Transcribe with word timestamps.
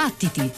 Battiti! 0.00 0.50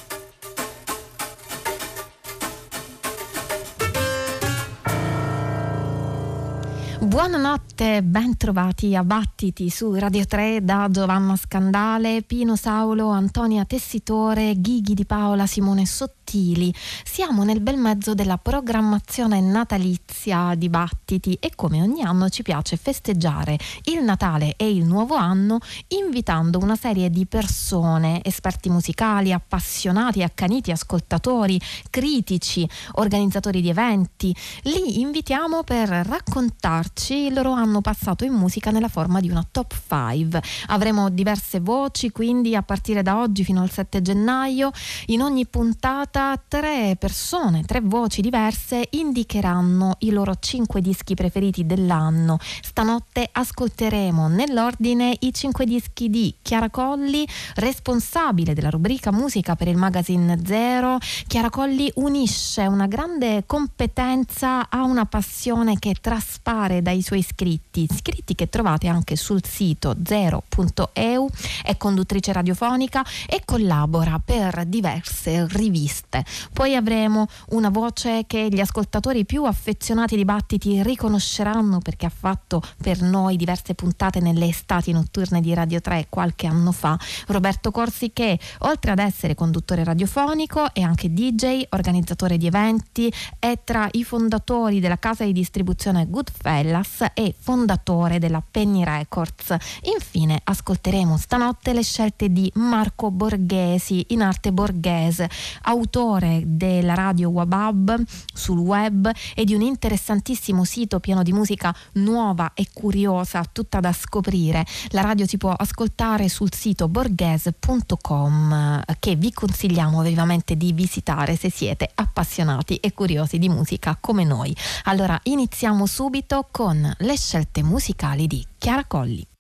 Buonanotte, 7.01 8.05
ben 8.05 8.37
trovati 8.37 8.95
a 8.95 9.03
Battiti 9.03 9.69
su 9.69 9.95
Radio 9.95 10.25
3 10.27 10.61
da 10.63 10.87
Giovanna 10.89 11.35
Scandale, 11.35 12.23
Pino 12.23 12.55
Saulo, 12.55 13.09
Antonia 13.09 13.65
Tessitore, 13.65 14.55
Ghighi 14.55 14.95
di 14.95 15.05
Paola, 15.05 15.47
Simone 15.47 15.87
Sottile 15.87 16.22
sottili. 16.33 16.75
Siamo 17.05 17.45
nel 17.45 17.61
bel 17.61 17.77
mezzo 17.77 18.15
della 18.15 18.39
programmazione 18.39 19.41
natalizia 19.41 20.55
di 20.57 20.71
Battiti 20.71 21.37
e 21.39 21.53
come 21.55 21.83
ogni 21.83 22.03
anno 22.03 22.31
ci 22.31 22.43
piace 22.43 22.77
festeggiare 22.77 23.59
il 23.85 24.03
Natale 24.03 24.55
e 24.57 24.71
il 24.71 24.85
nuovo 24.85 25.15
anno 25.15 25.59
invitando 25.89 26.59
una 26.59 26.77
serie 26.77 27.11
di 27.11 27.27
persone, 27.27 28.25
esperti 28.25 28.71
musicali, 28.71 29.33
appassionati, 29.33 30.23
accaniti 30.23 30.71
ascoltatori, 30.71 31.61
critici, 31.91 32.69
organizzatori 32.93 33.61
di 33.61 33.69
eventi. 33.69 34.35
Li 34.63 35.01
invitiamo 35.01 35.63
per 35.63 35.89
raccontarci 35.89 37.27
il 37.27 37.35
loro 37.35 37.53
anno 37.53 37.81
passato 37.83 38.25
in 38.25 38.33
musica 38.33 38.71
nella 38.71 38.89
forma 38.89 39.21
di 39.21 39.29
una 39.29 39.47
top 39.49 39.75
5. 39.89 40.43
Avremo 40.69 41.11
diverse 41.11 41.61
voci, 41.61 42.11
quindi 42.11 42.57
a 42.57 42.63
partire 42.63 43.03
da 43.03 43.19
oggi 43.19 43.45
fino 43.45 43.61
al 43.61 43.71
7 43.71 44.01
gennaio 44.01 44.71
in 45.07 45.21
ogni 45.21 45.47
puntata 45.47 46.22
tre 46.47 46.97
persone, 46.99 47.65
tre 47.65 47.81
voci 47.81 48.21
diverse 48.21 48.87
indicheranno 48.91 49.97
i 50.01 50.11
loro 50.11 50.35
cinque 50.39 50.81
dischi 50.81 51.15
preferiti 51.15 51.67
dell'anno. 51.67 52.39
Stanotte 52.41 53.29
ascolteremo 53.31 54.29
nell'ordine 54.29 55.17
i 55.21 55.33
cinque 55.33 55.65
dischi 55.65 56.09
di 56.09 56.35
Chiara 56.41 56.71
Colli, 56.71 57.27
responsabile 57.57 58.55
della 58.55 58.71
rubrica 58.71 59.11
musica 59.11 59.57
per 59.57 59.69
il 59.69 59.77
magazine 59.77 60.41
Zero. 60.45 60.99
Chiara 61.27 61.51
Colli 61.51 61.91
unisce 61.97 62.67
una 62.67 62.87
grande 62.87 63.45
competenza 63.47 64.69
a 64.71 64.83
una 64.85 65.07
passione 65.07 65.79
che 65.79 65.97
traspare 66.01 66.83
dai 66.83 67.03
suoi 67.03 67.23
scritti, 67.23 67.89
scritti 67.93 68.35
che 68.35 68.49
trovate 68.49 68.87
anche 68.87 69.17
sul 69.17 69.45
sito 69.45 69.97
zero.eu, 70.05 71.29
è 71.65 71.77
conduttrice 71.77 72.33
radiofonica 72.33 73.05
e 73.27 73.43
collabora 73.45 74.21
per 74.25 74.65
diverse 74.67 75.47
riviste 75.49 76.12
scritte. 76.13 76.25
Poi 76.53 76.77
avremo 76.77 77.27
una 77.51 77.71
voce 77.71 78.25
che 78.27 78.49
gli 78.51 78.61
ascoltatori 78.61 79.25
più 79.25 79.45
affezionati 79.45 80.15
ai 80.15 80.21
dibattiti 80.21 80.83
riconosceranno 80.83 81.79
perché 81.79 82.07
ha 82.07 82.13
fatto 82.15 82.63
per 82.81 83.01
noi 83.01 83.37
diverse 83.37 83.75
puntate 83.75 84.21
nelle 84.21 84.47
estati 84.47 84.93
notturne 84.93 85.41
di 85.41 85.55
Radio 85.55 85.81
3 85.81 86.07
qualche 86.11 86.47
anno 86.47 86.73
fa. 86.73 86.99
Roberto 87.29 87.71
Corsi 87.71 88.13
che 88.13 88.39
oltre 88.61 88.91
ad 88.91 88.99
essere 88.99 89.35
conduttore 89.35 89.85
radiofonico 89.85 90.73
è 90.75 90.83
anche 90.83 91.13
DJ, 91.13 91.63
organizzatore 91.71 92.37
di 92.37 92.47
eventi, 92.47 93.13
è 93.39 93.59
tra 93.65 93.89
i 93.93 94.05
fondatori 94.05 94.81
della 94.81 94.99
casa 94.99 95.25
di 95.25 95.33
distribuzione 95.33 96.07
Goodfellas 96.09 97.07
e 97.15 97.35
fondatore 97.39 98.19
della 98.19 98.43
Penny 98.49 98.85
Records. 98.85 99.55
Infine 99.95 100.41
ascolteremo 100.43 101.17
stanotte 101.17 101.73
le 101.73 101.83
scelte 101.83 102.31
di 102.31 102.51
Marco 102.55 103.11
Borghesi 103.11 104.07
in 104.09 104.23
arte 104.23 104.53
borghese, 104.53 105.29
autore 105.63 106.02
autore 106.03 106.43
della 106.45 106.95
radio 106.95 107.31
Wabab 107.31 108.03
sul 108.35 108.59
web 108.59 109.11
e 109.35 109.45
di 109.45 109.55
un 109.55 109.63
interessantissimo 109.63 110.65
sito 110.65 110.99
pieno 110.99 111.23
di 111.23 111.33
musica 111.33 111.75
nuova 111.93 112.53
e 112.55 112.67
curiosa, 112.73 113.45
tutta 113.51 113.79
da 113.79 113.93
scoprire. 113.93 114.67
La 114.89 115.03
radio 115.03 115.27
si 115.27 115.37
può 115.37 115.53
ascoltare 115.53 116.29
sul 116.29 116.53
sito 116.53 116.89
borghese.com 116.89 118.83
che 118.99 119.15
vi 119.15 119.33
consigliamo 119.33 120.03
vivamente 120.03 120.57
di 120.57 120.73
visitare 120.73 121.37
se 121.37 121.51
siete 121.51 121.89
appassionati 121.95 122.77
e 122.77 122.93
curiosi 122.93 123.39
di 123.39 123.49
musica 123.49 123.97
come 124.01 124.25
noi. 124.25 124.55
Allora 124.85 125.19
iniziamo 125.23 125.87
subito 125.87 126.49
con 126.51 126.93
le 126.99 127.17
scelte 127.17 127.63
musicali 127.63 128.27
di 128.27 128.45
Chiara 128.59 128.85
Colli. 128.85 129.32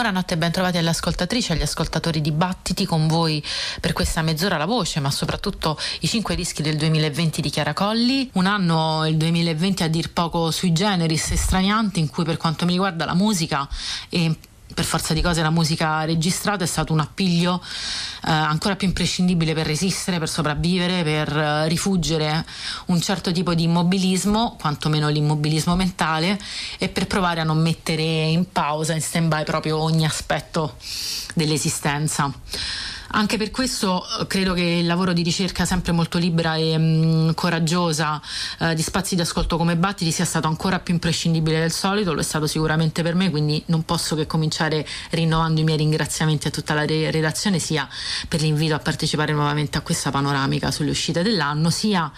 Buonanotte 0.00 0.32
e 0.32 0.38
ben 0.38 0.50
trovati 0.50 0.78
alle 0.78 0.88
ascoltatrici 0.88 1.52
agli 1.52 1.60
ascoltatori 1.60 2.22
di 2.22 2.32
Battiti 2.32 2.86
con 2.86 3.06
voi 3.06 3.44
per 3.82 3.92
questa 3.92 4.22
mezz'ora 4.22 4.56
la 4.56 4.64
voce, 4.64 4.98
ma 4.98 5.10
soprattutto 5.10 5.78
i 6.00 6.08
cinque 6.08 6.34
dischi 6.34 6.62
del 6.62 6.78
2020 6.78 7.42
di 7.42 7.50
Chiara 7.50 7.74
Colli. 7.74 8.30
Un 8.32 8.46
anno, 8.46 9.06
il 9.06 9.18
2020, 9.18 9.82
a 9.82 9.88
dir 9.88 10.10
poco 10.10 10.50
sui 10.52 10.72
generis 10.72 11.32
e 11.32 11.36
straniante, 11.36 12.00
in 12.00 12.08
cui 12.08 12.24
per 12.24 12.38
quanto 12.38 12.64
mi 12.64 12.72
riguarda 12.72 13.04
la 13.04 13.12
musica 13.12 13.68
e 14.08 14.34
per 14.80 14.88
forza 14.88 15.12
di 15.12 15.20
cose 15.20 15.42
la 15.42 15.50
musica 15.50 16.04
registrata 16.04 16.64
è 16.64 16.66
stato 16.66 16.94
un 16.94 17.00
appiglio 17.00 17.62
eh, 17.62 18.30
ancora 18.30 18.76
più 18.76 18.86
imprescindibile 18.86 19.52
per 19.52 19.66
resistere, 19.66 20.18
per 20.18 20.28
sopravvivere, 20.28 21.02
per 21.02 21.36
eh, 21.36 21.68
rifuggere 21.68 22.46
un 22.86 22.98
certo 22.98 23.30
tipo 23.30 23.52
di 23.52 23.64
immobilismo, 23.64 24.56
quantomeno 24.58 25.10
l'immobilismo 25.10 25.76
mentale, 25.76 26.40
e 26.78 26.88
per 26.88 27.06
provare 27.06 27.40
a 27.40 27.44
non 27.44 27.58
mettere 27.58 28.02
in 28.02 28.50
pausa, 28.50 28.94
in 28.94 29.02
stand-by 29.02 29.44
proprio 29.44 29.76
ogni 29.76 30.06
aspetto 30.06 30.76
dell'esistenza. 31.34 32.32
Anche 33.12 33.36
per 33.36 33.50
questo 33.50 34.04
eh, 34.20 34.26
credo 34.28 34.52
che 34.54 34.62
il 34.62 34.86
lavoro 34.86 35.12
di 35.12 35.22
ricerca 35.22 35.64
sempre 35.64 35.90
molto 35.90 36.16
libera 36.16 36.54
e 36.54 36.78
mh, 36.78 36.82
mm, 36.82 37.30
coraggiosa 37.34 38.22
eh, 38.60 38.74
di 38.74 38.82
spazi 38.82 39.16
di 39.16 39.20
ascolto 39.20 39.56
come 39.56 39.76
Battiti 39.76 40.12
sia 40.12 40.24
stato 40.24 40.46
ancora 40.46 40.78
più 40.78 40.94
imprescindibile 40.94 41.58
del 41.58 41.72
solito, 41.72 42.12
lo 42.12 42.20
è 42.20 42.22
stato 42.22 42.46
sicuramente 42.46 43.02
per 43.02 43.16
me, 43.16 43.30
quindi 43.30 43.60
non 43.66 43.84
posso 43.84 44.14
che 44.14 44.26
cominciare 44.26 44.86
rinnovando 45.10 45.60
i 45.60 45.64
miei 45.64 45.78
ringraziamenti 45.78 46.46
a 46.46 46.50
tutta 46.50 46.72
la 46.72 46.84
re- 46.84 47.10
redazione, 47.10 47.58
sia 47.58 47.88
per 48.28 48.42
l'invito 48.42 48.74
a 48.74 48.78
partecipare 48.78 49.32
nuovamente 49.32 49.76
a 49.76 49.80
questa 49.80 50.10
panoramica 50.10 50.70
sulle 50.70 50.90
uscite 50.90 51.22
dell'anno, 51.22 51.70
sia 51.70 52.10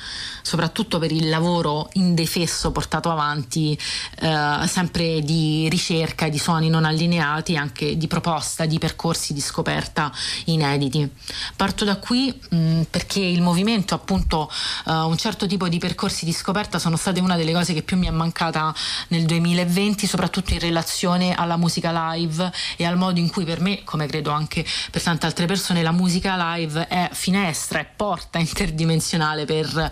soprattutto 0.42 0.98
per 0.98 1.10
il 1.10 1.30
lavoro 1.30 1.88
indefesso 1.94 2.70
portato 2.70 3.10
avanti 3.10 3.78
eh, 4.20 4.66
sempre 4.66 5.22
di 5.22 5.68
ricerca, 5.70 6.28
di 6.28 6.38
suoni 6.38 6.68
non 6.68 6.84
allineati, 6.84 7.56
anche 7.56 7.96
di 7.96 8.06
proposta, 8.06 8.66
di 8.66 8.78
percorsi 8.78 9.32
di 9.32 9.40
scoperta 9.40 10.12
inediti 10.46 10.81
inediti. 10.82 11.08
Parto 11.56 11.84
da 11.84 11.96
qui 11.96 12.32
mh, 12.50 12.56
mm, 12.56 12.82
perché 12.90 13.20
il 13.20 13.43
movimento, 13.43 13.94
appunto, 13.94 14.50
uh, 14.87 14.93
un 14.93 15.17
certo 15.17 15.46
tipo 15.46 15.69
di 15.69 15.79
percorsi 15.79 16.25
di 16.25 16.32
scoperta 16.32 16.79
sono 16.79 16.96
state 16.96 17.20
una 17.20 17.37
delle 17.37 17.52
cose 17.52 17.73
che 17.73 17.82
più 17.82 17.96
mi 17.96 18.06
è 18.06 18.11
mancata 18.11 18.75
nel 19.08 19.25
2020, 19.25 20.06
soprattutto 20.06 20.52
in 20.52 20.61
relazione 20.61 21.34
alla 21.34 21.56
musica 21.56 22.12
live 22.12 22.50
e 22.76 22.84
al 22.84 22.96
modo 22.96 23.20
in 23.20 23.31
cui 23.31 23.44
per 23.44 23.61
me, 23.61 23.84
come 23.84 24.06
credo 24.06 24.31
anche 24.31 24.64
per 24.90 25.02
tante 25.02 25.26
altre 25.26 25.46
persone, 25.46 25.82
la 25.82 25.93
musica 25.93 26.55
live 26.55 26.87
è 26.88 27.08
finestra, 27.12 27.78
è 27.78 27.88
porta 27.94 28.38
interdimensionale 28.38 29.44
per 29.44 29.90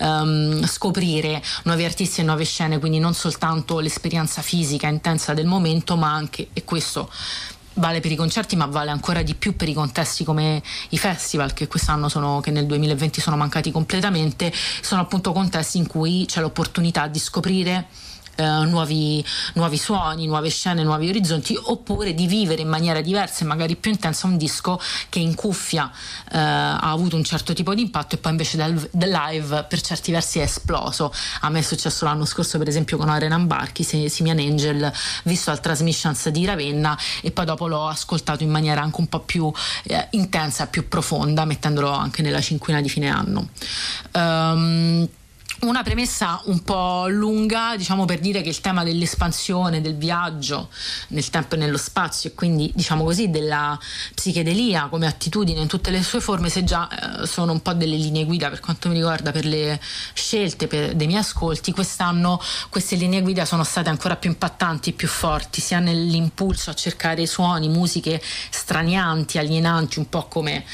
um, 0.00 0.66
scoprire 0.66 1.42
nuovi 1.64 1.84
artisti 1.84 2.20
e 2.20 2.24
nuove 2.24 2.44
scene, 2.44 2.78
quindi 2.78 2.98
non 2.98 3.14
soltanto 3.14 3.78
l'esperienza 3.80 4.42
fisica 4.42 4.88
intensa 4.88 5.34
del 5.34 5.46
momento, 5.46 5.96
ma 5.96 6.12
anche, 6.12 6.48
e 6.52 6.64
questo 6.64 7.10
vale 7.74 8.00
per 8.00 8.12
i 8.12 8.16
concerti 8.16 8.56
ma 8.56 8.66
vale 8.66 8.90
ancora 8.90 9.22
di 9.22 9.34
più 9.34 9.56
per 9.56 9.68
i 9.68 9.72
contesti 9.72 10.24
come 10.24 10.62
i 10.90 10.98
festival 10.98 11.52
che 11.52 11.66
quest'anno 11.68 12.08
sono, 12.08 12.40
che 12.40 12.50
nel 12.50 12.66
2020 12.66 13.20
sono 13.20 13.36
mancati 13.36 13.70
completamente. 13.70 14.52
Sono 14.80 15.02
appunto 15.02 15.32
contesti 15.32 15.78
in 15.78 15.86
cui 15.86 16.24
c'è 16.26 16.40
l'opportunità 16.40 17.06
di 17.06 17.18
scoprire 17.18 17.88
eh, 18.36 18.44
nuovi, 18.44 19.24
nuovi, 19.54 19.76
suoni, 19.76 20.26
nuove 20.26 20.48
scene, 20.48 20.82
nuovi 20.82 21.08
orizzonti, 21.08 21.58
oppure 21.60 22.14
di 22.14 22.26
vivere 22.26 22.62
in 22.62 22.68
maniera 22.68 23.00
diversa 23.00 23.44
e 23.44 23.46
magari 23.46 23.76
più 23.76 23.90
intensa 23.90 24.26
un 24.26 24.36
disco 24.36 24.80
che 25.08 25.18
in 25.18 25.34
cuffia 25.34 25.90
eh, 26.30 26.38
ha 26.38 26.90
avuto 26.90 27.16
un 27.16 27.24
certo 27.24 27.52
tipo 27.52 27.74
di 27.74 27.82
impatto 27.82 28.14
e 28.14 28.18
poi 28.18 28.32
invece 28.32 28.56
dal, 28.56 28.88
dal, 28.90 29.10
live 29.10 29.64
per 29.68 29.80
certi 29.80 30.12
versi 30.12 30.38
è 30.38 30.42
esploso. 30.42 31.12
A 31.40 31.50
me 31.50 31.60
è 31.60 31.62
successo 31.62 32.04
l'anno 32.04 32.24
scorso 32.24 32.58
per 32.58 32.68
esempio 32.68 32.96
con 32.96 33.08
Arenan 33.08 33.46
Barchi, 33.46 33.82
Simian 33.82 34.38
Angel, 34.38 34.92
visto 35.24 35.50
al 35.50 35.60
Transmissions 35.60 36.28
di 36.30 36.44
Ravenna 36.44 36.98
e 37.20 37.30
poi 37.30 37.44
dopo 37.44 37.66
l'ho 37.66 37.86
ascoltato 37.86 38.42
in 38.42 38.50
maniera 38.50 38.82
anche 38.82 39.00
un 39.00 39.08
po' 39.08 39.20
più 39.20 39.52
eh, 39.84 40.08
intensa, 40.10 40.66
più 40.66 40.88
profonda, 40.88 41.44
mettendolo 41.44 41.90
anche 41.90 42.22
nella 42.22 42.40
cinquina 42.40 42.80
di 42.80 42.88
fine 42.88 43.08
anno. 43.08 43.48
Um, 44.12 45.08
una 45.62 45.84
premessa 45.84 46.40
un 46.46 46.64
po' 46.64 47.06
lunga, 47.06 47.76
diciamo 47.76 48.04
per 48.04 48.18
dire 48.18 48.42
che 48.42 48.48
il 48.48 48.60
tema 48.60 48.82
dell'espansione, 48.82 49.80
del 49.80 49.96
viaggio 49.96 50.68
nel 51.08 51.30
tempo 51.30 51.54
e 51.54 51.58
nello 51.58 51.76
spazio 51.76 52.30
e 52.30 52.34
quindi 52.34 52.72
diciamo 52.74 53.04
così 53.04 53.30
della 53.30 53.78
psichedelia 54.12 54.88
come 54.88 55.06
attitudine 55.06 55.60
in 55.60 55.68
tutte 55.68 55.90
le 55.90 56.02
sue 56.02 56.20
forme, 56.20 56.48
se 56.48 56.64
già 56.64 56.88
eh, 57.22 57.26
sono 57.28 57.52
un 57.52 57.62
po' 57.62 57.74
delle 57.74 57.94
linee 57.94 58.24
guida 58.24 58.48
per 58.48 58.58
quanto 58.58 58.88
mi 58.88 58.94
riguarda 58.94 59.30
per 59.30 59.44
le 59.44 59.80
scelte 60.14 60.66
per, 60.66 60.94
dei 60.94 61.06
miei 61.06 61.20
ascolti, 61.20 61.70
quest'anno 61.70 62.40
queste 62.68 62.96
linee 62.96 63.22
guida 63.22 63.44
sono 63.44 63.62
state 63.62 63.88
ancora 63.88 64.16
più 64.16 64.30
impattanti 64.30 64.92
più 64.92 65.06
forti, 65.06 65.60
sia 65.60 65.78
nell'impulso 65.78 66.70
a 66.70 66.74
cercare 66.74 67.24
suoni, 67.24 67.68
musiche 67.68 68.20
stranianti, 68.50 69.38
alienanti, 69.38 70.00
un 70.00 70.08
po' 70.08 70.26
come 70.26 70.64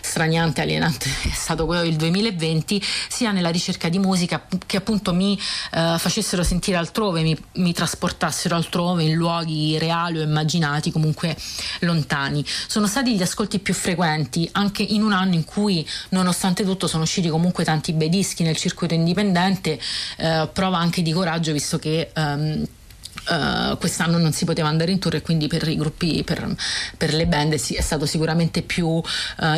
straniante, 0.00 0.62
alienante 0.62 1.10
è 1.28 1.34
stato 1.34 1.66
quello 1.66 1.82
del 1.82 1.96
2020, 1.96 2.82
sia 3.08 3.30
nella 3.30 3.50
ricerca 3.50 3.90
di 3.90 3.98
musica 3.98 4.36
che 4.66 4.76
appunto 4.76 5.12
mi 5.12 5.38
eh, 5.72 5.96
facessero 5.98 6.42
sentire 6.42 6.76
altrove, 6.76 7.22
mi, 7.22 7.36
mi, 7.54 7.72
trasportassero 7.72 8.54
altrove 8.54 9.04
in 9.04 9.14
luoghi 9.14 9.78
reali 9.78 10.18
o 10.18 10.22
immaginati, 10.22 10.90
comunque 10.90 11.36
lontani. 11.80 12.44
Sono 12.46 12.86
stati 12.86 13.14
gli 13.14 13.22
ascolti 13.22 13.58
più 13.58 13.74
frequenti, 13.74 14.48
anche 14.52 14.82
in 14.82 15.02
un 15.02 15.12
anno 15.12 15.34
in 15.34 15.44
cui, 15.44 15.86
nonostante 16.10 16.64
tutto, 16.64 16.86
sono 16.86 17.02
usciti 17.02 17.28
comunque 17.28 17.64
tanti 17.64 17.92
bei 17.92 18.08
dischi 18.08 18.42
nel 18.42 18.56
circuito 18.56 18.94
indipendente, 18.94 19.78
eh, 20.16 20.48
prova 20.52 20.78
anche 20.78 21.02
di 21.02 21.12
coraggio, 21.12 21.52
visto 21.52 21.78
che 21.78 22.10
ehm, 22.14 22.66
Uh, 23.28 23.76
quest'anno 23.76 24.16
non 24.16 24.32
si 24.32 24.46
poteva 24.46 24.68
andare 24.68 24.90
in 24.90 24.98
tour 24.98 25.16
e 25.16 25.20
quindi 25.20 25.48
per 25.48 25.68
i 25.68 25.76
gruppi, 25.76 26.24
per, 26.24 26.48
per 26.96 27.12
le 27.12 27.26
band 27.26 27.56
sì, 27.56 27.74
è 27.74 27.82
stato 27.82 28.06
sicuramente 28.06 28.62
più 28.62 28.86
uh, 28.86 29.02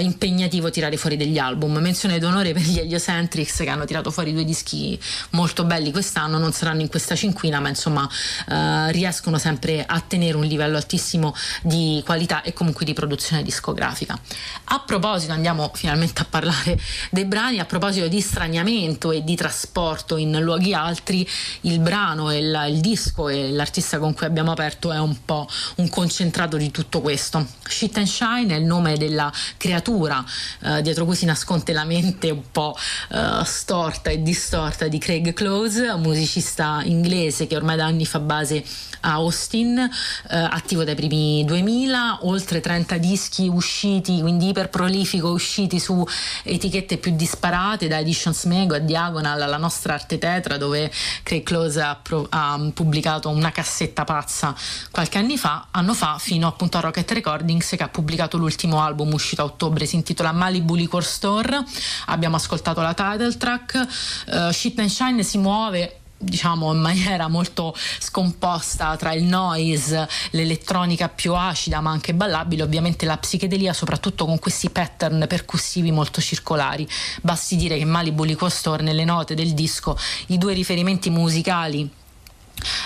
impegnativo 0.00 0.70
tirare 0.70 0.96
fuori 0.96 1.16
degli 1.16 1.38
album. 1.38 1.78
Menzione 1.78 2.18
d'onore 2.18 2.52
per 2.52 2.62
gli 2.62 2.78
Heliocentrics 2.78 3.58
che 3.58 3.68
hanno 3.68 3.84
tirato 3.84 4.10
fuori 4.10 4.32
due 4.32 4.44
dischi 4.44 4.98
molto 5.30 5.62
belli 5.62 5.92
quest'anno, 5.92 6.38
non 6.38 6.52
saranno 6.52 6.80
in 6.80 6.88
questa 6.88 7.14
cinquina 7.14 7.60
ma 7.60 7.68
insomma 7.68 8.02
uh, 8.02 8.90
riescono 8.90 9.38
sempre 9.38 9.84
a 9.86 10.00
tenere 10.00 10.36
un 10.36 10.44
livello 10.44 10.76
altissimo 10.76 11.32
di 11.62 12.02
qualità 12.04 12.42
e 12.42 12.52
comunque 12.52 12.84
di 12.84 12.92
produzione 12.92 13.44
discografica. 13.44 14.18
A 14.64 14.80
proposito, 14.80 15.32
andiamo 15.32 15.70
finalmente 15.74 16.22
a 16.22 16.26
parlare 16.28 16.76
dei 17.10 17.24
brani, 17.24 17.60
a 17.60 17.66
proposito 17.66 18.08
di 18.08 18.20
straniamento 18.20 19.12
e 19.12 19.22
di 19.22 19.36
trasporto 19.36 20.16
in 20.16 20.40
luoghi 20.40 20.74
altri, 20.74 21.24
il 21.62 21.78
brano 21.78 22.34
il, 22.34 22.66
il 22.68 22.80
disco 22.80 23.28
e 23.28 23.58
l'artista 23.60 23.98
con 23.98 24.14
cui 24.14 24.26
abbiamo 24.26 24.50
aperto 24.52 24.90
è 24.90 24.98
un 24.98 25.24
po' 25.24 25.46
un 25.76 25.88
concentrato 25.88 26.56
di 26.56 26.70
tutto 26.70 27.00
questo. 27.00 27.46
Shit 27.68 27.98
and 27.98 28.06
Shine 28.06 28.54
è 28.54 28.58
il 28.58 28.64
nome 28.64 28.96
della 28.96 29.30
creatura 29.56 30.24
eh, 30.62 30.82
dietro 30.82 31.04
cui 31.04 31.14
si 31.14 31.26
nasconde 31.26 31.72
la 31.72 31.84
mente 31.84 32.30
un 32.30 32.50
po' 32.50 32.76
eh, 33.10 33.42
storta 33.44 34.10
e 34.10 34.22
distorta 34.22 34.88
di 34.88 34.98
Craig 34.98 35.32
Close, 35.34 35.94
musicista 35.96 36.80
inglese 36.84 37.46
che 37.46 37.56
ormai 37.56 37.76
da 37.76 37.84
anni 37.84 38.06
fa 38.06 38.18
base 38.18 38.64
a 39.00 39.12
Austin, 39.12 39.78
eh, 39.78 39.88
attivo 40.36 40.84
dai 40.84 40.94
primi 40.94 41.44
2000, 41.46 42.20
oltre 42.22 42.60
30 42.60 42.98
dischi 42.98 43.48
usciti, 43.48 44.20
quindi 44.20 44.48
iperprolifico, 44.48 45.28
usciti 45.28 45.78
su 45.78 46.04
etichette 46.42 46.98
più 46.98 47.14
disparate, 47.14 47.88
da 47.88 47.98
Editions 47.98 48.44
Mego 48.44 48.74
a 48.74 48.78
Diagonal 48.78 49.40
alla 49.40 49.56
nostra 49.56 49.94
arte 49.94 50.18
tetra, 50.18 50.56
dove 50.56 50.90
Craig 51.22 51.42
Close 51.42 51.80
ha, 51.80 51.96
pro- 51.96 52.26
ha 52.28 52.70
pubblicato 52.74 53.28
una 53.28 53.49
cassetta 53.50 54.04
pazza 54.04 54.54
qualche 54.90 55.18
anni 55.18 55.38
fa, 55.38 55.68
anno 55.70 55.94
fa, 55.94 56.18
fino 56.18 56.46
appunto 56.46 56.76
a 56.76 56.80
Rocket 56.80 57.10
Recordings 57.10 57.70
che 57.70 57.82
ha 57.82 57.88
pubblicato 57.88 58.36
l'ultimo 58.36 58.80
album 58.80 59.12
uscito 59.12 59.42
a 59.42 59.44
ottobre, 59.44 59.86
si 59.86 59.96
intitola 59.96 60.32
Malibu 60.32 60.74
Liquor 60.74 61.04
Store. 61.04 61.64
Abbiamo 62.06 62.36
ascoltato 62.36 62.80
la 62.80 62.94
title 62.94 63.36
track. 63.36 63.86
Uh, 64.26 64.50
Shit 64.50 64.78
and 64.78 64.88
Shine 64.88 65.22
si 65.22 65.38
muove 65.38 66.00
diciamo 66.22 66.70
in 66.72 66.80
maniera 66.80 67.28
molto 67.28 67.74
scomposta 67.98 68.94
tra 68.96 69.14
il 69.14 69.24
noise, 69.24 70.06
l'elettronica 70.32 71.08
più 71.08 71.34
acida 71.34 71.80
ma 71.80 71.90
anche 71.90 72.12
ballabile, 72.12 72.62
ovviamente 72.62 73.06
la 73.06 73.16
psichedelia 73.16 73.72
soprattutto 73.72 74.26
con 74.26 74.38
questi 74.38 74.68
pattern 74.68 75.24
percussivi 75.26 75.90
molto 75.90 76.20
circolari. 76.20 76.86
Basti 77.22 77.56
dire 77.56 77.78
che 77.78 77.86
Malibu 77.86 78.24
Liquor 78.24 78.50
Store 78.50 78.82
nelle 78.82 79.04
note 79.04 79.34
del 79.34 79.54
disco 79.54 79.98
i 80.26 80.36
due 80.36 80.52
riferimenti 80.52 81.08
musicali 81.08 81.88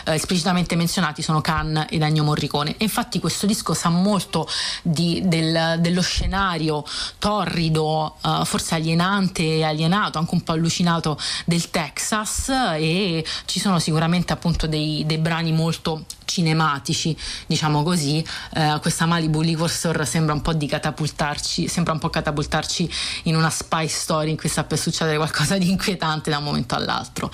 eh, 0.04 0.14
esplicitamente 0.14 0.76
menzionati 0.76 1.22
sono 1.22 1.40
Khan 1.40 1.86
ed 1.88 2.02
Ennio 2.02 2.24
Morricone. 2.24 2.76
E 2.76 2.84
infatti 2.84 3.20
questo 3.20 3.46
disco 3.46 3.74
sa 3.74 3.88
molto 3.88 4.48
di, 4.82 5.22
del, 5.24 5.76
dello 5.80 6.02
scenario 6.02 6.84
torrido, 7.18 8.16
eh, 8.24 8.42
forse 8.44 8.74
alienante 8.74 9.42
e 9.42 9.64
alienato, 9.64 10.18
anche 10.18 10.34
un 10.34 10.42
po' 10.42 10.52
allucinato 10.52 11.18
del 11.44 11.70
Texas 11.70 12.48
e 12.48 13.24
ci 13.44 13.60
sono 13.60 13.78
sicuramente 13.78 14.32
appunto 14.32 14.66
dei, 14.66 15.04
dei 15.06 15.18
brani 15.18 15.52
molto 15.52 16.04
cinematici, 16.24 17.16
diciamo 17.46 17.82
così, 17.82 18.24
eh, 18.54 18.78
questa 18.80 19.06
Malibu 19.06 19.40
Liquor 19.40 19.70
Store 19.70 20.04
sembra 20.04 20.34
un 20.34 20.42
po' 20.42 20.52
di 20.52 20.66
catapultarci, 20.66 21.68
sembra 21.68 21.92
un 21.92 21.98
po' 21.98 22.10
catapultarci 22.10 22.90
in 23.24 23.36
una 23.36 23.50
spy 23.50 23.86
story 23.88 24.30
in 24.30 24.36
cui 24.36 24.48
sta 24.48 24.64
per 24.64 24.78
succedere 24.78 25.16
qualcosa 25.16 25.58
di 25.58 25.70
inquietante 25.70 26.30
da 26.30 26.38
un 26.38 26.44
momento 26.44 26.74
all'altro. 26.74 27.30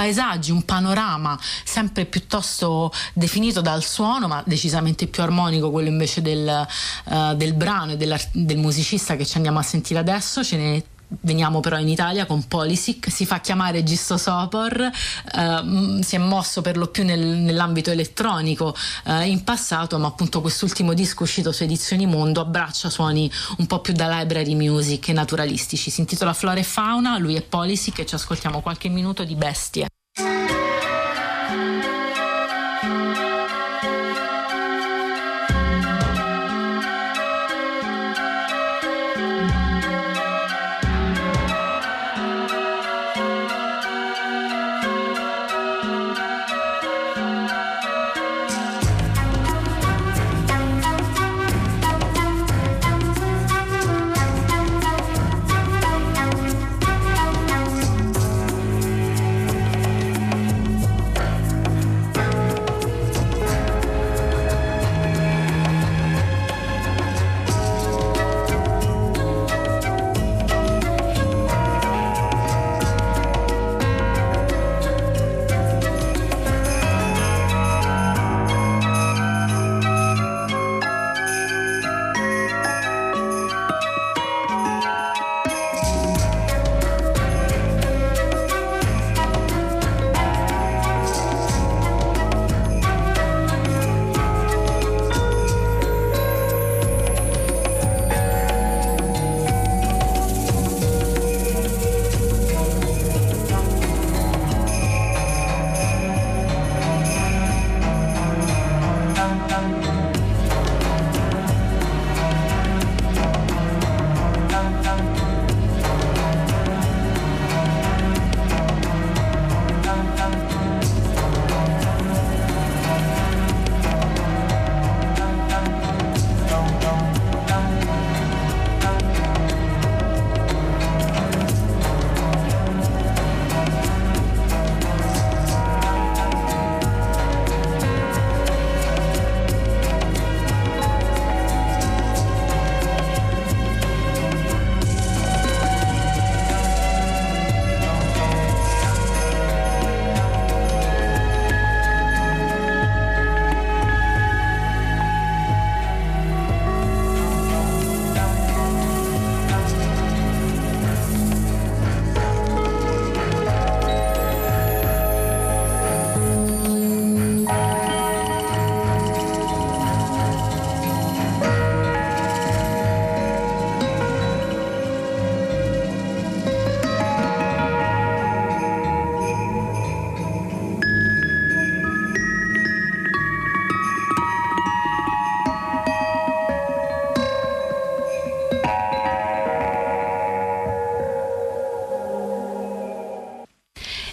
Paesaggi, 0.00 0.50
un 0.50 0.64
panorama 0.64 1.38
sempre 1.62 2.06
piuttosto 2.06 2.90
definito 3.12 3.60
dal 3.60 3.82
suono, 3.82 4.28
ma 4.28 4.42
decisamente 4.46 5.06
più 5.06 5.22
armonico 5.22 5.70
quello 5.70 5.88
invece 5.88 6.22
del, 6.22 6.66
uh, 7.04 7.34
del 7.34 7.52
brano 7.52 7.92
e 7.92 7.96
del 7.98 8.56
musicista 8.56 9.16
che 9.16 9.26
ci 9.26 9.36
andiamo 9.36 9.58
a 9.58 9.62
sentire 9.62 10.00
adesso. 10.00 10.42
Ce 10.42 10.56
ne 10.56 10.82
Veniamo 11.22 11.58
però 11.58 11.76
in 11.76 11.88
Italia 11.88 12.24
con 12.24 12.46
Polisic, 12.46 13.10
si 13.10 13.26
fa 13.26 13.40
chiamare 13.40 13.82
Gisto 13.82 14.16
Sopor, 14.16 14.80
eh, 14.80 16.02
si 16.02 16.14
è 16.14 16.18
mosso 16.18 16.60
per 16.60 16.76
lo 16.76 16.86
più 16.86 17.04
nel, 17.04 17.18
nell'ambito 17.18 17.90
elettronico 17.90 18.76
eh, 19.06 19.26
in 19.26 19.42
passato, 19.42 19.98
ma 19.98 20.06
appunto 20.06 20.40
quest'ultimo 20.40 20.94
disco 20.94 21.24
uscito 21.24 21.50
su 21.50 21.64
Edizioni 21.64 22.06
Mondo 22.06 22.40
abbraccia 22.40 22.90
suoni 22.90 23.28
un 23.58 23.66
po' 23.66 23.80
più 23.80 23.92
da 23.92 24.20
library 24.20 24.54
music 24.54 25.08
e 25.08 25.12
naturalistici. 25.12 25.90
Si 25.90 26.00
intitola 26.00 26.32
Flora 26.32 26.60
e 26.60 26.64
Fauna, 26.64 27.18
lui 27.18 27.34
è 27.34 27.42
Polisic 27.42 27.98
e 27.98 28.06
ci 28.06 28.14
ascoltiamo 28.14 28.60
qualche 28.60 28.88
minuto 28.88 29.24
di 29.24 29.34
Bestie. 29.34 29.89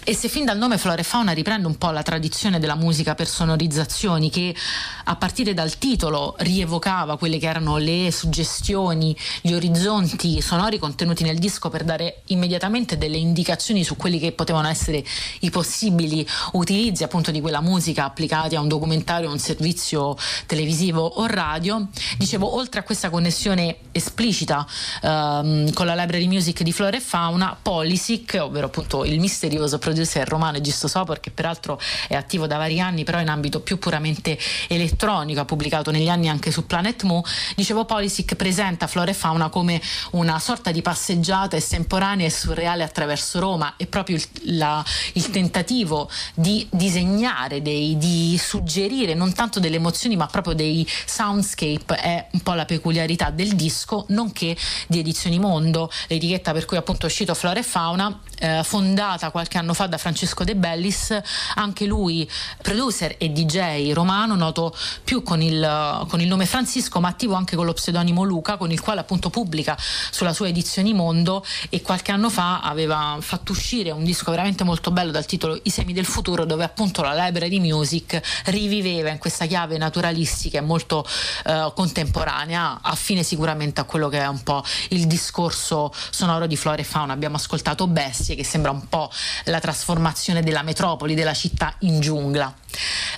E 0.10 0.16
se 0.16 0.30
fin 0.30 0.46
dal 0.46 0.58
nome 0.58 0.78
Flora 0.78 1.02
e 1.02 1.04
Fauna 1.04 1.34
riprende 1.34 1.68
un 1.68 1.78
po' 1.78 1.90
la 1.90 2.02
tradizione 2.02 2.60
della 2.60 2.76
musica 2.76 3.14
per 3.14 3.28
sonorizzazioni 3.28 4.30
che 4.30 4.56
a 5.04 5.16
partire 5.18 5.54
dal 5.54 5.78
titolo 5.78 6.34
rievocava 6.38 7.18
quelle 7.18 7.38
che 7.38 7.48
erano 7.48 7.76
le 7.76 8.10
suggestioni, 8.10 9.14
gli 9.42 9.52
orizzonti 9.52 10.40
sonori 10.42 10.80
contenuti 10.80 11.24
nel 11.24 11.38
disco 11.40 11.68
per 11.68 11.84
dare 11.84 12.22
immediatamente 12.28 12.98
delle 12.98 13.18
indicazioni 13.18 13.84
su 13.84 13.98
quelli 13.98 14.18
che 14.18 14.32
potevano 14.32 14.70
essere 14.70 15.04
i 15.42 15.50
possibili 15.50 16.26
utilizzi 16.54 17.04
appunto 17.04 17.30
di 17.30 17.42
quella 17.42 17.60
musica 17.60 18.06
applicati 18.06 18.56
a 18.56 18.62
un 18.62 18.70
documentario, 18.70 19.30
un 19.30 19.40
servizio 19.40 20.16
televisivo 20.46 21.02
o 21.02 21.26
radio. 21.26 21.86
Dicevo, 22.18 22.56
oltre 22.56 22.80
a 22.80 22.84
questa 22.84 23.10
connessione 23.10 23.80
esplicita 23.92 24.66
ehm, 25.02 25.74
con 25.74 25.86
la 25.86 25.96
library 25.96 26.28
music 26.28 26.62
di 26.64 26.72
Flora 26.72 26.96
e 26.96 27.02
Fauna, 27.02 27.58
Polisic, 27.62 28.38
ovvero 28.40 28.68
appunto 28.68 29.04
il 29.04 29.20
misterioso 29.20 29.78
producer 29.78 29.96
producer 29.98 30.27
romano 30.27 30.62
Gisto 30.62 30.88
Sopor 30.88 31.20
che 31.20 31.32
peraltro 31.32 31.80
è 32.08 32.13
attivo 32.13 32.46
da 32.46 32.58
vari 32.58 32.80
anni 32.80 33.04
però 33.04 33.20
in 33.20 33.30
ambito 33.30 33.62
più 33.62 33.80
puramente 33.80 34.38
elettronico, 34.68 35.39
ha 35.42 35.46
pubblicato 35.46 35.89
negli 35.89 36.08
anni 36.08 36.30
anche 36.30 36.51
su 36.51 36.68
Planet 36.68 37.01
Mu, 37.04 37.22
dicevo 37.56 37.86
Polisic 37.86 38.36
presenta 38.36 38.86
Flora 38.86 39.10
e 39.10 39.13
Fauna 39.16 39.50
come 39.50 39.82
una 40.12 40.39
sorta 40.39 40.72
di 40.72 40.82
passeggiata 40.82 41.56
estemporanea 41.56 42.27
e 42.27 42.30
surreale 42.30 42.84
attraverso 42.84 43.39
Roma. 43.39 43.74
E 43.77 43.88
proprio 43.88 44.18
il, 44.18 44.25
la, 44.58 44.84
il 45.13 45.30
tentativo 45.30 46.10
di 46.36 46.68
disegnare, 46.70 47.62
dei, 47.62 47.98
di 47.98 48.39
suggerire 48.39 49.13
non 49.13 49.34
tanto 49.34 49.60
delle 49.60 49.77
emozioni 49.77 50.16
ma 50.16 50.27
proprio 50.27 50.54
dei 50.54 50.88
soundscape. 51.06 51.96
È 51.96 52.27
un 52.32 52.42
po' 52.42 52.54
la 52.54 52.66
peculiarità 52.66 53.30
del 53.32 53.56
disco 53.56 54.06
nonché 54.10 54.56
di 54.88 55.00
Edizioni 55.00 55.39
Mondo, 55.39 55.89
l'etichetta 56.08 56.51
per 56.51 56.66
cui 56.66 56.77
appunto 56.77 57.06
è 57.06 57.10
uscito 57.10 57.34
Flora 57.34 57.60
e 57.60 57.63
Fauna 57.63 58.20
eh, 58.39 58.62
fondata 58.63 59.32
qualche 59.32 59.58
anno 59.58 59.74
fa 59.74 59.88
da 59.88 59.98
Francesco 59.98 60.44
De 60.44 60.56
Bellis, 60.56 61.17
anche 61.56 61.86
lui 61.86 62.29
producer 62.62 63.15
e 63.17 63.29
DJ 63.29 63.91
romano, 63.94 64.36
noto 64.36 64.75
più 65.03 65.24
con 65.24 65.41
il, 65.41 66.06
con 66.08 66.22
il 66.22 66.27
nome 66.27 66.46
Francisco, 66.46 67.00
ma 67.00 67.10
attivo 67.10 67.34
anche 67.36 67.56
con 67.56 67.65
lo 67.65 67.74
pseudonimo 67.74 68.24
Luca, 68.24 68.58
con 68.58 68.72
il 68.72 68.79
quale 68.79 69.00
appunto 69.00 69.29
pubblica 69.29 69.77
sulla 69.77 70.34
sua 70.34 70.48
edizione 70.48 70.94
Mondo 70.94 71.44
e 71.70 71.82
qualche 71.82 72.12
anno 72.12 72.29
fa 72.29 72.62
aveva 72.62 73.17
fatto 73.20 73.51
uscire 73.51 73.91
un 73.91 74.03
disco 74.03 74.32
veramente 74.32 74.63
molto 74.63 74.91
bello 74.91 75.12
dal 75.12 75.25
titolo 75.25 75.60
I 75.63 75.70
semi 75.70 75.94
del 75.94 76.06
futuro, 76.06 76.46
dove 76.46 76.63
appunto 76.63 77.01
la 77.01 77.25
library 77.25 77.60
music 77.60 78.22
riviveva 78.46 79.10
in 79.10 79.17
questa 79.17 79.46
chiave 79.46 79.77
naturalistica 79.77 80.60
e 80.60 80.62
molto 80.62 81.06
eh, 81.46 81.72
contemporanea, 81.75 82.79
affine 82.82 83.24
sicuramente 83.24 83.82
a 83.82 83.84
quello 83.84 84.08
che 84.08 84.20
è 84.20 84.27
un 84.27 84.41
po' 84.44 84.63
il 84.89 85.08
discorso 85.08 85.91
sonoro 86.10 86.48
di 86.48 86.56
flora 86.56 86.77
e 86.77 86.84
fauna. 86.84 87.13
Abbiamo 87.13 87.36
ascoltato 87.36 87.88
Bestia 87.88 88.26
galassie 88.27 88.36
che 88.36 88.43
sembra 88.43 88.72
un 88.72 88.88
po' 88.89 89.10
la 89.46 89.60
trasformazione 89.60 90.41
della 90.41 90.63
metropoli, 90.63 91.15
della 91.15 91.34
città 91.34 91.74
in 91.79 92.00
giungla. 92.00 92.53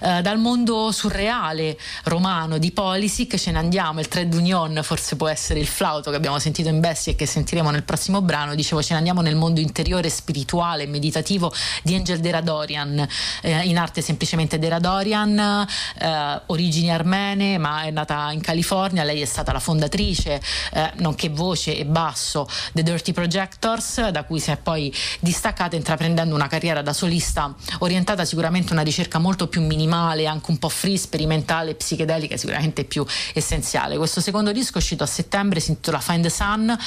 Eh, 0.01 0.21
dal 0.21 0.37
mondo 0.37 0.91
surreale 0.91 1.77
romano 2.03 2.57
di 2.57 2.71
Polisic 2.71 3.35
ce 3.35 3.51
ne 3.51 3.57
andiamo, 3.57 3.99
il 3.99 4.07
Trade 4.07 4.33
Union 4.35 4.79
forse 4.83 5.15
può 5.15 5.27
essere 5.27 5.59
il 5.59 5.67
flauto 5.67 6.09
che 6.11 6.15
abbiamo 6.15 6.39
sentito 6.39 6.69
in 6.69 6.79
Bessie 6.79 7.13
e 7.13 7.15
che 7.15 7.25
sentiremo 7.25 7.69
nel 7.69 7.83
prossimo 7.83 8.21
brano, 8.21 8.55
dicevo 8.55 8.81
ce 8.81 8.93
ne 8.93 8.99
andiamo 8.99 9.21
nel 9.21 9.35
mondo 9.35 9.59
interiore, 9.59 10.09
spirituale, 10.09 10.85
meditativo 10.85 11.53
di 11.83 11.95
Angel 11.95 12.19
Deradorian, 12.19 13.05
eh, 13.41 13.59
in 13.67 13.77
arte 13.77 14.01
semplicemente 14.01 14.59
Deradorian, 14.59 15.67
eh, 15.97 16.41
origini 16.45 16.91
armene 16.91 17.57
ma 17.57 17.83
è 17.83 17.91
nata 17.91 18.31
in 18.31 18.41
California, 18.41 19.03
lei 19.03 19.21
è 19.21 19.25
stata 19.25 19.51
la 19.51 19.59
fondatrice, 19.59 20.41
eh, 20.73 20.91
nonché 20.97 21.29
voce 21.29 21.75
e 21.75 21.85
basso 21.85 22.47
The 22.71 22.83
Dirty 22.83 23.11
Projectors, 23.11 24.09
da 24.09 24.23
cui 24.23 24.39
si 24.39 24.51
è 24.51 24.57
poi 24.57 24.93
distaccata 25.20 25.75
intraprendendo 25.75 26.36
una 26.36 26.48
carriera 26.48 26.82
da 26.82 26.94
solista 26.94 27.53
orientata 27.79 28.25
sicuramente 28.25 28.70
a 28.70 28.74
una 28.74 28.84
ricerca 28.84 29.20
molto 29.20 29.48
più 29.48 29.62
minimale, 29.62 30.25
anche 30.27 30.51
un 30.51 30.58
po' 30.58 30.70
free, 30.70 30.98
sperimentale, 30.98 31.75
psichedelica, 31.75 32.38
sicuramente 32.38 32.84
più 32.84 33.06
essenziale. 33.34 33.98
Questo 33.98 34.22
secondo 34.22 34.51
disco 34.51 34.75
è 34.75 34.77
uscito 34.77 35.03
a 35.03 35.08
settembre, 35.08 35.60
si 35.60 35.72
intitola 35.72 36.00
Find 36.00 36.24
the 36.24 36.29
Sun. 36.29 36.77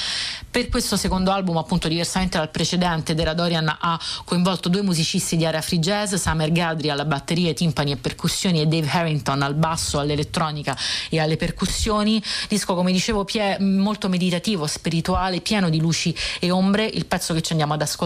Per 0.49 0.69
questo 0.69 0.97
secondo 0.97 1.31
album, 1.31 1.57
appunto, 1.57 1.87
diversamente 1.87 2.37
dal 2.37 2.49
precedente, 2.49 3.15
Dera 3.15 3.33
Dorian 3.33 3.67
ha 3.67 3.99
coinvolto 4.23 4.69
due 4.69 4.81
musicisti 4.81 5.35
di 5.35 5.45
area 5.45 5.61
free 5.61 5.79
jazz, 5.79 6.13
Summer 6.13 6.51
Gadri 6.51 6.89
alla 6.89 7.05
batteria, 7.05 7.53
timpani 7.53 7.91
e 7.91 7.97
percussioni 7.97 8.61
e 8.61 8.67
Dave 8.67 8.87
Harrington 8.89 9.41
al 9.41 9.55
basso, 9.55 9.99
all'elettronica 9.99 10.77
e 11.09 11.19
alle 11.19 11.37
percussioni. 11.37 12.21
Disco, 12.47 12.75
come 12.75 12.91
dicevo, 12.91 13.25
pie- 13.25 13.59
molto 13.59 14.09
meditativo, 14.09 14.67
spirituale, 14.67 15.41
pieno 15.41 15.69
di 15.69 15.79
luci 15.79 16.15
e 16.39 16.51
ombre. 16.51 16.85
Il 16.85 17.05
pezzo 17.05 17.33
che 17.33 17.41
ci 17.41 17.51
andiamo 17.51 17.73
ad 17.73 17.81
ascoltare 17.81 18.02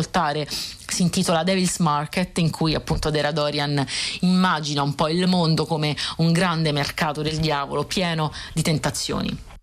si 0.49 1.01
intitola 1.01 1.43
Devil's 1.43 1.77
Market 1.79 2.37
in 2.37 2.49
cui 2.49 2.73
appunto 2.75 3.09
Dera 3.09 3.31
Dorian 3.31 3.85
immagina 4.21 4.81
un 4.81 4.95
po' 4.95 5.07
il 5.09 5.27
mondo 5.27 5.65
come 5.65 5.95
un 6.17 6.31
grande 6.31 6.71
mercato 6.71 7.21
del 7.21 7.37
diavolo 7.37 7.83
pieno 7.83 8.31
di 8.53 8.61
tentazioni. 8.61 9.56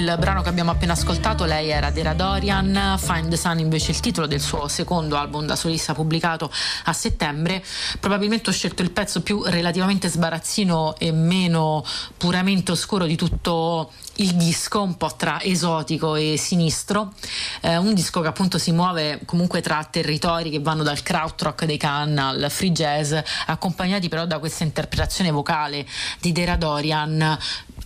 Il 0.00 0.16
brano 0.18 0.40
che 0.40 0.48
abbiamo 0.48 0.70
appena 0.70 0.94
ascoltato, 0.94 1.44
lei 1.44 1.68
era 1.68 1.90
Dera 1.90 2.14
Dorian, 2.14 2.96
Find 2.98 3.28
the 3.28 3.36
Sun 3.36 3.58
invece 3.58 3.90
il 3.90 4.00
titolo 4.00 4.26
del 4.26 4.40
suo 4.40 4.66
secondo 4.66 5.18
album 5.18 5.44
da 5.44 5.56
solista 5.56 5.92
pubblicato 5.92 6.50
a 6.84 6.92
settembre. 6.94 7.62
Probabilmente 8.00 8.48
ho 8.48 8.52
scelto 8.54 8.80
il 8.80 8.92
pezzo 8.92 9.20
più 9.20 9.42
relativamente 9.44 10.08
sbarazzino 10.08 10.96
e 10.96 11.12
meno 11.12 11.84
puramente 12.16 12.72
oscuro 12.72 13.04
di 13.04 13.14
tutto 13.14 13.92
il 14.16 14.34
disco, 14.36 14.82
un 14.82 14.96
po' 14.96 15.14
tra 15.16 15.42
esotico 15.42 16.14
e 16.14 16.36
sinistro, 16.38 17.12
eh, 17.60 17.76
un 17.76 17.92
disco 17.92 18.22
che 18.22 18.28
appunto 18.28 18.56
si 18.56 18.72
muove 18.72 19.20
comunque 19.26 19.60
tra 19.60 19.84
territori 19.84 20.48
che 20.48 20.60
vanno 20.60 20.82
dal 20.82 21.02
krautrock 21.02 21.66
dei 21.66 21.76
Cannes 21.76 22.18
al 22.18 22.50
free 22.50 22.72
jazz, 22.72 23.14
accompagnati 23.46 24.08
però 24.08 24.24
da 24.24 24.38
questa 24.38 24.64
interpretazione 24.64 25.30
vocale 25.30 25.86
di 26.20 26.32
Dera 26.32 26.56
Dorian 26.56 27.38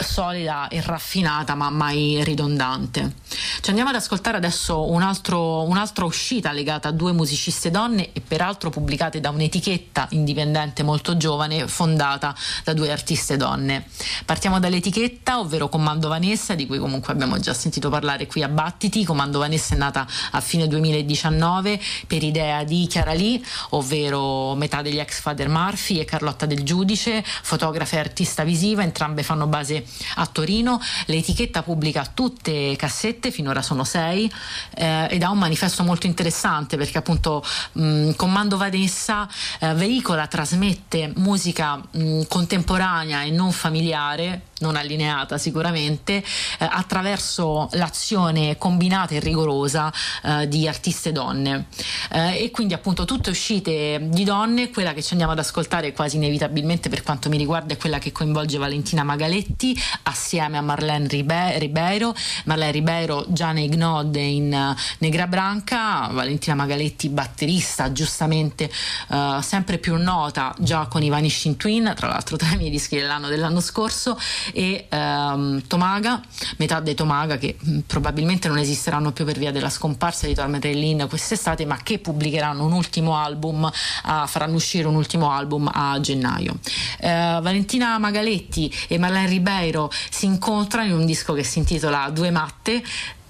solida 0.05 0.69
e 0.69 0.81
raffinata 0.81 1.55
ma 1.55 1.71
mai 1.71 2.23
ridondante. 2.23 3.15
Ci 3.61 3.71
andiamo 3.71 3.91
ad 3.91 3.97
ascoltare 3.97 4.37
adesso 4.37 4.91
un 4.91 5.03
altro, 5.03 5.63
un'altra 5.63 6.05
uscita 6.05 6.53
legata 6.53 6.89
a 6.89 6.93
due 6.93 7.13
musiciste 7.13 7.71
donne 7.71 8.11
e 8.13 8.21
peraltro 8.21 8.71
pubblicate 8.71 9.21
da 9.21 9.31
un'etichetta 9.31 10.09
indipendente 10.11 10.83
molto 10.83 11.17
giovane 11.17 11.67
fondata 11.67 12.35
da 12.63 12.73
due 12.75 12.93
artiste 12.93 13.37
donne. 13.37 13.87
Partiamo 14.25 14.61
dall'etichetta, 14.61 15.39
ovvero 15.39 15.69
Comando 15.69 16.09
Vanessa, 16.09 16.55
di 16.55 16.67
cui 16.67 16.79
comunque 16.79 17.13
abbiamo 17.13 17.39
già 17.39 17.55
sentito 17.55 17.89
parlare 17.89 18.27
qui 18.27 18.43
a 18.43 18.49
Battiti. 18.49 19.05
Comando 19.05 19.39
Vanessa 19.39 19.75
è 19.75 19.79
nata 19.79 20.07
a 20.33 20.41
fine 20.41 20.69
2019 20.69 21.81
per 22.07 22.23
idea 22.23 22.65
di 22.65 22.87
Chiara 22.87 23.15
Lee, 23.15 23.41
ovvero 23.71 24.55
metà 24.55 24.83
degli 24.83 24.99
ex 24.99 25.21
Father 25.21 25.49
Murphy 25.49 25.99
e 25.99 26.05
Carlotta 26.05 26.47
del 26.47 26.63
Giudice, 26.63 27.25
fotografa 27.25 27.97
e 27.97 27.99
artista 28.01 28.45
visiva, 28.45 28.83
entrambe 28.83 29.23
fanno 29.23 29.47
base 29.47 29.85
a 30.17 30.27
Torino. 30.27 30.81
L'etichetta 31.07 31.63
pubblica 31.63 32.07
tutte 32.13 32.75
cassette, 32.77 33.31
finora 33.31 33.63
sono 33.63 33.85
sei, 33.85 34.31
eh, 34.77 35.09
ed 35.11 35.23
ha 35.23 35.31
un 35.31 35.39
manifesto 35.39 35.83
molto 35.83 36.07
interessante 36.07 36.77
perché 36.77 36.99
appunto 36.99 37.45
mh, 37.73 38.13
Comando 38.13 38.57
Vanessa 38.57 39.29
eh, 39.61 39.75
veicola, 39.75 40.27
trasmette 40.27 41.13
musica 41.17 41.77
mh, 41.77 42.23
contemporanea 42.29 43.23
e 43.23 43.31
non 43.31 43.53
familiare 43.53 44.53
non 44.65 44.77
allineata 44.77 45.37
sicuramente, 45.37 46.15
eh, 46.15 46.23
attraverso 46.59 47.69
l'azione 47.73 48.57
combinata 48.57 49.15
e 49.15 49.21
rigorosa 49.21 49.93
eh, 50.23 50.49
di 50.49 50.67
artiste 50.67 51.13
donne. 51.13 51.67
Eh, 52.11 52.45
e 52.45 52.51
quindi 52.51 52.73
appunto 52.73 53.05
tutte 53.05 53.31
uscite 53.31 53.99
di 54.03 54.25
donne, 54.25 54.71
quella 54.71 54.95
che 54.95 55.03
ci 55.03 55.13
andiamo 55.13 55.33
ad 55.33 55.39
ascoltare 55.39 55.93
quasi 55.93 56.17
inevitabilmente 56.17 56.89
per 56.89 57.03
quanto 57.03 57.29
mi 57.29 57.37
riguarda 57.37 57.75
è 57.75 57.77
quella 57.77 57.99
che 57.99 58.13
coinvolge 58.13 58.57
Valentina 58.59 59.03
Magaletti 59.05 59.79
assieme 60.05 60.57
a 60.57 60.63
Marlene 60.63 61.09
Ribe- 61.09 61.59
Ribeiro, 61.59 62.15
Marlene 62.45 62.73
Ribeiro 62.73 63.25
già 63.29 63.53
nei 63.53 63.69
Gnod 63.69 64.15
in 64.17 64.53
uh, 64.53 64.81
Negra 64.99 65.27
Branca, 65.27 66.09
Valentina 66.11 66.55
Magaletti 66.55 67.09
batterista 67.09 67.93
giustamente 67.93 68.71
uh, 69.09 69.41
sempre 69.41 69.79
più 69.79 69.97
nota 69.97 70.55
già 70.59 70.87
con 70.87 71.03
i 71.03 71.09
Vanishing 71.09 71.57
Twin, 71.57 71.93
tra 71.95 72.09
l'altro 72.09 72.37
tra 72.37 72.51
i 72.53 72.57
miei 72.57 72.71
dischi 72.71 72.97
dell'anno 72.97 73.29
dell'anno 73.29 73.61
scorso 73.61 74.19
e 74.55 74.87
um, 74.91 75.61
Tomaga, 75.67 76.23
metà 76.59 76.79
dei 76.79 76.95
Tomaga 76.95 77.37
che 77.37 77.57
probabilmente 77.87 78.47
non 78.47 78.59
esisteranno 78.59 79.13
più 79.13 79.25
per 79.25 79.37
via 79.37 79.51
della 79.51 79.69
scomparsa 79.69 80.27
di 80.27 80.35
Torment 80.35 80.65
Lynn 80.65 81.03
quest'estate, 81.09 81.67
ma 81.67 81.77
che 81.83 81.99
pubblicheranno 81.99 82.65
un 82.65 82.73
ultimo 82.73 83.17
album, 83.17 83.65
uh, 83.65 84.27
faranno 84.27 84.55
uscire 84.55 84.87
un 84.87 84.95
ultimo 84.95 85.31
album 85.31 85.69
a 85.73 85.99
gennaio. 86.01 86.59
Uh, 87.01 87.43
Valentina 87.43 87.99
Magaletti 87.99 88.73
e 88.87 88.99
Marlene 88.99 89.29
Ribeiro 89.29 89.91
si 90.11 90.27
incontrano 90.27 90.89
in 90.89 90.95
un 90.95 91.07
disco 91.07 91.33
che 91.33 91.43
si 91.43 91.59
intitola 91.59 92.11
Due 92.11 92.31
matte 92.31 92.83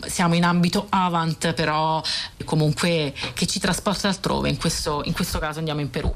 siamo 0.07 0.35
in 0.35 0.45
ambito 0.45 0.87
avant, 0.91 1.55
però 1.55 2.03
comunque 2.45 3.15
che 3.33 3.47
ci 3.47 3.59
trasporta 3.59 4.09
altrove, 4.09 4.51
in 4.51 4.59
questo, 4.59 5.01
in 5.05 5.15
questo 5.15 5.39
caso 5.39 5.61
andiamo 5.61 5.81
in 5.81 5.89
Perù. 5.89 6.15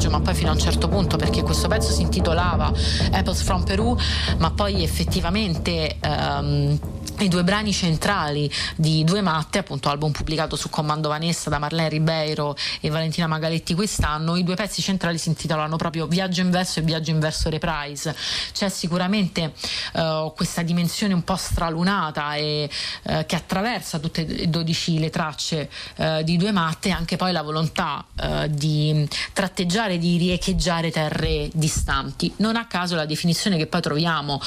Viaggio, 0.00 0.10
ma 0.10 0.20
poi 0.20 0.34
fino 0.34 0.48
a 0.48 0.52
un 0.52 0.58
certo 0.58 0.88
punto, 0.88 1.16
perché 1.16 1.42
questo 1.42 1.68
pezzo 1.68 1.92
si 1.92 2.00
intitolava 2.02 2.72
Apples 3.12 3.42
from 3.42 3.64
Peru, 3.64 3.96
ma 4.38 4.50
poi 4.50 4.82
effettivamente 4.82 5.96
um, 6.02 6.78
i 7.24 7.28
due 7.28 7.44
brani 7.44 7.72
centrali 7.72 8.50
di 8.76 9.04
Due 9.04 9.20
Matte, 9.20 9.58
appunto 9.58 9.88
album 9.88 10.12
pubblicato 10.12 10.56
su 10.56 10.70
Comando 10.70 11.08
Vanessa 11.08 11.50
da 11.50 11.58
Marlene 11.58 11.88
Ribeiro 11.88 12.56
e 12.80 12.88
Valentina 12.88 13.26
Magaletti 13.26 13.74
quest'anno, 13.74 14.36
i 14.36 14.44
due 14.44 14.54
pezzi 14.54 14.80
centrali 14.80 15.18
si 15.18 15.28
intitolano 15.28 15.76
proprio 15.76 16.06
Viaggio 16.06 16.40
in 16.40 16.50
verso 16.50 16.78
e 16.78 16.82
Viaggio 16.82 17.10
in 17.10 17.18
verso 17.18 17.50
reprise. 17.50 18.14
C'è 18.52 18.68
sicuramente 18.68 19.52
uh, 19.94 20.32
questa 20.34 20.62
dimensione 20.62 21.12
un 21.12 21.24
po' 21.24 21.36
stralunata 21.36 22.34
e 22.36 22.70
uh, 23.02 23.26
che 23.26 23.36
attraversa 23.36 23.98
tutte 23.98 24.26
e 24.26 24.46
12 24.46 24.98
le 24.98 25.10
tracce 25.10 25.70
uh, 25.96 26.22
di 26.22 26.36
Due 26.36 26.52
Matte 26.52 26.88
e 26.88 26.92
anche 26.92 27.16
poi 27.16 27.32
la 27.32 27.42
volontà 27.42 28.04
di 28.48 29.08
tratteggiare, 29.32 29.98
di 29.98 30.16
riecheggiare 30.16 30.90
terre 30.90 31.48
distanti. 31.52 32.32
Non 32.36 32.56
a 32.56 32.66
caso 32.66 32.94
la 32.94 33.06
definizione 33.06 33.56
che 33.56 33.66
poi 33.66 33.80
troviamo 33.80 34.40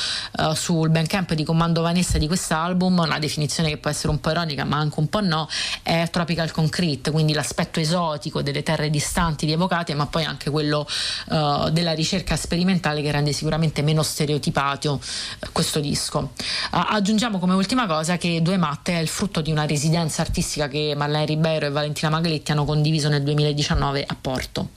sul 0.53 0.89
Bandcamp 0.89 1.33
di 1.33 1.43
Comando 1.43 1.81
Vanessa 1.81 2.17
di 2.17 2.27
quest'anno 2.27 2.62
album, 2.63 2.99
una 2.99 3.19
definizione 3.19 3.69
che 3.69 3.77
può 3.77 3.89
essere 3.89 4.09
un 4.09 4.19
po' 4.19 4.31
ironica 4.31 4.63
ma 4.63 4.77
anche 4.77 4.99
un 4.99 5.09
po' 5.09 5.21
no, 5.21 5.47
è 5.81 6.07
tropical 6.09 6.51
concrete, 6.51 7.11
quindi 7.11 7.33
l'aspetto 7.33 7.79
esotico 7.79 8.41
delle 8.41 8.63
terre 8.63 8.89
distanti 8.89 9.45
rievocate, 9.45 9.93
ma 9.93 10.07
poi 10.07 10.23
anche 10.23 10.49
quello 10.49 10.87
uh, 11.29 11.69
della 11.69 11.93
ricerca 11.93 12.35
sperimentale 12.35 13.01
che 13.01 13.11
rende 13.11 13.33
sicuramente 13.33 13.81
meno 13.81 14.03
stereotipato 14.03 14.93
uh, 14.93 15.47
questo 15.51 15.79
disco. 15.79 16.31
Uh, 16.71 16.85
aggiungiamo 16.89 17.39
come 17.39 17.53
ultima 17.53 17.85
cosa 17.87 18.17
che 18.17 18.41
Due 18.41 18.57
Matte 18.57 18.93
è 18.93 18.99
il 18.99 19.07
frutto 19.07 19.41
di 19.41 19.51
una 19.51 19.65
residenza 19.65 20.21
artistica 20.21 20.67
che 20.67 20.93
Marlene 20.95 21.25
Ribeiro 21.25 21.65
e 21.65 21.69
Valentina 21.69 22.09
Magaletti 22.09 22.51
hanno 22.51 22.65
condiviso 22.65 23.09
nel 23.09 23.23
2019 23.23 24.03
a 24.07 24.15
Porto. 24.19 24.69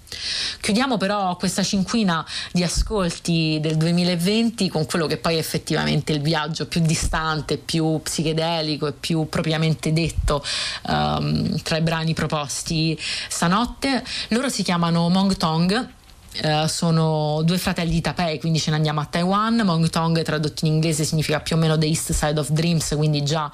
Chiudiamo 0.61 0.97
però 0.97 1.37
questa 1.37 1.63
cinquina 1.63 2.25
di 2.53 2.63
ascolti 2.63 3.59
del 3.61 3.77
2020 3.77 4.69
con 4.69 4.87
quello 4.87 5.07
che 5.07 5.19
poi 5.19 5.37
è 5.37 5.39
effettivamente 5.39 6.13
il 6.13 6.21
viaggio 6.21 6.67
più 6.67 6.81
distante, 6.81 7.59
più 7.59 7.76
psichedelico 8.03 8.87
e 8.87 8.93
più 8.93 9.29
propriamente 9.29 9.93
detto 9.93 10.45
um, 10.89 11.61
tra 11.63 11.77
i 11.77 11.83
brani 11.83 12.15
proposti 12.15 12.99
stanotte. 13.29 14.05
Loro 14.29 14.49
si 14.49 14.63
chiamano 14.63 15.09
Mong 15.09 15.37
Tong 15.37 15.95
Uh, 16.43 16.67
sono 16.67 17.43
due 17.45 17.57
fratelli 17.57 17.91
di 17.91 18.01
Tapei, 18.01 18.39
quindi 18.39 18.59
ce 18.59 18.71
ne 18.71 18.77
andiamo 18.77 19.01
a 19.01 19.07
Taiwan. 19.07 19.63
Mong 19.65 19.89
Tong 19.89 20.23
tradotto 20.23 20.67
in 20.67 20.73
inglese 20.73 21.05
significa 21.05 21.41
più 21.41 21.57
o 21.57 21.59
meno 21.59 21.79
The 21.79 21.87
East 21.87 22.13
Side 22.13 22.39
of 22.39 22.51
Dreams, 22.51 22.95
quindi 22.97 23.23
già 23.23 23.51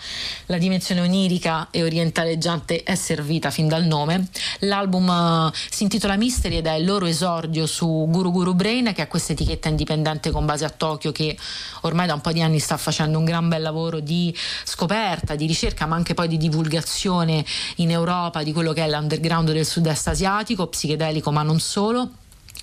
la 0.46 0.58
dimensione 0.58 1.00
onirica 1.00 1.68
e 1.70 1.82
orientaleggiante 1.84 2.82
è 2.82 2.94
servita 2.94 3.50
fin 3.50 3.68
dal 3.68 3.84
nome. 3.84 4.28
L'album 4.60 5.08
uh, 5.08 5.56
si 5.70 5.84
intitola 5.84 6.16
Mystery 6.16 6.56
ed 6.56 6.66
è 6.66 6.74
il 6.74 6.84
loro 6.84 7.06
esordio 7.06 7.66
su 7.66 8.06
Guru 8.08 8.32
Guru 8.32 8.54
Brain, 8.54 8.92
che 8.92 9.02
è 9.02 9.08
questa 9.08 9.32
etichetta 9.32 9.68
indipendente 9.68 10.30
con 10.30 10.44
base 10.44 10.64
a 10.64 10.70
Tokyo 10.70 11.12
che 11.12 11.36
ormai 11.82 12.06
da 12.06 12.14
un 12.14 12.20
po' 12.20 12.32
di 12.32 12.42
anni 12.42 12.58
sta 12.58 12.76
facendo 12.76 13.18
un 13.18 13.24
gran 13.24 13.48
bel 13.48 13.62
lavoro 13.62 14.00
di 14.00 14.36
scoperta, 14.64 15.36
di 15.36 15.46
ricerca, 15.46 15.86
ma 15.86 15.94
anche 15.94 16.14
poi 16.14 16.28
di 16.28 16.36
divulgazione 16.36 17.44
in 17.76 17.90
Europa 17.90 18.42
di 18.42 18.52
quello 18.52 18.72
che 18.72 18.84
è 18.84 18.88
l'underground 18.88 19.52
del 19.52 19.64
sud-est 19.64 20.08
asiatico, 20.08 20.66
psichedelico 20.66 21.30
ma 21.30 21.42
non 21.42 21.60
solo. 21.60 22.10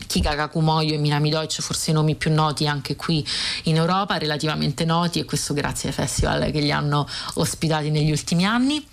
Kika 0.07 0.35
Kakumoyo 0.35 0.93
e 0.93 0.97
Minami 0.97 1.29
Deutsch, 1.29 1.61
forse 1.61 1.91
i 1.91 1.93
nomi 1.93 2.15
più 2.15 2.31
noti 2.33 2.67
anche 2.67 2.95
qui 2.95 3.25
in 3.63 3.75
Europa, 3.75 4.17
relativamente 4.17 4.85
noti 4.85 5.19
e 5.19 5.25
questo 5.25 5.53
grazie 5.53 5.89
ai 5.89 5.95
festival 5.95 6.51
che 6.51 6.59
li 6.59 6.71
hanno 6.71 7.07
ospitati 7.35 7.89
negli 7.89 8.09
ultimi 8.09 8.45
anni. 8.45 8.83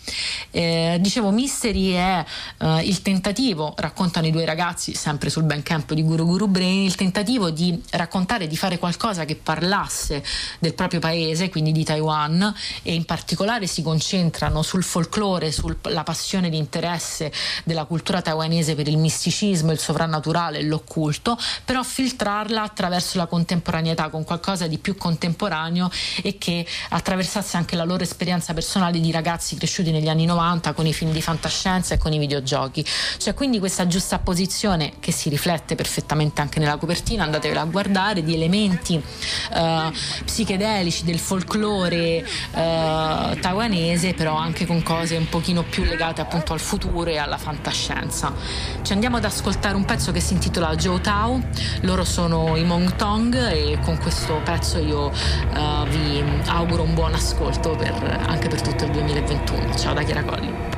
Eh, 0.50 0.98
dicevo, 1.00 1.30
Mystery 1.30 1.92
è 1.92 2.24
eh, 2.58 2.80
il 2.82 3.00
tentativo, 3.02 3.74
raccontano 3.78 4.26
i 4.26 4.30
due 4.30 4.44
ragazzi, 4.44 4.94
sempre 4.94 5.30
sul 5.30 5.44
Bandcamp 5.44 5.92
di 5.94 6.02
Guru 6.02 6.26
Guru 6.26 6.48
Brain, 6.48 6.84
il 6.84 6.94
tentativo 6.96 7.50
di 7.50 7.80
raccontare, 7.90 8.46
di 8.46 8.56
fare 8.56 8.78
qualcosa 8.78 9.24
che 9.24 9.36
parlasse 9.36 10.22
del 10.58 10.74
proprio 10.74 11.00
paese, 11.00 11.48
quindi 11.48 11.72
di 11.72 11.84
Taiwan, 11.84 12.54
e 12.82 12.94
in 12.94 13.04
particolare 13.04 13.66
si 13.66 13.82
concentrano 13.82 14.62
sul 14.62 14.82
folklore, 14.82 15.50
sulla 15.50 16.02
passione 16.02 16.50
di 16.50 16.58
interesse 16.58 17.32
della 17.64 17.84
cultura 17.84 18.20
taiwanese 18.20 18.74
per 18.74 18.88
il 18.88 18.98
misticismo, 18.98 19.72
il 19.72 19.78
sovrannaturale, 19.78 20.62
l'occulto 20.62 20.95
culto, 20.96 21.36
però 21.62 21.82
filtrarla 21.82 22.62
attraverso 22.62 23.18
la 23.18 23.26
contemporaneità 23.26 24.08
con 24.08 24.24
qualcosa 24.24 24.66
di 24.66 24.78
più 24.78 24.96
contemporaneo 24.96 25.90
e 26.22 26.38
che 26.38 26.66
attraversasse 26.88 27.58
anche 27.58 27.76
la 27.76 27.84
loro 27.84 28.02
esperienza 28.02 28.54
personale 28.54 28.98
di 28.98 29.10
ragazzi 29.10 29.56
cresciuti 29.56 29.90
negli 29.90 30.08
anni 30.08 30.24
90 30.24 30.72
con 30.72 30.86
i 30.86 30.94
film 30.94 31.12
di 31.12 31.20
fantascienza 31.20 31.92
e 31.92 31.98
con 31.98 32.14
i 32.14 32.18
videogiochi. 32.18 32.82
C'è 33.18 33.34
quindi 33.34 33.58
questa 33.58 33.86
giusta 33.86 34.18
posizione 34.20 34.94
che 34.98 35.12
si 35.12 35.28
riflette 35.28 35.74
perfettamente 35.74 36.40
anche 36.40 36.60
nella 36.60 36.78
copertina, 36.78 37.24
andatevela 37.24 37.60
a 37.60 37.64
guardare, 37.64 38.22
di 38.22 38.32
elementi 38.32 38.94
uh, 38.94 39.92
psichedelici 40.24 41.04
del 41.04 41.18
folklore 41.18 42.24
uh, 42.52 43.38
taiwanese, 43.38 44.14
però 44.14 44.34
anche 44.34 44.64
con 44.64 44.82
cose 44.82 45.16
un 45.16 45.28
pochino 45.28 45.62
più 45.62 45.84
legate 45.84 46.22
appunto 46.22 46.54
al 46.54 46.60
futuro 46.60 47.10
e 47.10 47.18
alla 47.18 47.36
fantascienza. 47.36 48.32
Ci 48.80 48.92
andiamo 48.94 49.18
ad 49.18 49.24
ascoltare 49.26 49.76
un 49.76 49.84
pezzo 49.84 50.10
che 50.10 50.20
si 50.20 50.32
intitola 50.32 50.74
Joe 50.86 51.00
Tao, 51.00 51.42
loro 51.80 52.04
sono 52.04 52.54
i 52.54 52.62
Mong 52.62 52.94
Tong 52.94 53.34
e 53.34 53.76
con 53.82 53.98
questo 53.98 54.40
pezzo 54.44 54.78
io 54.78 55.06
uh, 55.08 55.84
vi 55.88 56.22
auguro 56.46 56.84
un 56.84 56.94
buon 56.94 57.12
ascolto 57.12 57.70
per, 57.70 58.24
anche 58.24 58.46
per 58.46 58.60
tutto 58.60 58.84
il 58.84 58.92
2021. 58.92 59.74
Ciao 59.74 59.94
da 59.94 60.02
Chiara 60.04 60.22
Colli. 60.22 60.75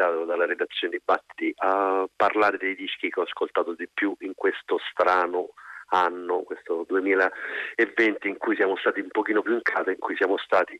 Invitato 0.00 0.24
dalla 0.24 0.46
redazione 0.46 0.96
di 0.96 1.02
Batti 1.04 1.52
a 1.58 2.08
parlare 2.16 2.56
dei 2.56 2.74
dischi 2.74 3.10
che 3.10 3.20
ho 3.20 3.24
ascoltato 3.24 3.74
di 3.74 3.88
più 3.92 4.14
in 4.20 4.32
questo 4.34 4.80
strano 4.90 5.50
anno, 5.88 6.42
questo 6.42 6.84
2020 6.88 8.28
in 8.28 8.38
cui 8.38 8.56
siamo 8.56 8.76
stati 8.76 9.00
un 9.00 9.08
pochino 9.10 9.42
più 9.42 9.52
in 9.52 9.62
casa, 9.62 9.90
in 9.90 9.98
cui 9.98 10.16
siamo 10.16 10.38
stati 10.38 10.78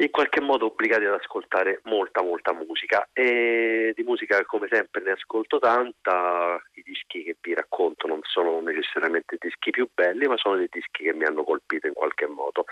in 0.00 0.10
qualche 0.10 0.40
modo 0.40 0.66
obbligati 0.66 1.04
ad 1.04 1.14
ascoltare 1.14 1.80
molta 1.84 2.22
molta 2.22 2.52
musica 2.52 3.08
e 3.12 3.92
di 3.96 4.02
musica 4.04 4.44
come 4.44 4.68
sempre 4.70 5.02
ne 5.02 5.10
ascolto 5.10 5.58
tanta, 5.58 6.56
i 6.74 6.82
dischi 6.82 7.24
che 7.24 7.36
vi 7.40 7.52
racconto 7.52 8.06
non 8.06 8.20
sono 8.22 8.60
necessariamente 8.60 9.36
dischi 9.40 9.70
più 9.70 9.88
belli 9.92 10.28
ma 10.28 10.36
sono 10.36 10.56
dei 10.56 10.68
dischi 10.70 11.02
che 11.02 11.12
mi 11.12 11.24
hanno 11.24 11.42
colpito 11.42 11.88
in 11.88 11.94
qualche 11.94 12.28
modo. 12.28 12.64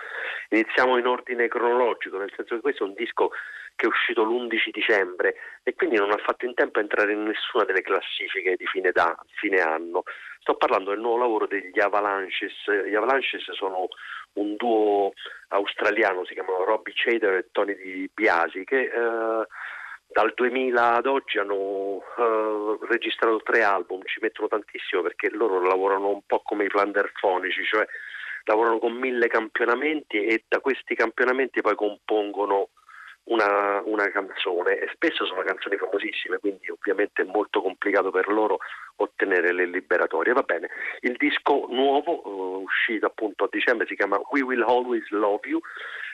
Iniziamo 0.50 0.98
in 0.98 1.06
ordine 1.06 1.48
cronologico, 1.48 2.16
nel 2.16 2.32
senso 2.34 2.54
che 2.54 2.60
questo 2.60 2.84
è 2.84 2.86
un 2.86 2.94
disco 2.94 3.32
che 3.76 3.84
è 3.84 3.88
uscito 3.88 4.24
l'11 4.24 4.70
dicembre 4.72 5.36
e 5.62 5.74
quindi 5.74 5.96
non 5.96 6.10
ha 6.10 6.16
fatto 6.16 6.46
in 6.46 6.54
tempo 6.54 6.78
a 6.78 6.82
entrare 6.82 7.12
in 7.12 7.22
nessuna 7.22 7.64
delle 7.64 7.82
classifiche 7.82 8.56
di 8.56 8.66
fine, 8.66 8.90
da, 8.90 9.16
fine 9.38 9.60
anno. 9.60 10.02
Sto 10.40 10.56
parlando 10.56 10.90
del 10.90 11.00
nuovo 11.00 11.18
lavoro 11.18 11.46
degli 11.46 11.78
Avalanches. 11.78 12.54
Gli 12.86 12.94
Avalanches 12.94 13.50
sono 13.52 13.88
un 14.34 14.56
duo 14.56 15.12
australiano, 15.48 16.24
si 16.24 16.34
chiamano 16.34 16.64
Robbie 16.64 16.94
Chader 16.94 17.34
e 17.34 17.48
Tony 17.52 17.76
Di 17.76 18.10
Biasi, 18.12 18.64
che 18.64 18.82
eh, 18.82 19.46
dal 20.08 20.32
2000 20.34 20.94
ad 20.94 21.06
oggi 21.06 21.38
hanno 21.38 22.02
eh, 22.16 22.86
registrato 22.88 23.42
tre 23.42 23.62
album, 23.62 24.02
ci 24.04 24.20
mettono 24.20 24.48
tantissimo 24.48 25.02
perché 25.02 25.30
loro 25.30 25.60
lavorano 25.60 26.08
un 26.08 26.22
po' 26.24 26.40
come 26.40 26.64
i 26.64 26.68
flanderfonici, 26.68 27.64
cioè 27.64 27.86
lavorano 28.44 28.78
con 28.78 28.92
mille 28.92 29.26
campionamenti 29.26 30.24
e 30.24 30.44
da 30.48 30.60
questi 30.60 30.94
campionamenti 30.94 31.60
poi 31.60 31.74
compongono 31.74 32.68
una, 33.26 33.82
una, 33.84 34.08
canzone 34.10 34.78
e 34.78 34.88
spesso 34.92 35.24
sono 35.24 35.42
canzoni 35.42 35.76
famosissime, 35.76 36.38
quindi 36.38 36.70
ovviamente 36.70 37.22
è 37.22 37.24
molto 37.24 37.60
complicato 37.62 38.10
per 38.10 38.28
loro 38.28 38.58
ottenere 38.96 39.52
le 39.52 39.66
liberatorie. 39.66 40.32
Va 40.32 40.42
bene, 40.42 40.68
il 41.00 41.16
disco 41.16 41.66
nuovo 41.68 42.26
uh, 42.26 42.62
uscito 42.62 43.06
appunto 43.06 43.44
a 43.44 43.48
dicembre 43.50 43.86
si 43.86 43.96
chiama 43.96 44.20
We 44.30 44.42
Will 44.42 44.62
Always 44.62 45.08
Love 45.10 45.48
You. 45.48 45.60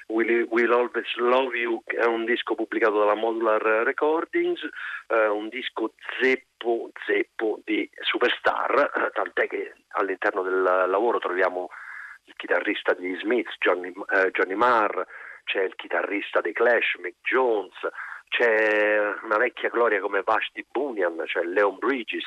Will, 0.09 0.47
Will 0.51 0.73
Always 0.73 1.15
Love 1.17 1.57
You 1.57 1.83
è 1.85 2.05
un 2.05 2.25
disco 2.25 2.55
pubblicato 2.55 2.99
dalla 2.99 3.15
Modular 3.15 3.63
Recordings, 3.63 4.63
uh, 4.63 5.33
un 5.35 5.49
disco 5.49 5.95
zeppo 6.21 6.91
zeppo 7.07 7.61
di 7.65 7.89
superstar, 8.01 8.91
uh, 8.95 9.11
tant'è 9.13 9.47
che 9.47 9.75
all'interno 9.93 10.43
del 10.43 10.63
lavoro 10.63 11.19
troviamo 11.19 11.69
il 12.25 12.35
chitarrista 12.37 12.95
di 12.95 13.17
Smith, 13.21 13.49
Johnny, 13.59 13.93
eh, 14.15 14.31
Johnny 14.31 14.55
Marr, 14.55 15.05
c'è 15.45 15.63
il 15.63 15.75
chitarrista 15.75 16.41
dei 16.41 16.53
Clash, 16.53 16.95
Mick 17.01 17.17
Jones, 17.23 17.75
c'è 18.33 18.99
una 19.23 19.37
vecchia 19.37 19.69
gloria 19.69 20.01
come 20.01 20.23
Vashti 20.25 20.65
Bunyan, 20.71 21.23
c'è 21.27 21.43
Leon 21.43 21.77
Bridges, 21.77 22.25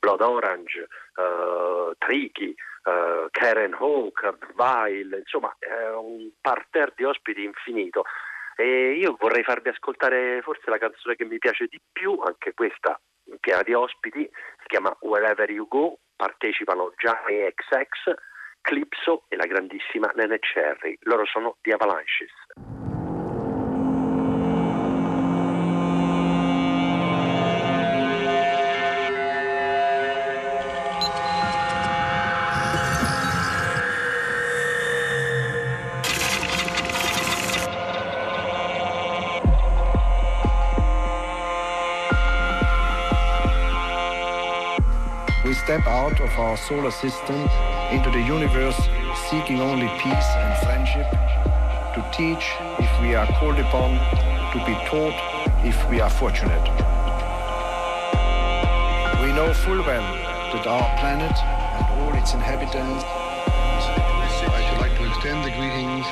Blood 0.00 0.20
Orange, 0.20 0.88
uh, 1.14 1.92
Tricky, 1.96 2.54
uh, 2.84 3.28
Karen 3.30 3.74
Hawk, 3.74 4.36
Vile, 4.56 5.18
insomma 5.18 5.54
è 5.58 5.94
un 5.94 6.30
parterre 6.40 6.92
di 6.96 7.04
ospiti 7.04 7.44
infinito. 7.44 8.02
E 8.56 8.94
io 8.94 9.16
vorrei 9.20 9.44
farvi 9.44 9.68
ascoltare 9.68 10.40
forse 10.42 10.68
la 10.70 10.78
canzone 10.78 11.14
che 11.14 11.24
mi 11.24 11.38
piace 11.38 11.66
di 11.66 11.80
più, 11.92 12.18
anche 12.18 12.52
questa 12.54 13.00
piena 13.38 13.62
di 13.62 13.74
ospiti, 13.74 14.28
si 14.28 14.66
chiama 14.66 14.94
Wherever 15.02 15.48
You 15.48 15.68
Go, 15.68 16.00
partecipano 16.16 16.92
Gianni 16.96 17.48
XX, 17.54 18.12
Clipso 18.60 19.26
e 19.28 19.36
la 19.36 19.46
grandissima 19.46 20.10
Nene 20.16 20.40
Cherry. 20.40 20.98
Loro 21.02 21.24
sono 21.26 21.58
The 21.60 21.74
Avalanches. 21.74 22.37
Step 45.68 45.86
out 45.86 46.18
of 46.22 46.30
our 46.38 46.56
solar 46.56 46.90
system 46.90 47.36
into 47.92 48.10
the 48.10 48.22
universe 48.22 48.80
seeking 49.28 49.60
only 49.60 49.86
peace 50.00 50.30
and 50.40 50.56
friendship, 50.64 51.04
to 51.92 52.00
teach 52.10 52.54
if 52.78 52.90
we 53.02 53.14
are 53.14 53.26
called 53.38 53.58
upon, 53.58 53.90
to 54.50 54.58
be 54.64 54.72
taught 54.88 55.12
if 55.66 55.76
we 55.90 56.00
are 56.00 56.08
fortunate. 56.08 56.64
We 59.20 59.30
know 59.36 59.52
full 59.52 59.82
well 59.84 60.08
that 60.54 60.66
our 60.66 60.88
planet 61.00 61.36
and 61.36 62.00
all 62.00 62.14
its 62.14 62.32
inhabitants. 62.32 63.04
I 63.04 64.70
should 64.70 64.78
like 64.80 64.96
to 64.96 65.06
extend 65.06 65.44
the 65.44 65.50
greetings 65.50 66.06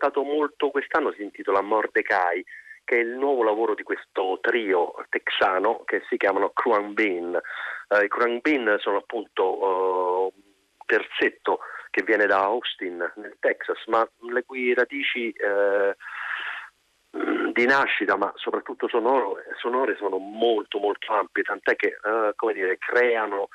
ascoltato 0.00 0.22
molto 0.22 0.70
quest'anno 0.70 1.12
si 1.12 1.22
intitola 1.22 1.60
Mordecai, 1.60 2.42
che 2.84 2.96
è 2.96 3.00
il 3.00 3.10
nuovo 3.10 3.42
lavoro 3.42 3.74
di 3.74 3.82
questo 3.82 4.38
trio 4.40 4.94
texano 5.10 5.82
che 5.84 6.02
si 6.08 6.16
chiamano 6.16 6.50
Kruan 6.50 6.94
Bean. 6.94 7.38
Uh, 7.88 8.02
I 8.02 8.08
Kruan 8.08 8.38
Bean 8.40 8.76
sono 8.78 8.96
appunto 8.96 10.32
un 10.32 10.40
terzetto 10.86 11.60
che 11.90 12.02
viene 12.02 12.24
da 12.26 12.44
Austin 12.44 12.96
nel 13.16 13.36
Texas, 13.40 13.84
ma 13.86 14.08
le 14.30 14.42
cui 14.44 14.72
radici 14.72 15.34
uh, 15.36 15.92
di 17.52 17.66
nascita, 17.66 18.16
ma 18.16 18.32
soprattutto 18.36 18.88
sonore, 18.88 19.44
sonore, 19.58 19.96
sono 19.96 20.16
molto 20.16 20.78
molto 20.78 21.12
ampie, 21.12 21.42
tant'è 21.42 21.74
che 21.74 21.98
come 22.36 22.52
dire, 22.52 22.78
creano 22.78 23.48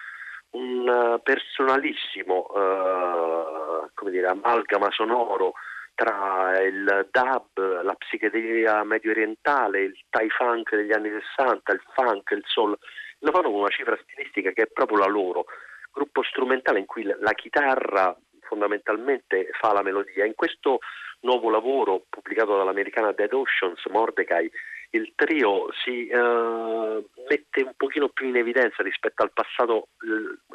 un 0.51 1.19
personalissimo 1.23 2.47
come 3.93 4.11
dire, 4.11 4.27
amalgama 4.27 4.91
sonoro 4.91 5.53
tra 5.95 6.61
il 6.61 7.07
dub, 7.09 7.81
la 7.81 7.95
psichedelia 7.95 8.83
medio 8.83 9.11
orientale, 9.11 9.81
il 9.81 9.97
Thai 10.09 10.29
funk 10.29 10.75
degli 10.75 10.91
anni 10.91 11.09
60, 11.35 11.71
il 11.71 11.81
funk, 11.93 12.31
il 12.31 12.43
soul, 12.45 12.77
lo 13.19 13.31
fanno 13.31 13.49
con 13.49 13.59
una 13.61 13.69
cifra 13.69 13.97
stilistica 14.03 14.51
che 14.51 14.63
è 14.63 14.67
proprio 14.67 14.97
la 14.97 15.07
loro, 15.07 15.45
gruppo 15.91 16.21
strumentale 16.23 16.79
in 16.79 16.85
cui 16.85 17.03
la 17.03 17.33
chitarra 17.33 18.15
fondamentalmente 18.41 19.49
fa 19.59 19.73
la 19.73 19.81
melodia. 19.81 20.25
In 20.25 20.35
questo 20.35 20.79
nuovo 21.21 21.49
lavoro 21.49 22.05
pubblicato 22.09 22.57
dall'americana 22.57 23.11
Dead 23.11 23.31
Oceans, 23.33 23.83
Mordecai, 23.87 24.51
il 24.91 25.11
trio 25.15 25.67
si 25.83 26.09
uh, 26.11 27.05
mette 27.27 27.63
un 27.63 27.73
pochino 27.75 28.09
più 28.09 28.27
in 28.27 28.37
evidenza 28.37 28.81
rispetto 28.83 29.23
al 29.23 29.31
passato 29.33 29.89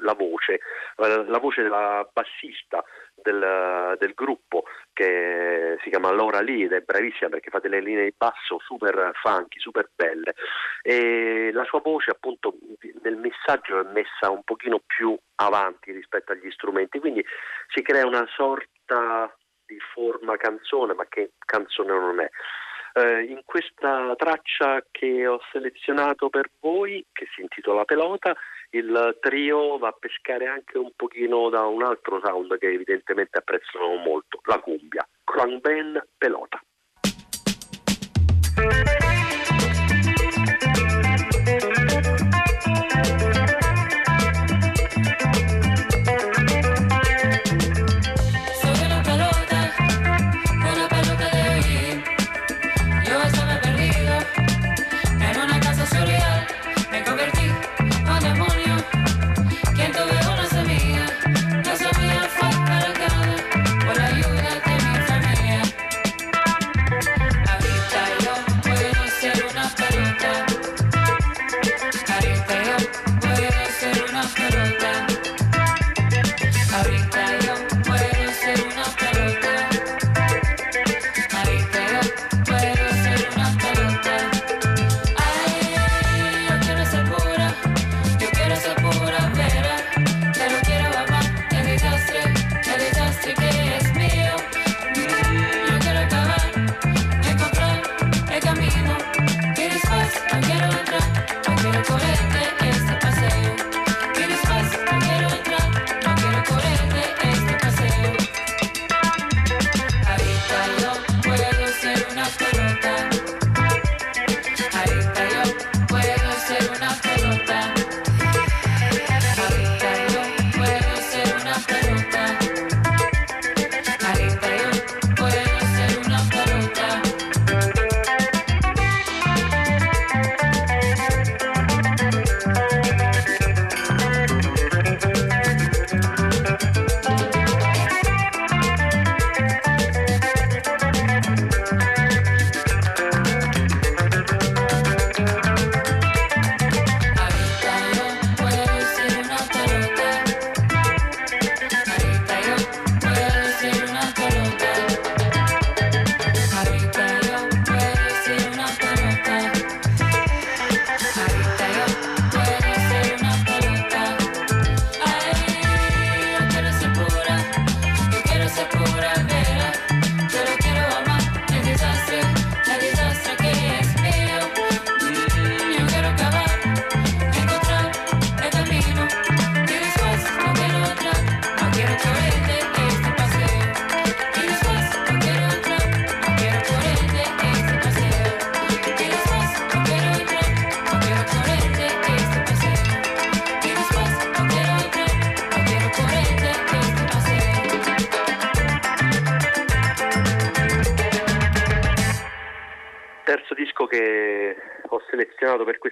la 0.01 0.14
voce, 0.14 0.61
uh, 0.97 1.28
la 1.28 1.38
voce 1.38 1.62
della 1.62 2.09
bassista 2.11 2.82
del, 3.23 3.97
del, 3.99 4.12
gruppo 4.14 4.64
che 4.93 5.79
si 5.83 5.91
chiama 5.91 6.12
Laura 6.12 6.41
Lee 6.41 6.64
ed 6.64 6.73
è 6.73 6.81
bravissima 6.81 7.31
perché 7.31 7.51
fa 7.51 7.59
delle 7.59 7.81
linee 7.81 8.05
di 8.05 8.14
basso 8.16 8.59
super 8.61 9.12
funky, 9.14 9.59
super 9.59 9.89
belle 9.95 10.35
e 10.83 11.51
la 11.53 11.64
sua 11.64 11.81
voce 11.81 12.11
appunto 12.11 12.55
nel 13.03 13.16
messaggio 13.16 13.81
è 13.81 13.93
messa 13.93 14.31
un 14.31 14.43
pochino 14.45 14.81
più 14.87 15.16
avanti 15.37 15.93
rispetto 15.93 16.33
agli 16.33 16.51
strumenti, 16.51 16.99
quindi 16.99 17.25
si 17.68 17.83
crea 17.83 18.07
una 18.07 18.27
sorta 18.35 19.35
di 19.64 19.79
forma 19.93 20.37
canzone 20.37 20.95
ma 20.95 21.07
che 21.09 21.33
canzone 21.39 21.93
non 21.93 22.21
è. 22.21 22.31
Eh, 22.93 23.24
in 23.24 23.43
questa 23.45 24.14
traccia 24.16 24.84
che 24.91 25.26
ho 25.26 25.41
selezionato 25.53 26.28
per 26.28 26.51
voi, 26.61 27.05
che 27.12 27.26
si 27.34 27.41
intitola 27.41 27.84
Pelota, 27.84 28.34
il 28.70 29.16
trio 29.20 29.78
va 29.78 29.88
a 29.88 29.97
pescare 29.99 30.47
anche 30.47 30.78
un 30.78 30.93
pochino 30.95 31.49
da 31.49 31.66
un 31.66 31.82
altro 31.82 32.20
sound 32.22 32.57
che 32.59 32.68
evidentemente 32.68 33.38
apprezzano 33.38 33.97
molto, 33.97 34.41
la 34.45 34.59
cumbia. 34.59 35.07
Crown 35.24 35.59
Ben 35.61 36.05
Pelota. 36.16 36.61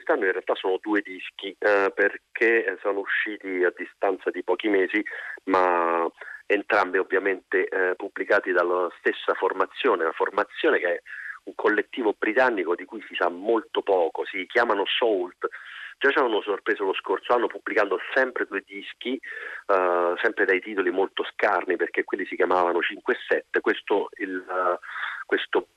Quest'anno 0.09 0.25
in 0.25 0.33
realtà 0.33 0.55
sono 0.55 0.79
due 0.81 1.03
dischi 1.03 1.55
eh, 1.59 1.93
perché 1.95 2.79
sono 2.81 3.01
usciti 3.01 3.63
a 3.63 3.73
distanza 3.77 4.31
di 4.31 4.43
pochi 4.43 4.69
mesi 4.69 5.05
ma 5.45 6.11
entrambi 6.47 6.97
ovviamente 6.97 7.69
eh, 7.69 7.95
pubblicati 7.95 8.53
dalla 8.53 8.89
stessa 8.99 9.35
formazione, 9.35 10.05
una 10.05 10.13
formazione 10.13 10.79
che 10.79 10.95
è 10.95 11.03
un 11.45 11.55
collettivo 11.55 12.15
britannico 12.17 12.75
di 12.75 12.87
cui 12.87 13.05
si 13.07 13.15
sa 13.15 13.29
molto 13.29 13.83
poco, 13.83 14.25
si 14.25 14.47
chiamano 14.47 14.85
Salt. 14.87 15.47
Già 15.99 16.11
ci 16.11 16.19
avevano 16.19 16.41
sorpreso 16.43 16.85
lo 16.85 16.95
scorso 16.95 17.35
anno 17.35 17.49
pubblicando 17.49 17.99
sempre 18.15 18.47
due 18.47 18.63
dischi, 18.65 19.19
uh, 19.67 20.17
sempre 20.23 20.45
dai 20.45 20.61
titoli 20.61 20.91
molto 20.91 21.25
scarni 21.35 21.77
perché 21.77 22.05
quelli 22.05 22.25
si 22.25 22.37
chiamavano 22.37 22.81
5 22.81 23.15
e 23.15 23.19
7. 23.27 23.61
Questo, 23.61 24.09
il, 24.19 24.37
uh, 24.47 24.79
questo 25.27 25.68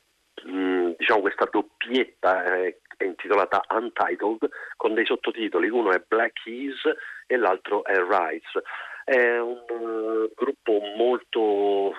diciamo 1.01 1.21
questa 1.21 1.47
doppietta 1.51 2.43
è, 2.43 2.77
è 2.97 3.03
intitolata 3.03 3.63
Untitled 3.69 4.47
con 4.77 4.93
dei 4.93 5.05
sottotitoli, 5.05 5.67
uno 5.67 5.91
è 5.91 6.03
Black 6.07 6.43
Keys 6.43 6.79
e 7.25 7.37
l'altro 7.37 7.83
è 7.83 7.95
Rise. 7.95 8.61
È 9.03 9.39
un 9.39 9.65
uh, 9.67 10.31
gruppo 10.35 10.79
molto 10.95 11.93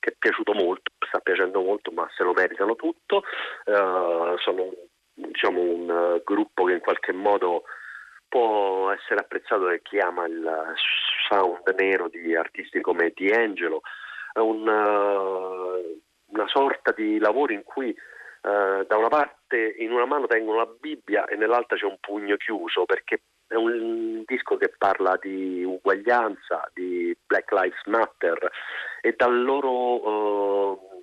che 0.00 0.10
è 0.10 0.14
piaciuto 0.18 0.52
molto, 0.52 0.90
sta 1.06 1.20
piacendo 1.20 1.62
molto, 1.62 1.92
ma 1.92 2.10
se 2.16 2.24
lo 2.24 2.32
meritano 2.32 2.74
tutto. 2.74 3.22
Uh, 3.66 4.36
sono 4.38 4.74
diciamo, 5.14 5.60
un 5.60 6.20
gruppo 6.24 6.64
che 6.64 6.72
in 6.72 6.80
qualche 6.80 7.12
modo 7.12 7.62
può 8.28 8.90
essere 8.90 9.20
apprezzato 9.20 9.64
da 9.64 9.76
chi 9.76 9.98
ama 9.98 10.26
il 10.26 10.74
sound 11.28 11.72
nero 11.78 12.08
di 12.08 12.34
artisti 12.34 12.80
come 12.80 13.12
D'Angelo. 13.14 13.82
È 14.32 14.40
un, 14.40 14.66
una 16.26 16.48
sorta 16.48 16.90
di 16.90 17.18
lavoro 17.18 17.52
in 17.52 17.62
cui 17.62 17.94
Uh, 18.42 18.86
da 18.86 18.96
una 18.96 19.08
parte 19.08 19.74
in 19.78 19.92
una 19.92 20.06
mano 20.06 20.26
tengono 20.26 20.58
la 20.58 20.66
Bibbia 20.80 21.26
e 21.26 21.36
nell'altra 21.36 21.76
c'è 21.76 21.84
un 21.84 21.98
pugno 22.00 22.36
chiuso 22.36 22.86
perché 22.86 23.20
è 23.46 23.54
un 23.54 24.22
disco 24.24 24.56
che 24.56 24.72
parla 24.78 25.18
di 25.20 25.62
uguaglianza, 25.62 26.70
di 26.72 27.14
Black 27.26 27.52
Lives 27.52 27.84
Matter 27.84 28.50
e 29.02 29.14
dal 29.14 29.42
loro 29.42 29.70
uh, 29.70 31.02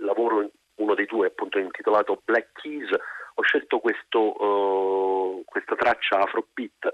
lavoro, 0.00 0.50
uno 0.76 0.94
dei 0.94 1.04
due 1.04 1.26
appunto 1.26 1.58
intitolato 1.58 2.22
Black 2.24 2.52
Keys, 2.52 2.88
ho 3.34 3.42
scelto 3.42 3.80
questo, 3.80 4.42
uh, 4.42 5.42
questa 5.44 5.74
traccia 5.76 6.20
Afrobeat 6.20 6.90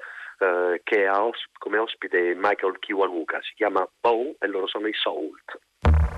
che 0.82 1.07
ha 1.07 1.24
os- 1.24 1.49
come 1.59 1.78
ospite 1.78 2.34
Michael 2.34 2.78
Kiwanuka, 2.78 3.40
si 3.40 3.55
chiama 3.55 3.88
Bow 3.99 4.34
e 4.38 4.47
loro 4.47 4.66
sono 4.66 4.88
i 4.88 4.92
Salt. 4.92 6.13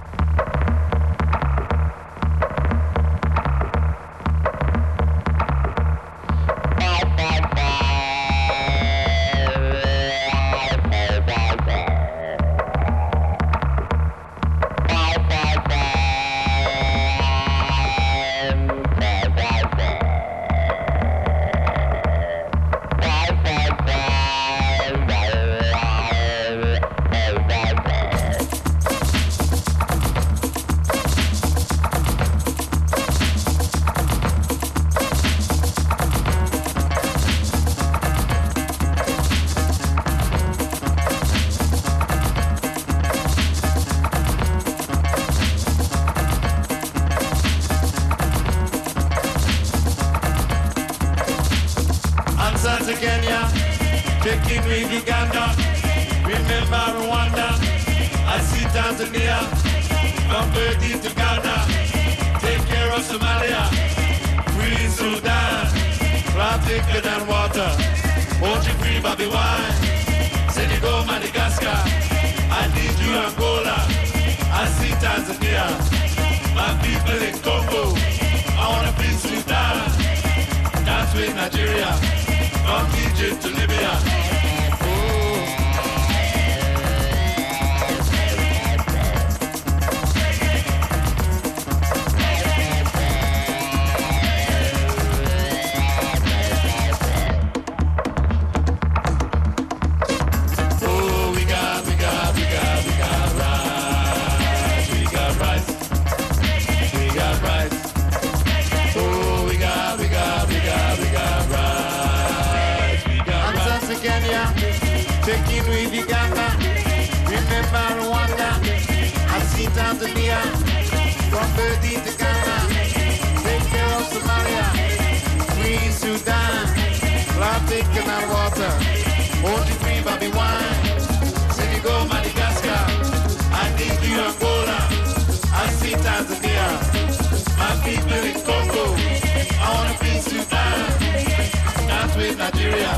with 142.29 142.39
Nigeria, 142.39 142.93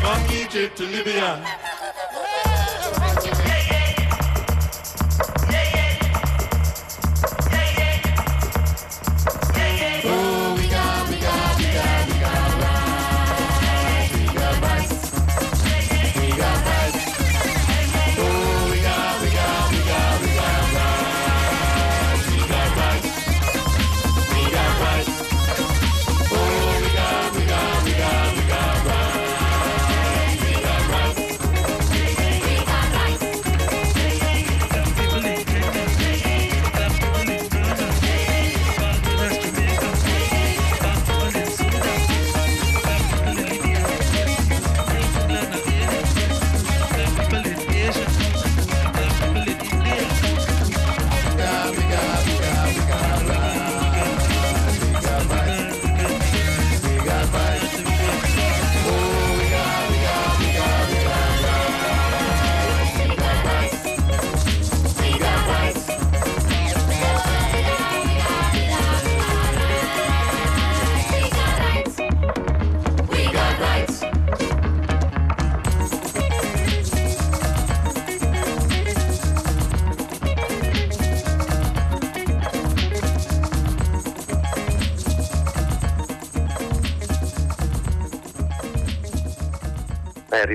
from 0.00 0.20
Egypt 0.36 0.76
to 0.76 0.84
Libya. 0.84 1.79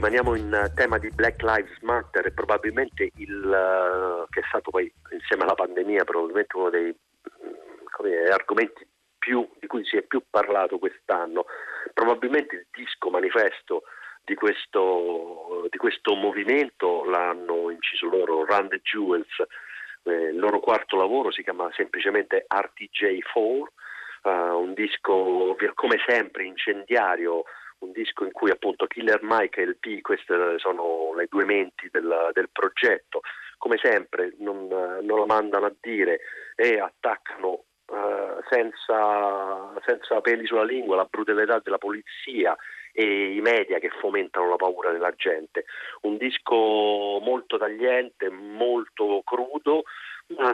Rimaniamo 0.06 0.36
in 0.36 0.72
tema 0.76 1.00
di 1.00 1.10
Black 1.10 1.42
Lives 1.42 1.80
Matter 1.82 2.32
probabilmente 2.32 3.10
il, 3.16 3.44
uh, 3.44 4.30
che 4.30 4.42
è 4.42 4.44
stato 4.48 4.70
poi 4.70 4.92
insieme 5.10 5.42
alla 5.42 5.56
pandemia 5.56 6.04
probabilmente 6.04 6.56
uno 6.56 6.70
dei 6.70 6.96
dire, 8.04 8.30
argomenti 8.30 8.88
più, 9.18 9.50
di 9.60 9.66
cui 9.66 9.84
si 9.84 9.98
è 9.98 10.04
più 10.04 10.22
parlato 10.30 10.78
quest'anno. 10.78 11.46
Probabilmente 11.92 12.56
il 12.56 12.68
disco 12.72 13.10
manifesto 13.10 13.82
di 14.24 14.36
questo, 14.36 15.68
di 15.72 15.78
questo 15.78 16.14
movimento 16.14 17.04
l'hanno 17.06 17.72
inciso 17.72 18.08
loro, 18.08 18.46
Run 18.46 18.68
the 18.68 18.82
Jewels, 18.82 19.40
eh, 20.04 20.30
il 20.30 20.38
loro 20.38 20.60
quarto 20.60 20.98
lavoro 20.98 21.32
si 21.32 21.42
chiama 21.42 21.72
semplicemente 21.74 22.46
RTJ4, 22.48 23.40
uh, 23.40 23.68
eh, 24.22 24.50
un 24.52 24.76
disco 24.76 25.56
come 25.74 25.98
sempre 26.06 26.44
incendiario, 26.44 27.46
disco 27.96 28.26
in 28.26 28.32
cui 28.32 28.52
appunto 28.52 28.88
Killer 28.88 29.20
Mike 29.22 29.62
e 29.62 29.68
LP, 29.68 30.02
queste 30.02 30.60
sono 30.60 31.14
le 31.16 31.28
due 31.30 31.46
menti 31.46 31.88
del, 31.92 32.32
del 32.34 32.50
progetto, 32.52 33.22
come 33.58 33.78
sempre 33.82 34.34
non, 34.40 34.68
non, 34.68 35.06
lo 35.06 35.26
mandano 35.26 35.68
a 35.68 35.74
dire 35.80 36.20
e 36.56 36.80
attaccano 36.80 37.64
uh, 37.88 38.42
senza, 38.50 39.74
senza 39.86 40.22
peli 40.22 40.46
sulla 40.46 40.64
lingua 40.66 40.98
la 40.98 41.08
brutalità 41.10 41.60
della 41.64 41.78
polizia 41.78 42.56
e 42.92 43.36
i 43.36 43.42
media 43.42 43.80
che 43.80 43.90
fomentano 43.90 44.50
la 44.50 44.56
paura 44.56 44.92
della 44.92 45.14
gente. 45.16 45.66
Un 46.02 46.18
disco 46.18 46.56
molto 46.56 47.58
tagliente, 47.58 48.30
molto 48.30 49.22
crudo, 49.24 49.84
ma 50.38 50.54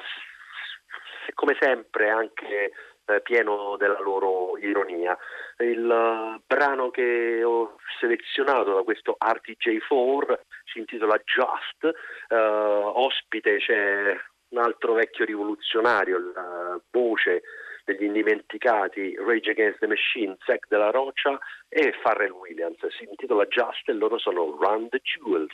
come 1.34 1.56
sempre 1.60 2.10
anche 2.10 2.72
eh, 3.06 3.22
pieno 3.22 3.76
della 3.78 4.00
loro 4.00 4.58
ironia. 4.58 5.18
Il 5.58 5.86
uh, 5.86 6.42
brano 6.46 6.90
che 6.90 7.44
ho 7.44 7.76
selezionato 8.00 8.74
da 8.74 8.84
questo 8.84 9.18
RTJ4 9.20 10.40
si 10.72 10.80
intitola 10.80 11.22
Just, 11.24 11.84
uh, 12.30 12.36
ospite 12.36 13.58
c'è 13.58 14.18
un 14.50 14.58
altro 14.58 14.94
vecchio 14.94 15.26
rivoluzionario, 15.26 16.32
la 16.34 16.82
voce 16.92 17.44
degli 17.84 18.04
indimenticati 18.04 19.16
Rage 19.18 19.52
Against 19.52 19.80
the 19.80 19.88
Machine, 19.88 20.38
Zack 20.46 20.68
della 20.68 20.92
Roccia 20.92 21.40
e 21.68 21.94
Farrell 22.02 22.32
Williams. 22.32 22.86
Si 22.98 23.08
intitola 23.10 23.46
Just 23.46 23.90
e 23.90 23.94
loro 23.94 24.18
sono 24.18 24.58
Run 24.60 24.90
the 24.90 25.00
Jewels. 25.00 25.54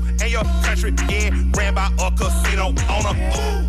your 0.31 0.43
country 0.63 0.91
being 1.07 1.51
ran 1.51 1.73
by 1.75 1.89
a 1.99 2.11
casino 2.11 2.67
owner. 2.67 3.13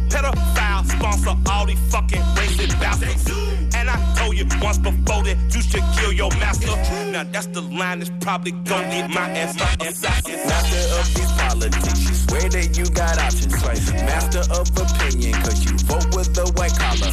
Pedophile 0.08 0.84
sponsor 0.84 1.34
all 1.50 1.66
these 1.66 1.80
fucking 1.90 2.22
racist 2.36 2.78
bastards. 2.80 3.30
And 3.74 3.90
I 3.90 4.14
told 4.16 4.36
you 4.36 4.46
once 4.62 4.78
before 4.78 5.24
that 5.24 5.36
you 5.52 5.60
should 5.60 5.82
kill 5.98 6.12
your 6.12 6.30
master. 6.38 6.76
Now 7.10 7.24
that's 7.24 7.46
the 7.46 7.62
line 7.62 7.98
that's 7.98 8.12
probably 8.20 8.52
gonna 8.52 8.88
get 8.88 9.10
my 9.10 9.28
ass 9.30 9.56
my 9.58 9.76
Master 9.82 10.82
of 10.98 11.14
these 11.14 11.32
politics, 11.32 12.21
swear 12.33 12.49
that 12.49 12.76
you 12.78 12.87
got 12.97 13.18
options. 13.18 13.53
Master 14.09 14.45
of 14.57 14.66
opinion, 14.72 15.35
cause 15.45 15.61
you 15.64 15.76
vote 15.85 16.09
with 16.16 16.33
the 16.33 16.49
white 16.57 16.72
collar. 16.80 17.12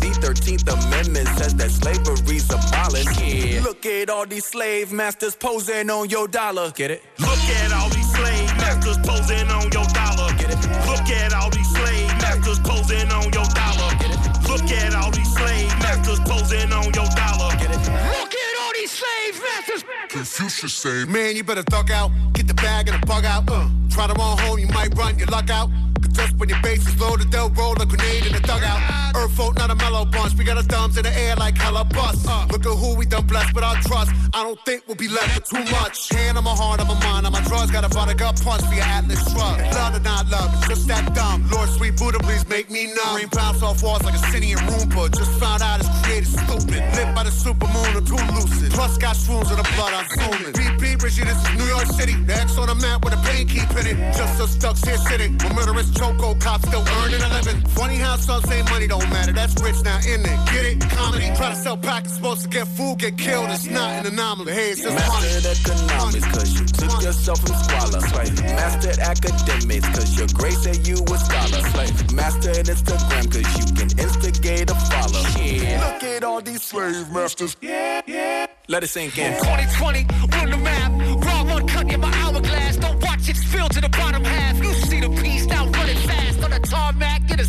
The 0.00 0.10
13th 0.24 0.64
Amendment 0.64 1.28
says 1.36 1.54
that 1.54 1.70
slavery's 1.70 2.48
abolished. 2.48 3.20
Yeah. 3.20 3.60
Look 3.62 3.84
at 3.84 4.08
all 4.08 4.26
these 4.26 4.46
slave 4.46 4.92
masters 4.92 5.36
posing 5.36 5.90
on 5.90 6.08
your 6.08 6.28
dollar. 6.28 6.70
Get 6.70 6.90
it? 6.90 7.02
Look 7.18 7.44
at 7.60 7.72
all 7.72 7.90
these 7.90 8.10
slave 8.16 8.48
masters 8.56 8.98
posing 9.04 9.48
on 9.50 9.68
your 9.72 9.86
dollar. 9.92 10.32
Get 10.40 10.50
it? 10.50 10.60
Look 10.88 11.08
at 11.12 11.34
all 11.34 11.50
these 11.50 11.68
slave 11.68 12.08
masters 12.24 12.60
posing 12.60 13.10
on 13.10 13.24
your 13.36 13.48
dollar. 13.52 13.90
Get 14.00 14.10
it? 14.16 14.20
Look 14.48 14.70
at 14.72 14.94
all 14.94 15.10
these 15.10 15.32
slave 15.36 15.68
masters 15.84 16.20
posing 16.20 16.72
on 16.72 16.88
your 16.96 17.08
dollar. 17.12 17.52
Get 17.60 17.70
it? 17.70 17.82
Look 18.16 18.32
at 18.32 18.53
all 18.74 18.80
these 18.80 18.90
slave 18.90 19.42
masters. 19.42 19.84
Confucius 20.08 20.74
say, 20.74 21.04
man, 21.06 21.36
you 21.36 21.44
better 21.44 21.62
duck 21.62 21.90
out. 21.90 22.10
Get 22.32 22.48
the 22.48 22.54
bag 22.54 22.88
and 22.88 23.02
the 23.02 23.06
bug 23.06 23.24
out. 23.24 23.44
Uh, 23.48 23.68
try 23.90 24.06
to 24.06 24.14
run 24.14 24.38
home, 24.38 24.58
you 24.58 24.68
might 24.68 24.94
run 24.94 25.18
your 25.18 25.28
luck 25.28 25.50
out. 25.50 25.70
Just 26.12 26.36
when 26.36 26.48
your 26.48 26.60
base 26.62 26.86
is 26.86 26.98
loaded, 27.00 27.30
they'll 27.32 27.50
roll 27.50 27.74
a 27.82 27.86
grenade 27.86 28.26
in 28.26 28.32
the 28.32 28.40
dugout. 28.40 28.78
Earth 29.16 29.34
folk, 29.34 29.56
not 29.56 29.70
a 29.70 29.74
mellow 29.74 30.04
bunch. 30.04 30.34
We 30.34 30.44
got 30.44 30.56
our 30.56 30.62
thumbs 30.62 30.96
in 30.96 31.02
the 31.02 31.10
air 31.10 31.34
like 31.34 31.56
hella 31.56 31.84
bust. 31.84 32.24
Uh, 32.28 32.46
look 32.52 32.64
at 32.64 32.78
who 32.78 32.94
we 32.94 33.04
done 33.04 33.26
blessed 33.26 33.52
with 33.52 33.64
our 33.64 33.74
trust. 33.82 34.12
I 34.32 34.44
don't 34.44 34.58
think 34.64 34.86
we'll 34.86 34.96
be 34.96 35.08
left 35.08 35.34
with 35.34 35.48
too 35.48 35.64
much. 35.72 36.08
Hand 36.10 36.38
on 36.38 36.44
my 36.44 36.54
heart, 36.54 36.80
on 36.80 36.86
my 36.86 36.98
mind, 37.02 37.26
on 37.26 37.32
my 37.32 37.42
drugs. 37.42 37.72
Got 37.72 37.84
a 37.84 37.88
vodka 37.88 38.32
punch 38.44 38.62
for 38.62 38.74
your 38.74 38.84
Atlas 38.84 39.24
truck. 39.32 39.58
Love 39.74 39.96
or 39.96 40.00
not 40.00 40.30
love, 40.30 40.54
it's 40.54 40.68
just 40.68 40.86
that 40.86 41.14
dumb. 41.14 41.50
Lord, 41.50 41.68
sweet 41.70 41.96
Buddha, 41.96 42.20
please 42.20 42.46
make 42.48 42.70
me 42.70 42.94
numb. 42.94 43.16
Rain 43.16 43.28
bounce 43.32 43.60
off 43.62 43.82
walls 43.82 44.04
like 44.04 44.14
a 44.14 44.22
Sinian 44.30 44.62
Roomba. 44.70 45.10
Just 45.16 45.32
found 45.40 45.62
out 45.62 45.80
it's 45.80 45.90
created 46.06 46.28
stupid. 46.28 46.78
Lit 46.94 47.12
by 47.14 47.24
the 47.24 47.32
super 47.32 47.66
moon, 47.74 47.90
I'm 47.90 48.06
too 48.06 48.22
lucid. 48.34 48.63
Plus 48.70 48.98
got 48.98 49.16
shrooms 49.16 49.50
in 49.50 49.56
the 49.56 49.68
blood, 49.76 49.92
I'm 49.92 50.06
zooming. 50.08 50.52
BP, 50.52 51.02
Richie, 51.02 51.24
this 51.24 51.36
is 51.36 51.58
New 51.58 51.66
York 51.66 51.86
City. 51.86 52.14
The 52.14 52.34
X 52.34 52.58
on 52.58 52.68
the 52.68 52.74
map 52.76 53.04
with 53.04 53.14
a 53.14 53.20
pain 53.28 53.46
keep 53.46 53.70
in 53.76 53.86
it. 53.86 53.96
Just 54.16 54.38
so 54.38 54.46
stuck 54.46 54.76
here 54.84 54.96
sitting. 54.96 55.32
With 55.34 55.54
murderous 55.54 55.90
choco 55.92 56.34
cops 56.34 56.66
still 56.68 56.84
earning 57.02 57.22
a 57.22 57.28
living. 57.28 57.60
Funny 57.74 57.96
how 57.96 58.16
some 58.16 58.42
say 58.42 58.62
money 58.70 58.86
don't 58.86 59.08
matter. 59.10 59.32
That's 59.32 59.54
rich 59.62 59.82
now, 59.82 59.98
in 59.98 60.20
it? 60.20 60.38
Get 60.52 60.64
it? 60.64 60.80
Comedy. 60.90 61.30
Try 61.36 61.50
to 61.50 61.56
sell 61.56 61.76
packets, 61.76 62.14
supposed 62.14 62.42
to 62.42 62.48
get 62.48 62.66
food, 62.68 62.98
get 62.98 63.18
killed. 63.18 63.50
It's 63.50 63.66
not 63.66 63.90
an 63.90 64.12
anomaly. 64.12 64.52
Hey, 64.52 64.70
it's 64.70 64.82
just 64.82 64.94
Mastered 64.94 65.44
economics, 65.44 66.26
cause 66.32 66.50
you 66.58 66.66
took 66.66 67.02
yourself 67.02 67.40
from 67.40 67.54
squalor. 67.64 68.00
Slave. 68.00 68.42
Mastered 68.42 68.98
academics, 68.98 69.88
cause 69.88 70.18
your 70.18 70.28
grade 70.34 70.54
said 70.54 70.86
you 70.86 70.94
a 70.94 71.18
scholar. 71.18 71.62
Slave. 71.72 72.12
Mastered 72.12 72.66
Instagram, 72.66 73.24
cause 73.30 73.48
you 73.58 73.66
can 73.74 73.90
instigate 73.98 74.70
a 74.70 74.74
follow. 74.74 75.22
Yeah. 75.38 75.92
Look 75.92 76.02
at 76.04 76.24
all 76.24 76.40
these 76.40 76.62
slave 76.62 77.10
masters. 77.10 77.56
Yeah, 77.60 78.00
yeah. 78.06 78.43
Let 78.68 78.82
it 78.82 78.88
sink 78.88 79.18
in. 79.18 79.32
2020, 79.34 80.06
run 80.32 80.50
the 80.50 80.56
map. 80.56 80.92
Raw 81.26 81.44
one 81.44 81.66
cut 81.68 81.92
in 81.92 82.00
my 82.00 82.12
hourglass. 82.22 82.76
Don't 82.76 83.02
watch 83.02 83.28
it 83.28 83.36
spill 83.36 83.68
to 83.68 83.80
the 83.80 83.88
bottom 83.90 84.24
half. 84.24 84.56
You 84.62 84.72
see 84.72 85.00
the 85.00 85.10
piece 85.10 85.46
now 85.46 85.66
running 85.66 85.98
fast 85.98 86.42
on 86.42 86.50
the 86.50 86.60
tarmac. 86.60 87.26
Get 87.26 87.40
a 87.40 87.44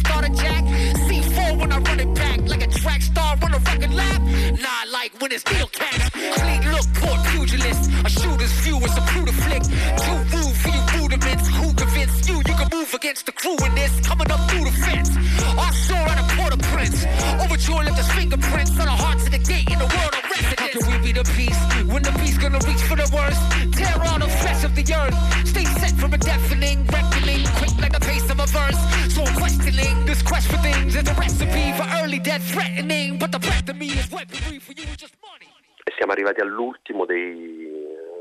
Siamo 35.95 36.11
arrivati 36.11 36.41
all'ultimo 36.41 37.05
dei 37.05 37.65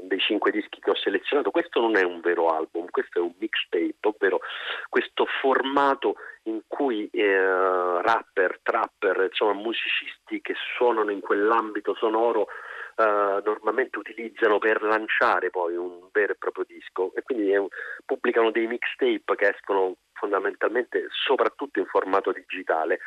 dei 0.06 0.20
cinque 0.20 0.50
dischi 0.50 0.80
che 0.80 0.90
ho 0.90 0.96
selezionato, 0.96 1.50
questo 1.50 1.80
non 1.80 1.96
è 1.96 2.02
un 2.02 2.20
vero 2.20 2.48
album, 2.48 2.86
questo 2.90 3.18
è 3.18 3.22
un 3.22 3.32
mixtape, 3.38 3.96
ovvero 4.02 4.40
questo 4.88 5.26
formato 5.40 6.16
in 6.44 6.60
cui 6.66 7.08
eh, 7.10 8.02
rapper, 8.02 8.60
trapper, 8.62 9.28
insomma 9.30 9.54
musicisti 9.54 10.40
che 10.40 10.54
suonano 10.76 11.10
in 11.10 11.20
quell'ambito 11.20 11.94
sonoro 11.94 12.48
eh, 12.96 13.42
normalmente 13.44 13.98
utilizzano 13.98 14.58
per 14.58 14.82
lanciare 14.82 15.50
poi 15.50 15.74
un 15.76 16.08
vero 16.12 16.32
e 16.32 16.36
proprio 16.36 16.64
disco. 16.66 17.12
E 17.14 17.22
quindi 17.22 17.54
un, 17.56 17.66
pubblicano 18.04 18.50
dei 18.50 18.66
mixtape 18.66 19.34
che 19.36 19.48
escono 19.48 19.96
fondamentalmente 20.12 21.08
soprattutto 21.10 21.80
in 21.80 21.86
formato 21.86 22.32
digitale. 22.32 23.00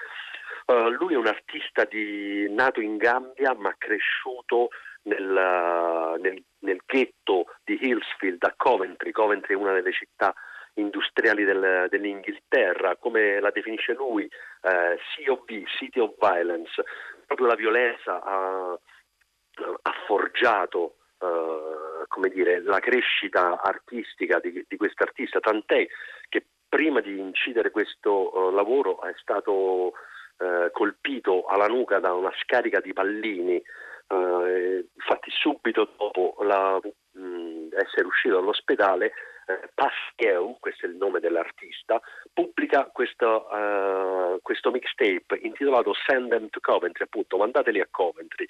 Uh, 0.68 0.90
lui 0.90 1.14
è 1.14 1.18
un 1.18 1.28
artista 1.28 1.86
di, 1.86 2.46
nato 2.50 2.82
in 2.82 2.98
Gambia 2.98 3.54
ma 3.56 3.74
cresciuto 3.78 4.68
nel, 5.04 6.18
nel, 6.20 6.44
nel, 6.60 6.82
ghetto 6.86 7.46
di 7.64 7.78
Hillsfield 7.82 8.44
a 8.44 8.54
Coventry. 8.56 9.12
Coventry 9.12 9.54
è 9.54 9.58
una 9.58 9.72
delle 9.72 9.94
città 9.94 10.34
industriali 10.74 11.46
del, 11.46 11.88
dell'Inghilterra, 11.90 12.98
come 12.98 13.40
la 13.40 13.50
definisce 13.50 13.94
lui, 13.94 14.26
eh, 14.26 15.00
COV, 15.26 15.66
City 15.78 16.00
of 16.00 16.16
Violence. 16.20 16.84
Proprio 17.26 17.48
la 17.48 17.56
violenza 17.56 18.22
ha, 18.22 18.72
ha 18.72 19.94
forgiato 20.06 20.98
eh, 21.20 22.06
come 22.08 22.30
dire, 22.30 22.62
la 22.62 22.80
crescita 22.80 23.60
artistica 23.62 24.40
di, 24.40 24.66
di 24.68 24.78
quest'artista, 24.78 25.40
tant'è 25.40 25.88
che 26.30 26.46
prima 26.68 27.00
di 27.02 27.18
incidere 27.18 27.72
questo 27.72 28.38
uh, 28.38 28.52
lavoro 28.52 29.02
è 29.02 29.14
stato 29.18 29.94
uh, 30.38 30.72
colpito 30.72 31.46
alla 31.46 31.68
nuca 31.68 32.00
da 32.00 32.14
una 32.14 32.32
scarica 32.42 32.80
di 32.80 32.94
pallini, 32.94 33.62
uh, 34.08 34.86
infatti 34.96 35.30
subito 35.32 35.90
dopo 35.98 36.36
la, 36.44 36.80
mh, 36.82 37.20
mm, 37.20 37.68
essere 37.74 38.06
uscito 38.06 38.36
dall'ospedale 38.36 39.14
eh, 39.48 39.70
Pasqueu, 39.74 40.58
questo 40.60 40.86
è 40.86 40.90
il 40.90 40.96
nome 40.96 41.22
dell'artista, 41.22 42.02
pubblica 42.34 42.90
questo, 42.92 43.48
uh, 43.50 44.40
questo, 44.42 44.72
mixtape 44.72 45.40
intitolato 45.42 45.94
Send 46.06 46.30
Them 46.30 46.50
to 46.50 46.60
Coventry, 46.60 47.06
appunto, 47.06 47.38
mandateli 47.38 47.80
a 47.80 47.88
Coventry. 47.90 48.46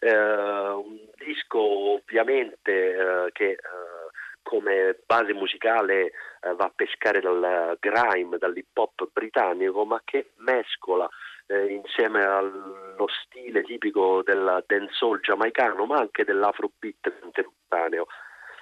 Uh, 0.00 0.78
un 0.78 0.98
disco 1.16 1.58
ovviamente 1.58 2.96
uh, 2.96 3.32
che 3.32 3.58
come 4.42 4.98
base 5.06 5.32
musicale 5.32 6.12
va 6.40 6.64
a 6.64 6.72
pescare 6.74 7.20
dal 7.20 7.76
grime, 7.80 8.38
dall'hip 8.38 8.76
hop 8.76 9.08
britannico, 9.12 9.84
ma 9.84 10.00
che 10.04 10.30
mescola 10.36 11.08
eh, 11.48 11.66
insieme 11.66 12.24
allo 12.24 13.06
stile 13.08 13.62
tipico 13.62 14.22
del 14.22 14.62
dancehall 14.66 15.20
giamaicano, 15.20 15.86
ma 15.86 15.96
anche 15.96 16.24
dell'afrobeat 16.24 17.20
contemporaneo. 17.20 18.06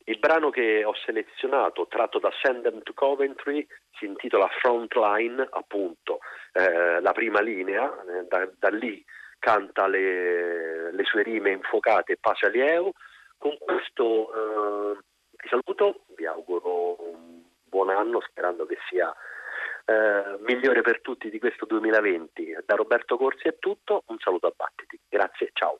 Il 0.05 0.21
brano 0.21 0.51
che 0.51 0.85
ho 0.85 0.95
selezionato, 1.05 1.89
tratto 1.89 2.21
da 2.21 2.31
Send 2.41 2.63
Them 2.63 2.81
to 2.83 2.93
Coventry, 2.95 3.67
si 3.99 4.07
intitola 4.07 4.49
Frontline, 4.61 5.49
appunto, 5.51 6.21
eh, 6.53 7.01
la 7.01 7.13
prima 7.13 7.41
linea, 7.41 7.91
eh, 7.91 8.25
da, 8.29 8.49
da, 8.57 8.69
lì 8.69 9.05
canta 9.41 9.89
le, 9.89 10.93
le, 10.93 11.05
sue 11.05 11.23
rime 11.25 11.51
infuocate 11.51 12.19
Pasalieu. 12.19 12.93
Con 13.37 13.57
questo 13.59 14.95
eh, 14.95 14.99
vi 15.41 15.49
saluto, 15.49 16.05
vi 16.17 16.27
auguro 16.27 16.97
un 17.11 17.43
buon 17.65 17.91
anno 17.91 18.21
sperando 18.21 18.67
che 18.67 18.77
sia 18.89 19.15
eh, 19.85 20.39
migliore 20.41 20.83
per 20.83 21.01
tutti 21.01 21.31
di 21.31 21.39
questo 21.39 21.67
2020. 21.67 22.57
Da 22.65 22.75
Roberto 22.75 23.17
Corsi 23.17 23.49
è 23.49 23.59
tutto, 23.59 24.03
un 24.07 24.19
saluto 24.19 24.47
a 24.49 24.53
Battiti. 24.55 24.99
Grazie, 25.09 25.51
ciao. 25.53 25.79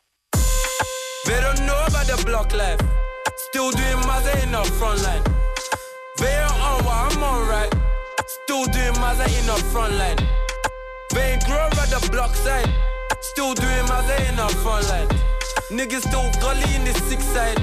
They 11.11 11.33
ain't 11.33 11.45
grow 11.47 11.67
at 11.81 11.89
the 11.89 12.09
block 12.11 12.35
side. 12.35 12.69
Still 13.21 13.55
doing 13.55 13.87
Mazza 13.89 14.15
in 14.29 14.37
the 14.37 14.49
front 14.63 14.87
line. 14.89 15.09
Niggas 15.71 16.07
still 16.07 16.31
gully 16.41 16.75
in 16.75 16.85
the 16.85 16.93
six 17.09 17.25
side. 17.25 17.59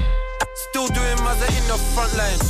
Still 0.74 0.88
doing 0.88 1.18
Mazza 1.18 1.46
in 1.54 1.68
the 1.70 1.78
front 1.94 2.16
line. 2.18 2.42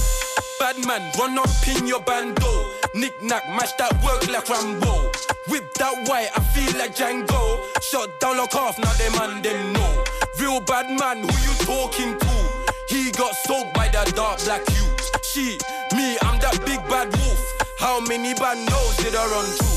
Bad 0.59 0.81
man, 0.89 1.13
run 1.19 1.37
up 1.37 1.69
in 1.69 1.87
your 1.87 2.01
bando. 2.01 2.73
Nick 2.95 3.23
knack, 3.23 3.47
match 3.51 3.77
that 3.77 3.93
work 4.03 4.27
like 4.33 4.49
Rambo. 4.49 5.13
Whip 5.49 5.75
that 5.75 6.09
white, 6.09 6.31
I 6.35 6.41
feel 6.41 6.73
like 6.79 6.97
Django. 6.97 7.61
Shot 7.83 8.09
down, 8.21 8.39
lock 8.39 8.55
off, 8.55 8.79
now 8.79 8.91
they 8.95 9.11
man, 9.19 9.43
them 9.43 9.75
know. 9.75 10.05
Real 10.41 10.63
bad 10.63 10.89
man, 10.89 11.21
who 11.21 11.37
you 11.45 11.53
talking 11.69 12.17
to? 12.19 12.35
He 12.89 13.11
got 13.13 13.37
soaked 13.45 13.75
by 13.75 13.89
that 13.89 14.17
dark 14.17 14.41
black 14.41 14.65
hue. 14.73 14.89
She, 15.21 15.61
me, 15.95 16.17
I'm 16.23 16.41
that 16.41 16.57
big 16.65 16.81
bad 16.89 17.13
wolf. 17.13 17.45
How 17.79 18.01
many 18.01 18.33
bandos 18.33 19.05
did 19.05 19.15
I 19.15 19.27
run 19.29 19.45
to? 19.45 19.69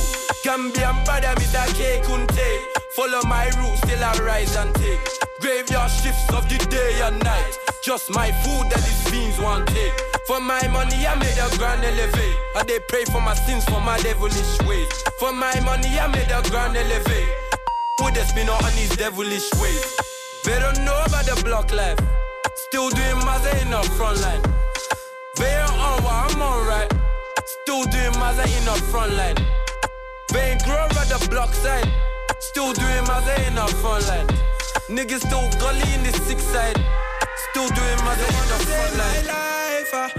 Gambian 0.47 1.03
brother, 1.03 1.35
that 1.51 1.67
K 1.75 1.99
Kunte. 1.99 2.47
Follow 2.95 3.19
my 3.27 3.51
roots 3.59 3.81
till 3.81 4.01
I 4.01 4.17
rise 4.23 4.55
and 4.55 4.73
take. 4.75 5.03
Graveyard 5.41 5.91
shifts 5.91 6.31
of 6.31 6.47
the 6.47 6.65
day 6.71 7.01
and 7.03 7.21
night. 7.25 7.76
Just 7.87 8.09
my 8.09 8.33
food 8.43 8.69
that 8.69 8.83
these 8.83 9.01
fiends 9.07 9.39
want 9.39 9.65
take. 9.69 9.95
For 10.27 10.41
my 10.41 10.59
money, 10.67 11.07
I 11.07 11.15
made 11.15 11.39
a 11.39 11.47
grand 11.55 11.85
elevate. 11.85 12.35
I 12.53 12.63
they 12.63 12.79
pray 12.89 13.05
for 13.05 13.21
my 13.21 13.33
sins 13.33 13.63
for 13.63 13.79
my 13.79 13.97
devilish 13.99 14.59
ways. 14.67 14.91
For 15.17 15.31
my 15.31 15.57
money, 15.61 15.97
I 15.97 16.07
made 16.07 16.27
a 16.27 16.43
grand 16.51 16.75
elevate. 16.75 17.29
Put 17.97 18.13
the 18.13 18.25
spin 18.25 18.49
on 18.49 18.59
these 18.75 18.93
devilish 18.97 19.47
ways. 19.55 19.95
Better 20.43 20.75
know 20.83 20.99
about 21.07 21.31
the 21.31 21.41
block 21.45 21.71
life. 21.71 21.97
Still 22.67 22.89
doing 22.89 23.23
Mazza 23.23 23.55
in 23.63 23.69
the 23.71 23.81
front 23.95 24.19
line. 24.19 24.43
They 25.37 25.47
ain't 25.47 25.71
on 25.71 26.03
what 26.03 26.35
I'm 26.35 26.41
on 26.41 26.67
right. 26.67 26.91
Still 27.63 27.85
doing 27.85 28.11
Mazza 28.19 28.43
in 28.51 28.65
the 28.67 28.75
front 28.91 29.13
line. 29.13 29.39
They 30.33 30.51
ain't 30.51 30.63
grow 30.65 30.91
at 30.91 31.07
the 31.07 31.25
block 31.31 31.53
side. 31.53 31.87
Still 32.39 32.73
doing 32.73 33.05
Mazza 33.07 33.47
in 33.47 33.55
the 33.55 33.65
front 33.79 34.05
line. 34.09 34.27
Niggas 34.91 35.23
still 35.23 35.47
gully 35.55 35.87
in 35.95 36.03
the 36.03 36.11
six 36.27 36.43
side. 36.43 36.75
Still 37.57 37.69
doing 37.69 38.01
Mazza 38.05 38.27
in 38.29 38.47
the 38.51 38.57
front 38.69 38.97
line. 38.97 39.25
My 39.25 39.33
life, 39.33 39.91
uh, 39.91 40.09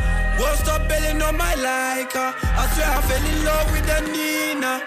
won't 0.40 0.58
stop 0.58 0.88
belling 0.88 1.22
on 1.22 1.36
my 1.36 1.54
like. 1.54 2.16
Uh, 2.16 2.32
I 2.42 2.66
swear 2.74 2.90
I 2.90 3.00
fell 3.06 3.26
in 3.30 3.44
love 3.44 3.70
with 3.70 3.86
the 3.86 4.00
Nina. 4.10 4.82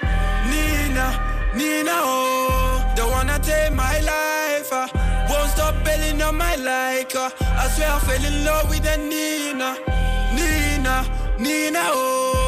Nina, 0.51 1.07
Nina, 1.55 1.95
oh. 1.95 2.93
Don't 2.97 3.09
wanna 3.09 3.39
take 3.39 3.71
my 3.71 4.01
life. 4.01 4.69
Uh, 4.69 4.85
won't 5.29 5.49
stop 5.51 5.81
belling 5.85 6.21
on 6.21 6.35
my 6.35 6.57
like 6.57 7.13
her. 7.13 7.31
I 7.39 7.69
swear 7.69 7.89
I 7.89 7.99
fell 7.99 8.25
in 8.25 8.43
love 8.43 8.69
with 8.69 8.85
a 8.85 8.97
Nina, 8.97 9.77
Nina, 10.35 11.05
Nina, 11.39 11.79
oh. 11.85 12.40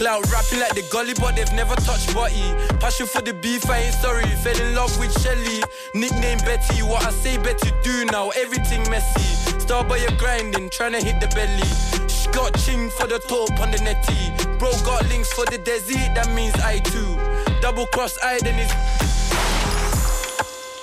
Cloud 0.00 0.32
rapping 0.32 0.60
like 0.60 0.72
the 0.72 0.80
gully, 0.90 1.12
but 1.20 1.36
they've 1.36 1.52
never 1.52 1.74
touched 1.76 2.14
body. 2.14 2.40
Passion 2.80 3.04
for 3.04 3.20
the 3.20 3.34
beef, 3.34 3.68
I 3.68 3.80
ain't 3.80 3.94
sorry. 3.96 4.24
Fell 4.40 4.58
in 4.58 4.74
love 4.74 4.98
with 4.98 5.12
Shelly. 5.20 5.62
Nickname 5.92 6.38
Betty, 6.38 6.80
what 6.80 7.04
I 7.04 7.10
say 7.10 7.36
Betty 7.36 7.70
do 7.82 8.06
now, 8.06 8.30
everything 8.30 8.80
messy. 8.88 9.20
Star 9.60 9.84
by 9.84 9.98
your 9.98 10.16
grinding, 10.16 10.70
trying 10.70 10.92
to 10.92 11.04
hit 11.04 11.20
the 11.20 11.28
belly. 11.36 11.68
She 12.08 12.30
got 12.30 12.56
ching 12.60 12.88
for 12.88 13.06
the 13.06 13.18
top 13.18 13.60
on 13.60 13.72
the 13.72 13.80
netty. 13.84 14.32
Bro 14.58 14.72
got 14.86 15.06
links 15.10 15.34
for 15.34 15.44
the 15.44 15.58
desi, 15.58 16.00
that 16.14 16.32
means 16.32 16.54
I 16.64 16.78
too. 16.78 17.60
Double 17.60 17.84
cross 17.88 18.16
I, 18.22 18.38
then 18.40 18.58
it's 18.58 18.72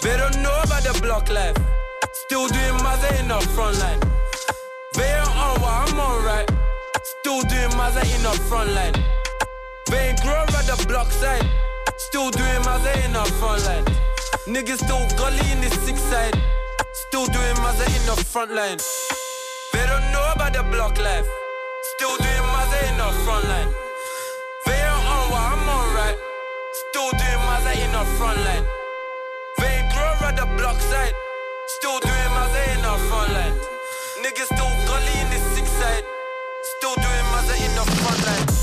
they 0.04 0.16
don't 0.16 0.44
know 0.44 0.62
about 0.64 0.84
the 0.84 0.94
block 1.02 1.32
life. 1.32 1.58
Still 2.12 2.48
doing 2.50 2.78
Mazza 2.86 3.20
in 3.20 3.30
the 3.30 3.40
front 3.56 3.80
line. 3.80 4.00
They 4.94 5.10
ain't 5.10 5.28
on 5.36 5.60
what 5.60 5.90
I'm 5.90 6.00
on 6.00 6.24
right. 6.24 6.57
Still 7.04 7.42
doing 7.44 7.72
Mazza 7.78 8.04
in 8.16 8.22
the 8.24 8.34
front 8.50 8.72
line. 8.72 8.94
They 9.90 10.10
ain't 10.10 10.22
grow 10.22 10.42
at 10.42 10.66
the 10.66 10.86
block 10.88 11.12
side. 11.12 11.46
Still 11.98 12.32
doing 12.32 12.62
Mazza 12.64 12.94
in 13.06 13.14
the 13.14 13.24
front 13.40 13.64
line. 13.66 13.86
Niggas 14.48 14.84
still 14.84 15.06
gully 15.18 15.52
in 15.52 15.62
the 15.62 15.70
six 15.86 16.00
side. 16.02 16.36
Still 17.08 17.26
doing 17.28 17.58
Mazza 17.64 17.86
in 17.86 18.04
the 18.06 18.16
front 18.24 18.52
line. 18.52 18.80
They 19.74 19.86
don't 19.86 20.12
know 20.12 20.26
about 20.34 20.54
the 20.54 20.64
block 20.64 20.98
life. 20.98 21.28
Still 21.96 22.18
doing 22.18 22.48
Mazza 22.54 22.80
in 22.90 22.98
the 22.98 23.10
front 23.26 23.48
line. 23.48 23.72
They 24.66 24.74
ain't 24.74 25.08
on 25.14 25.32
what 25.32 25.42
I'm 25.54 25.70
on 25.70 25.96
right. 25.96 26.18
Still 26.90 27.12
doing 27.12 27.42
Mazza 27.48 27.74
in 27.84 27.92
the 27.92 28.06
front 28.18 28.40
line 28.46 28.66
They 29.58 29.88
grow 29.94 30.28
at 30.28 30.36
the 30.36 30.46
block 30.58 30.80
side. 30.82 31.14
Still 31.68 32.00
doing 32.00 32.32
my 32.32 32.48
in 32.76 32.82
the 32.82 32.98
front 33.10 33.34
line. 33.34 33.54
Niggas 34.24 34.46
still 34.46 34.74
gully 34.88 35.16
in 35.22 35.30
the 35.30 35.40
six 35.54 35.70
side. 35.70 36.17
Still 36.80 36.94
doing 36.94 37.26
my 37.32 37.42
in 37.66 37.74
the 37.74 37.92
front 37.92 38.26
line. 38.28 38.57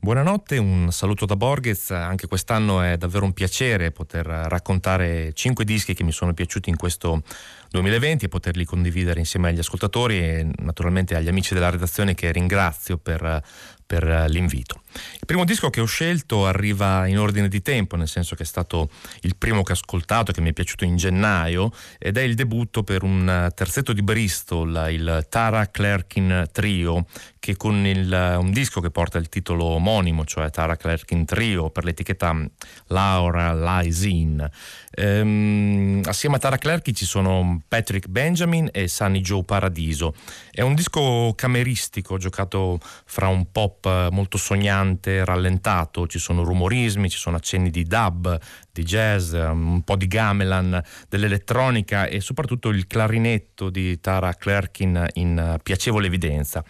Buonanotte, 0.00 0.56
un 0.56 0.90
saluto 0.90 1.26
da 1.26 1.36
Borghez, 1.36 1.90
anche 1.90 2.26
quest'anno 2.26 2.80
è 2.80 2.96
davvero 2.96 3.24
un 3.24 3.32
piacere 3.32 3.92
poter 3.92 4.24
raccontare 4.26 5.32
cinque 5.34 5.64
dischi 5.64 5.94
che 5.94 6.02
mi 6.02 6.12
sono 6.12 6.32
piaciuti 6.32 6.70
in 6.70 6.76
questo 6.76 7.22
2020 7.70 8.24
e 8.24 8.28
poterli 8.28 8.64
condividere 8.64 9.20
insieme 9.20 9.50
agli 9.50 9.58
ascoltatori 9.58 10.18
e 10.18 10.50
naturalmente 10.56 11.14
agli 11.14 11.28
amici 11.28 11.54
della 11.54 11.70
redazione 11.70 12.14
che 12.14 12.32
ringrazio 12.32 12.96
per, 12.96 13.42
per 13.86 14.24
l'invito. 14.28 14.80
Il 14.94 15.26
primo 15.26 15.44
disco 15.44 15.70
che 15.70 15.80
ho 15.80 15.86
scelto 15.86 16.46
arriva 16.46 17.06
in 17.06 17.18
ordine 17.18 17.48
di 17.48 17.62
tempo, 17.62 17.96
nel 17.96 18.08
senso 18.08 18.34
che 18.34 18.42
è 18.42 18.46
stato 18.46 18.90
il 19.20 19.36
primo 19.36 19.62
che 19.62 19.72
ho 19.72 19.74
ascoltato, 19.74 20.32
che 20.32 20.40
mi 20.40 20.50
è 20.50 20.52
piaciuto 20.52 20.84
in 20.84 20.96
gennaio, 20.96 21.72
ed 21.98 22.16
è 22.16 22.22
il 22.22 22.34
debutto 22.34 22.82
per 22.82 23.02
un 23.02 23.50
terzetto 23.54 23.92
di 23.92 24.02
Bristol, 24.02 24.88
il 24.90 25.26
Tara 25.28 25.70
Clerkin 25.70 26.48
Trio, 26.52 27.06
che 27.38 27.56
con 27.56 27.86
il, 27.86 28.36
un 28.38 28.50
disco 28.52 28.80
che 28.80 28.90
porta 28.90 29.18
il 29.18 29.28
titolo 29.28 29.64
omonimo, 29.64 30.24
cioè 30.24 30.50
Tara 30.50 30.76
Clerkin 30.76 31.24
Trio, 31.24 31.70
per 31.70 31.84
l'etichetta 31.84 32.36
Laura 32.88 33.54
Lysin. 33.54 34.48
Ehm, 34.94 36.02
assieme 36.04 36.36
a 36.36 36.38
Tara 36.38 36.58
Clerkin 36.58 36.94
ci 36.94 37.06
sono 37.06 37.62
Patrick 37.66 38.08
Benjamin 38.08 38.68
e 38.72 38.88
Sunny 38.88 39.20
Joe 39.20 39.44
Paradiso. 39.44 40.14
È 40.50 40.60
un 40.60 40.74
disco 40.74 41.32
cameristico, 41.34 42.18
giocato 42.18 42.78
fra 42.82 43.28
un 43.28 43.50
pop 43.50 44.10
molto 44.10 44.36
sognante 44.36 44.80
costante, 44.82 45.24
rallentato, 45.24 46.06
ci 46.06 46.18
sono 46.18 46.42
rumorismi, 46.42 47.08
ci 47.08 47.18
sono 47.18 47.36
accenni 47.36 47.70
di 47.70 47.84
dub, 47.84 48.38
di 48.72 48.82
jazz, 48.82 49.32
un 49.32 49.82
po' 49.84 49.96
di 49.96 50.08
gamelan, 50.08 50.82
dell'elettronica 51.08 52.06
e 52.06 52.20
soprattutto 52.20 52.68
il 52.70 52.86
clarinetto 52.86 53.70
di 53.70 54.00
Tara 54.00 54.34
Clerkin 54.34 55.06
in 55.14 55.58
piacevole 55.62 56.06
evidenza. 56.06 56.64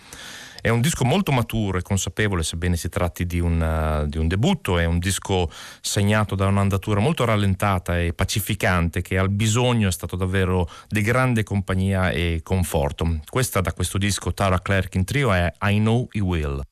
È 0.61 0.69
un 0.69 0.81
disco 0.81 1.05
molto 1.05 1.33
maturo 1.33 1.79
e 1.79 1.83
consapevole, 1.83 2.45
sebbene 2.45 2.77
si 2.77 2.89
tratti 2.89 3.27
di 3.27 3.41
un, 3.41 3.61
uh, 3.61 4.07
di 4.07 4.19
un, 4.19 4.29
debutto, 4.29 4.79
è 4.79 4.85
un 4.85 5.01
disco 5.01 5.51
segnato 5.81 6.37
da 6.37 6.47
un'andatura 6.47 7.01
molto 7.01 7.25
rallentata 7.25 7.99
e 7.99 8.13
pacificante 8.13 9.03
che 9.03 9.19
al 9.19 9.29
bisogno 9.29 9.89
è 9.89 9.93
stato 9.93 10.15
davvero 10.15 10.69
di 10.87 11.01
grande 11.01 11.43
compagnia 11.43 12.11
e 12.11 12.43
conforto. 12.45 13.19
Questa 13.29 13.61
da 13.61 13.73
questo 13.73 13.99
disco 13.99 14.33
Tara 14.33 14.61
Clark 14.61 14.95
in 14.95 15.05
trio 15.05 15.33
è 15.33 15.53
I 15.63 15.79
Know 15.79 16.07
You 16.13 16.27
Will. 16.29 16.63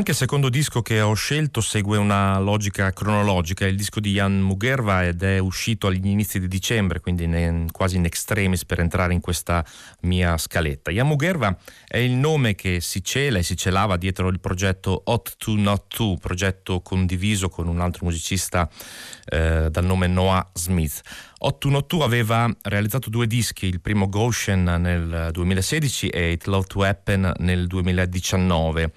Anche 0.00 0.12
il 0.12 0.16
secondo 0.16 0.48
disco 0.48 0.80
che 0.80 1.02
ho 1.02 1.12
scelto 1.12 1.60
segue 1.60 1.98
una 1.98 2.38
logica 2.38 2.90
cronologica, 2.90 3.66
è 3.66 3.68
il 3.68 3.76
disco 3.76 4.00
di 4.00 4.12
Jan 4.12 4.40
Mugerva 4.40 5.04
ed 5.04 5.22
è 5.22 5.36
uscito 5.36 5.88
agli 5.88 6.06
inizi 6.06 6.40
di 6.40 6.48
dicembre, 6.48 7.00
quindi 7.00 7.24
in, 7.24 7.68
quasi 7.70 7.96
in 7.96 8.06
extremis 8.06 8.64
per 8.64 8.80
entrare 8.80 9.12
in 9.12 9.20
questa 9.20 9.62
mia 10.02 10.36
scaletta. 10.36 10.90
Jan 10.90 11.06
Mugerva 11.06 11.56
è 11.86 11.98
il 11.98 12.12
nome 12.12 12.54
che 12.54 12.80
si 12.80 13.02
cela 13.02 13.38
e 13.38 13.42
si 13.42 13.56
celava 13.56 13.96
dietro 13.96 14.28
il 14.28 14.40
progetto 14.40 15.02
Hot 15.06 15.36
to 15.36 15.54
Not 15.56 15.88
To, 15.88 16.16
progetto 16.20 16.80
condiviso 16.80 17.48
con 17.48 17.66
un 17.66 17.80
altro 17.80 18.04
musicista 18.04 18.68
eh, 19.24 19.68
dal 19.70 19.84
nome 19.84 20.06
Noah 20.06 20.50
Smith. 20.54 21.00
812 21.42 22.04
aveva 22.04 22.54
realizzato 22.62 23.08
due 23.08 23.26
dischi, 23.26 23.66
il 23.66 23.80
primo 23.80 24.08
Goshen 24.10 24.62
nel 24.62 25.30
2016 25.32 26.08
e 26.08 26.32
It 26.32 26.44
Love 26.44 26.66
to 26.66 26.84
Happen 26.84 27.32
nel 27.38 27.66
2019 27.66 28.92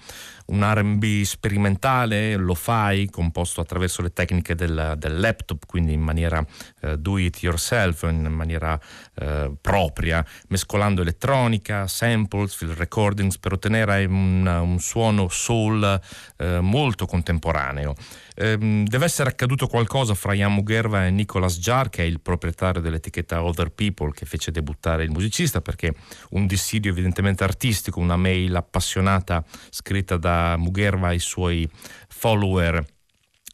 un 0.46 0.62
RB 0.62 1.22
sperimentale, 1.22 2.36
lo 2.36 2.54
fai, 2.54 3.08
composto 3.08 3.60
attraverso 3.60 4.02
le 4.02 4.12
tecniche 4.12 4.54
del, 4.54 4.94
del 4.98 5.18
laptop, 5.18 5.64
quindi 5.66 5.92
in 5.92 6.02
maniera 6.02 6.44
uh, 6.82 6.96
do 6.96 7.16
it 7.16 7.40
yourself, 7.42 8.02
in 8.02 8.26
maniera 8.26 8.78
uh, 9.22 9.56
propria, 9.60 10.24
mescolando 10.48 10.93
elettronica, 11.02 11.86
samples, 11.86 12.54
field 12.54 12.76
recordings 12.76 13.38
per 13.38 13.52
ottenere 13.52 14.04
un, 14.04 14.46
un 14.46 14.78
suono 14.78 15.28
soul 15.28 16.00
uh, 16.38 16.44
molto 16.60 17.06
contemporaneo. 17.06 17.94
Ehm, 18.36 18.84
deve 18.86 19.04
essere 19.04 19.30
accaduto 19.30 19.66
qualcosa 19.66 20.14
fra 20.14 20.32
Jan 20.32 20.54
Mugerva 20.54 21.06
e 21.06 21.10
Nicolas 21.10 21.58
Jar, 21.58 21.88
che 21.88 22.02
è 22.02 22.06
il 22.06 22.20
proprietario 22.20 22.80
dell'etichetta 22.80 23.42
Other 23.42 23.70
People 23.70 24.12
che 24.12 24.26
fece 24.26 24.50
debuttare 24.50 25.04
il 25.04 25.10
musicista, 25.10 25.60
perché 25.60 25.94
un 26.30 26.46
dissidio 26.46 26.90
evidentemente 26.90 27.44
artistico, 27.44 28.00
una 28.00 28.16
mail 28.16 28.54
appassionata 28.56 29.44
scritta 29.70 30.16
da 30.16 30.56
Mugerva 30.56 31.08
ai 31.08 31.20
suoi 31.20 31.68
follower, 32.08 32.84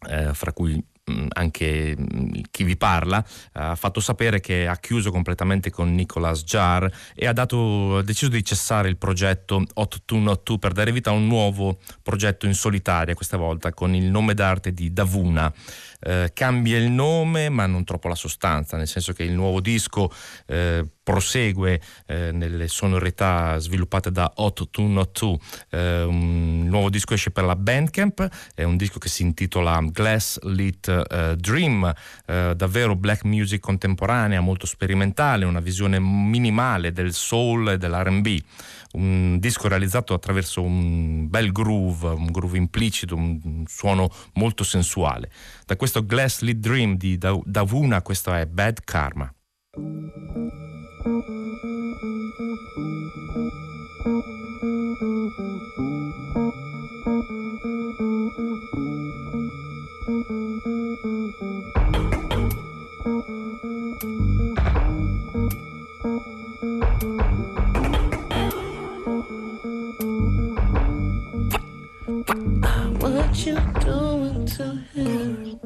eh, 0.08 0.32
fra 0.32 0.52
cui 0.52 0.82
anche 1.28 1.96
mm, 1.98 2.30
chi 2.50 2.64
vi 2.64 2.76
parla, 2.76 3.24
ha 3.52 3.74
fatto 3.74 4.00
sapere 4.00 4.40
che 4.40 4.66
ha 4.66 4.76
chiuso 4.76 5.10
completamente 5.10 5.70
con 5.70 5.94
Nicolas 5.94 6.44
Jar 6.44 6.90
e 7.14 7.26
ha, 7.26 7.32
dato, 7.32 7.98
ha 7.98 8.02
deciso 8.02 8.30
di 8.30 8.44
cessare 8.44 8.88
il 8.88 8.96
progetto 8.96 9.62
8202 9.74 10.58
per 10.58 10.72
dare 10.72 10.92
vita 10.92 11.10
a 11.10 11.14
un 11.14 11.26
nuovo 11.26 11.78
progetto 12.02 12.46
in 12.46 12.54
solitaria, 12.54 13.14
questa 13.14 13.36
volta 13.36 13.72
con 13.72 13.94
il 13.94 14.04
nome 14.04 14.34
d'arte 14.34 14.72
di 14.72 14.92
Davuna. 14.92 15.52
Eh, 16.00 16.30
cambia 16.32 16.78
il 16.78 16.90
nome 16.90 17.48
ma 17.48 17.66
non 17.66 17.84
troppo 17.84 18.08
la 18.08 18.14
sostanza, 18.14 18.76
nel 18.76 18.88
senso 18.88 19.12
che 19.12 19.22
il 19.22 19.32
nuovo 19.32 19.60
disco 19.60 20.10
eh, 20.46 20.86
prosegue 21.02 21.80
eh, 22.06 22.30
nelle 22.32 22.68
sonorità 22.68 23.58
sviluppate 23.58 24.12
da 24.12 24.32
Hot 24.36 24.68
202. 24.70 25.38
Eh, 25.70 26.02
un 26.04 26.66
nuovo 26.68 26.88
disco 26.88 27.14
esce 27.14 27.30
per 27.30 27.44
la 27.44 27.56
Bandcamp, 27.56 28.28
è 28.54 28.62
un 28.62 28.76
disco 28.76 28.98
che 28.98 29.08
si 29.08 29.22
intitola 29.22 29.80
Glass 29.90 30.38
Lit 30.42 30.88
eh, 30.88 31.34
Dream, 31.36 31.92
eh, 32.26 32.54
davvero 32.56 32.94
black 32.94 33.24
music 33.24 33.60
contemporanea, 33.60 34.40
molto 34.40 34.66
sperimentale, 34.66 35.44
una 35.44 35.60
visione 35.60 35.98
minimale 35.98 36.92
del 36.92 37.12
soul 37.12 37.70
e 37.70 37.78
dell'RB 37.78 38.38
un 38.92 39.38
disco 39.38 39.68
realizzato 39.68 40.14
attraverso 40.14 40.62
un 40.62 41.28
bel 41.28 41.52
groove, 41.52 42.08
un 42.08 42.26
groove 42.26 42.58
implicito, 42.58 43.14
un 43.14 43.64
suono 43.66 44.10
molto 44.34 44.64
sensuale. 44.64 45.30
Da 45.66 45.76
questo 45.76 46.04
Glass 46.04 46.40
Lit 46.40 46.58
Dream 46.58 46.96
di 46.96 47.18
Davuna, 47.18 48.02
questo 48.02 48.32
è 48.32 48.46
Bad 48.46 48.80
Karma. 48.84 49.32
What 73.30 73.46
you 73.46 73.54
doing 73.80 74.44
to 74.44 74.64
him? 74.92 75.60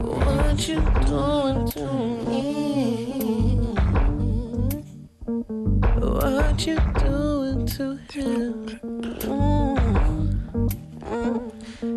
What 0.00 0.58
you 0.66 0.80
doing 1.06 1.70
to 1.70 1.84
me? 2.26 2.42
What 5.94 6.66
you 6.66 6.78
doing 6.98 7.66
to 7.66 7.96
him? 8.10 8.66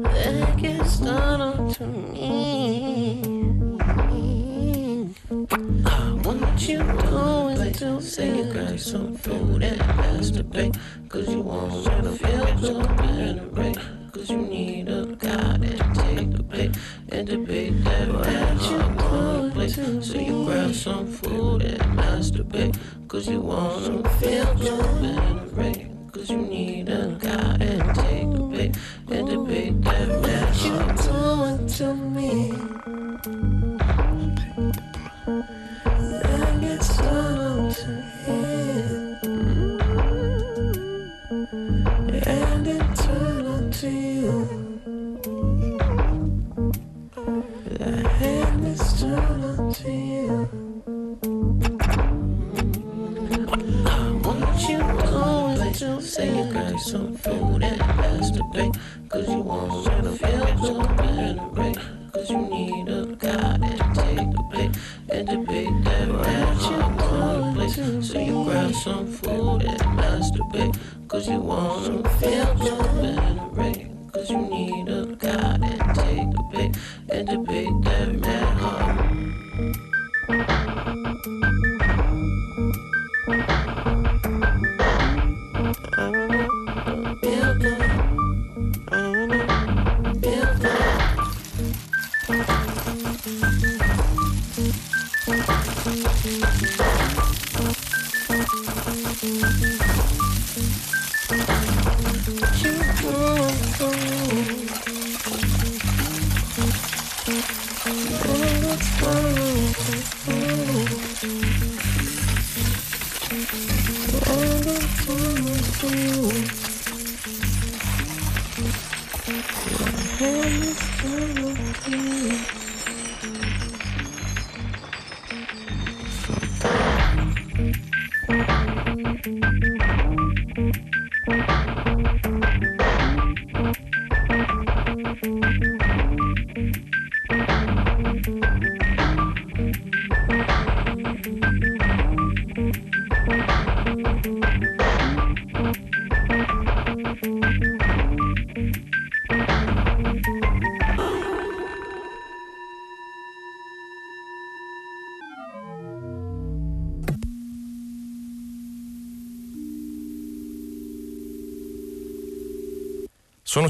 That 0.03 0.55
gets 0.57 0.99
done 0.99 1.41
onto 1.41 1.85
me. 1.85 3.23
What 6.33 6.67
you 6.67 6.77
doing 6.77 7.73
to 7.73 8.01
Say 8.01 8.37
you 8.37 8.53
got 8.53 8.79
some 8.79 9.15
food 9.15 9.61
and 9.61 9.79
masturbate 9.79 10.75
Cause 11.09 11.29
you 11.29 11.41
wanna 11.41 12.11
feel 12.17 12.45
good 12.55 12.85
and 13.09 13.57
right? 13.57 13.77
Cause 14.11 14.29
you 14.31 14.37
need 14.37 14.89
a 14.89 15.05
guy 15.05 15.53
and 15.55 15.95
take 15.95 16.31
the 16.35 16.43
bait 16.43 16.75
And 17.09 17.27
debate 17.27 17.83
that 17.83 18.07
what 18.09 18.61
you 18.69 18.77
on 18.77 19.49
the 19.49 19.53
plate. 19.53 20.03
So 20.03 20.17
you 20.17 20.45
grab 20.45 20.73
some 20.73 21.07
food 21.07 21.61
and 21.61 21.81
masturbate 21.97 22.77
Cause 23.07 23.27
you 23.27 23.39
wanna 23.39 24.09
feel 24.19 24.55
good. 24.55 25.03
and 25.03 25.57
right? 25.57 25.87
Cause 26.11 26.29
you 26.31 26.37
need 26.37 26.89
a 26.89 27.15
guy 27.19 27.57
and 27.59 27.95
take 27.95 28.31
the 28.31 28.43
bait 28.51 28.77
And 29.11 29.27
debate 29.29 29.81
that 29.83 30.07
what 30.21 30.55
you 30.65 30.77
doing 31.03 31.67
to 31.67 31.93
me? 31.93 32.49
Some 32.49 33.21
food 33.27 33.81
and 34.57 34.73
masturbate. 35.25 35.62
Cause 59.13 59.27
you 59.29 59.43
turning 59.43 60.03
to 60.03 60.17
feel 60.17 60.55
good 60.55 60.83
and 60.83 61.57
right. 61.57 61.77
Cause 62.11 62.29
you 62.29 62.37
need 62.37 62.62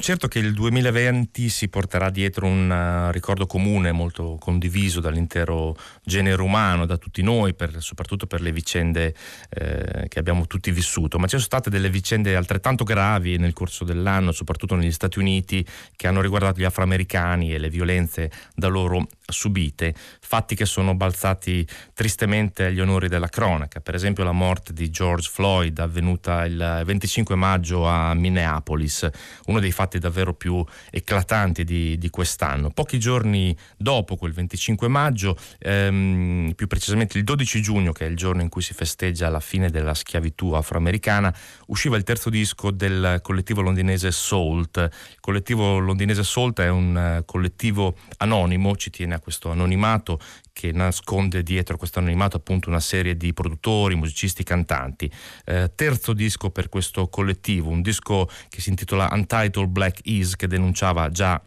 certo 0.04 0.28
che 0.28 0.40
il 0.40 0.52
2020 0.52 1.48
si 1.48 1.70
porterà 1.70 2.10
dietro 2.10 2.46
un 2.46 2.70
uh, 2.70 3.10
ricordo 3.14 3.46
comune 3.46 3.94
molto 3.94 4.36
condiviso 4.38 5.00
dall'intero 5.00 5.78
genere 6.04 6.42
umano, 6.42 6.86
da 6.86 6.98
tutti 6.98 7.22
noi, 7.22 7.54
per, 7.54 7.82
soprattutto 7.82 8.28
per 8.28 8.42
le 8.42 8.52
vicende 8.52 9.16
eh, 9.50 10.08
che 10.10 10.20
abbiamo 10.20 10.46
tutti 10.46 10.72
vissuto, 10.72 11.18
ma 11.20 11.24
ci 11.24 11.38
sono 11.38 11.44
state 11.44 11.70
delle 11.70 11.90
vicende 11.90 12.36
altrettanto 12.36 12.84
gravi 12.84 13.38
nel 13.38 13.54
corso 13.54 13.86
dell'anno, 13.86 14.34
soprattutto 14.34 14.76
negli 14.76 14.92
Stati 14.92 15.20
Uniti, 15.20 15.66
che 15.96 16.08
hanno 16.08 16.20
riguardato 16.20 16.60
gli 16.60 16.66
afroamericani 16.66 17.54
e 17.54 17.58
le 17.58 17.70
violenze 17.70 18.30
da 18.54 18.68
loro 18.68 19.08
subite, 19.26 19.94
fatti 20.20 20.56
che 20.56 20.66
sono 20.66 20.96
balzati 20.96 21.66
tristemente 21.94 22.66
agli 22.66 22.80
onori 22.80 23.08
della 23.08 23.30
cronaca, 23.30 23.80
per 23.80 23.96
esempio 23.96 24.24
la 24.24 24.32
morte 24.32 24.74
di 24.74 24.90
George 24.90 25.30
Floyd 25.32 25.78
avvenuta 25.80 26.46
il 26.46 26.82
25 26.86 27.36
maggio 27.36 27.88
a 27.88 28.14
Minneapolis, 28.14 29.10
uno 29.46 29.60
dei 29.60 29.72
fatti 29.72 30.00
davvero 30.00 30.34
più 30.34 30.64
eclatanti 30.90 31.64
di, 31.64 31.98
di 31.98 32.10
quest'anno. 32.10 32.70
Pochi 32.70 33.00
giorni 33.00 33.56
dopo 33.78 34.16
quel 34.16 34.34
25 34.34 34.88
maggio, 34.88 35.38
ehm, 35.60 36.54
più 36.56 36.68
precisamente 36.68 37.18
il 37.18 37.24
12 37.24 37.62
giugno, 37.62 37.92
che 37.92 38.06
è 38.06 38.10
il 38.10 38.16
giorno 38.16 38.42
in 38.42 38.50
cui 38.50 38.62
si 38.62 38.74
festeggia 38.74 39.30
la 39.30 39.40
fine 39.40 39.70
della 39.70 39.94
schiavitù 39.94 40.52
afroamericana, 40.52 41.34
usciva 41.68 41.98
il 41.98 42.04
terzo 42.04 42.30
disco 42.30 42.72
del 42.72 43.20
collettivo 43.22 43.62
londinese 43.62 44.12
Salt. 44.12 44.78
Il 44.78 45.20
collettivo 45.20 45.80
londinese 45.80 46.24
Salt 46.24 46.60
è 46.60 46.70
un 46.70 47.18
uh, 47.20 47.26
collettivo 47.26 47.96
anonimo, 48.18 48.76
ci 48.76 48.90
tiene 48.90 49.13
a 49.14 49.20
questo 49.20 49.50
anonimato 49.50 50.20
che 50.52 50.72
nasconde 50.72 51.44
dietro 51.44 51.78
questo 51.78 52.00
anonimato 52.00 52.38
appunto 52.38 52.70
una 52.70 52.80
serie 52.80 53.16
di 53.16 53.34
produttori, 53.34 53.96
musicisti, 53.96 54.44
cantanti. 54.44 55.12
Eh, 55.46 55.72
terzo 55.76 56.14
disco 56.14 56.50
per 56.50 56.70
questo 56.70 57.08
collettivo, 57.08 57.70
un 57.70 57.82
disco 57.82 58.30
che 58.50 58.62
si 58.62 58.70
intitola 58.70 59.10
Untitled 59.12 59.70
Black 59.70 60.00
Is 60.04 60.36
che 60.36 60.48
denunciava 60.48 61.10
già 61.10 61.42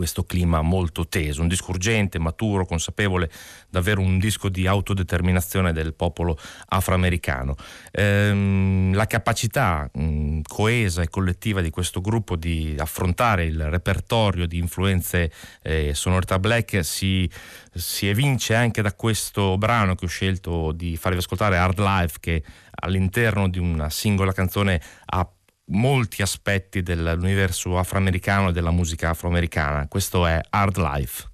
questo 0.00 0.24
clima 0.24 0.62
molto 0.62 1.06
teso, 1.06 1.42
un 1.42 1.48
disco 1.48 1.72
urgente, 1.72 2.18
maturo, 2.18 2.64
consapevole, 2.64 3.30
davvero 3.68 4.00
un 4.00 4.18
disco 4.18 4.48
di 4.48 4.66
autodeterminazione 4.66 5.74
del 5.74 5.92
popolo 5.92 6.38
afroamericano. 6.68 7.54
Ehm, 7.90 8.94
la 8.94 9.06
capacità 9.06 9.90
mh, 9.92 10.40
coesa 10.48 11.02
e 11.02 11.10
collettiva 11.10 11.60
di 11.60 11.68
questo 11.68 12.00
gruppo 12.00 12.36
di 12.36 12.74
affrontare 12.78 13.44
il 13.44 13.62
repertorio 13.68 14.46
di 14.46 14.56
influenze 14.56 15.30
eh, 15.60 15.92
sonorità 15.92 16.38
black 16.38 16.82
si, 16.82 17.30
si 17.70 18.08
evince 18.08 18.54
anche 18.54 18.80
da 18.80 18.94
questo 18.94 19.58
brano 19.58 19.96
che 19.96 20.06
ho 20.06 20.08
scelto 20.08 20.72
di 20.72 20.96
farvi 20.96 21.18
ascoltare, 21.18 21.58
Hard 21.58 21.78
Life, 21.78 22.16
che 22.20 22.42
all'interno 22.70 23.50
di 23.50 23.58
una 23.58 23.90
singola 23.90 24.32
canzone 24.32 24.80
ha 25.04 25.30
molti 25.70 26.22
aspetti 26.22 26.82
dell'universo 26.82 27.78
afroamericano 27.78 28.50
e 28.50 28.52
della 28.52 28.70
musica 28.70 29.10
afroamericana. 29.10 29.86
Questo 29.88 30.26
è 30.26 30.40
Hard 30.50 30.76
Life. 30.76 31.29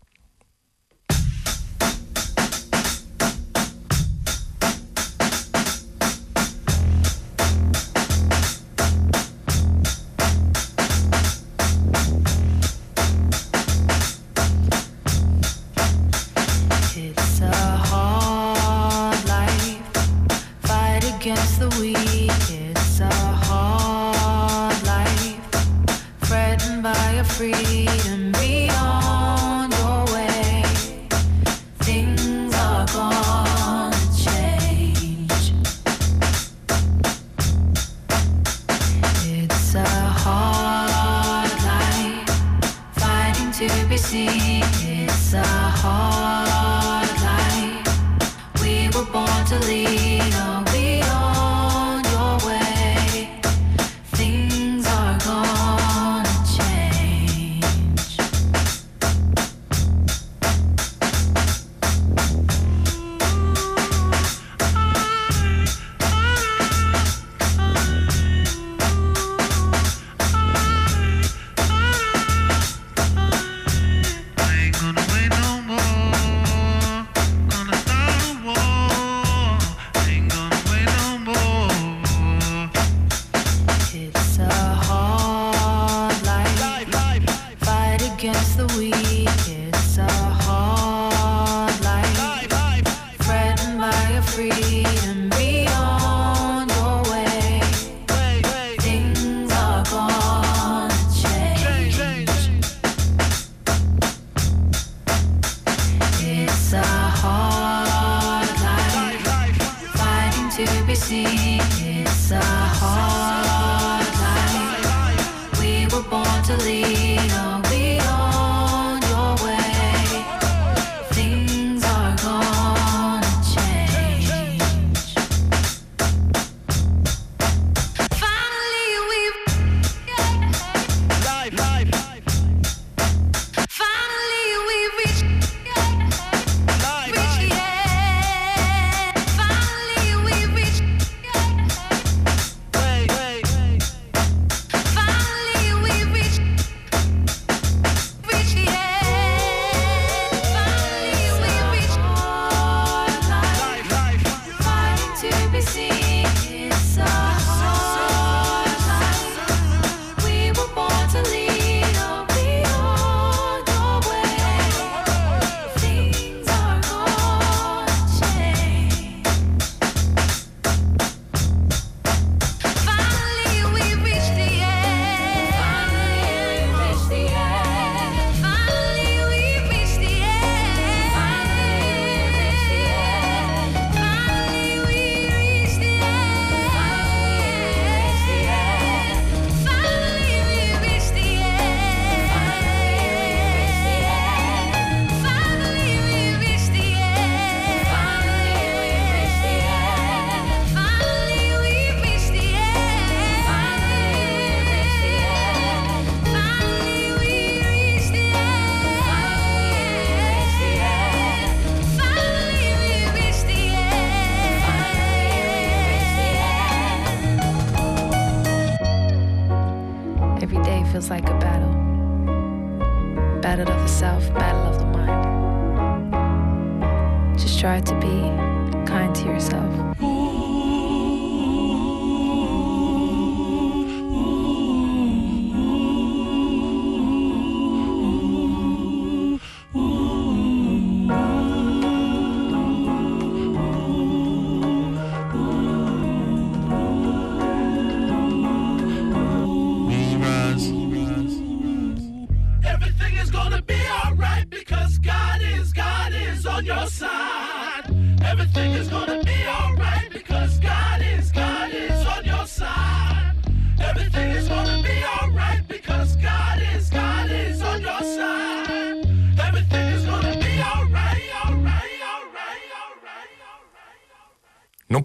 You. 116.76 117.05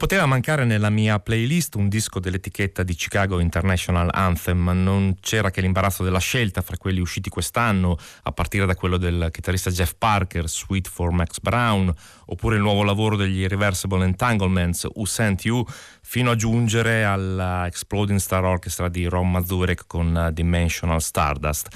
Poteva 0.02 0.26
mancare 0.26 0.66
nella 0.66 0.90
mia 0.90 1.20
playlist 1.20 1.76
un 1.76 1.88
disco 1.88 2.20
dell'etichetta 2.20 2.82
di 2.82 2.96
Chicago 2.96 3.38
International 3.38 4.10
Anthem, 4.12 4.58
ma 4.58 4.74
non 4.74 5.18
c'era 5.22 5.52
che 5.52 5.62
l'imbarazzo 5.62 6.02
della 6.02 6.18
scelta 6.18 6.64
fra 6.64 6.76
quelli 6.76 7.00
usciti 7.00 7.30
quest'anno, 7.30 8.00
a 8.24 8.32
partire 8.32 8.66
da 8.66 8.74
quello 8.74 8.98
del 8.98 9.28
chitarrista 9.30 9.70
Jeff 9.70 9.94
Parker, 10.00 10.50
Sweet 10.50 10.90
for 10.90 11.12
Max 11.12 11.38
Brown, 11.40 11.94
oppure 12.26 12.56
il 12.56 12.64
nuovo 12.64 12.82
lavoro 12.82 13.16
degli 13.16 13.46
Reversible 13.46 14.04
Entanglements, 14.04 14.88
Who 14.92 15.06
Sent 15.06 15.46
You, 15.46 15.64
fino 16.02 16.32
a 16.32 16.36
giungere 16.36 17.04
alla 17.04 17.68
Exploding 17.68 18.18
Star 18.18 18.44
Orchestra 18.44 18.90
di 18.90 19.06
Ron 19.06 19.30
Mazurek 19.30 19.84
con 19.86 20.32
Dimensional 20.34 21.00
Stardust 21.00 21.68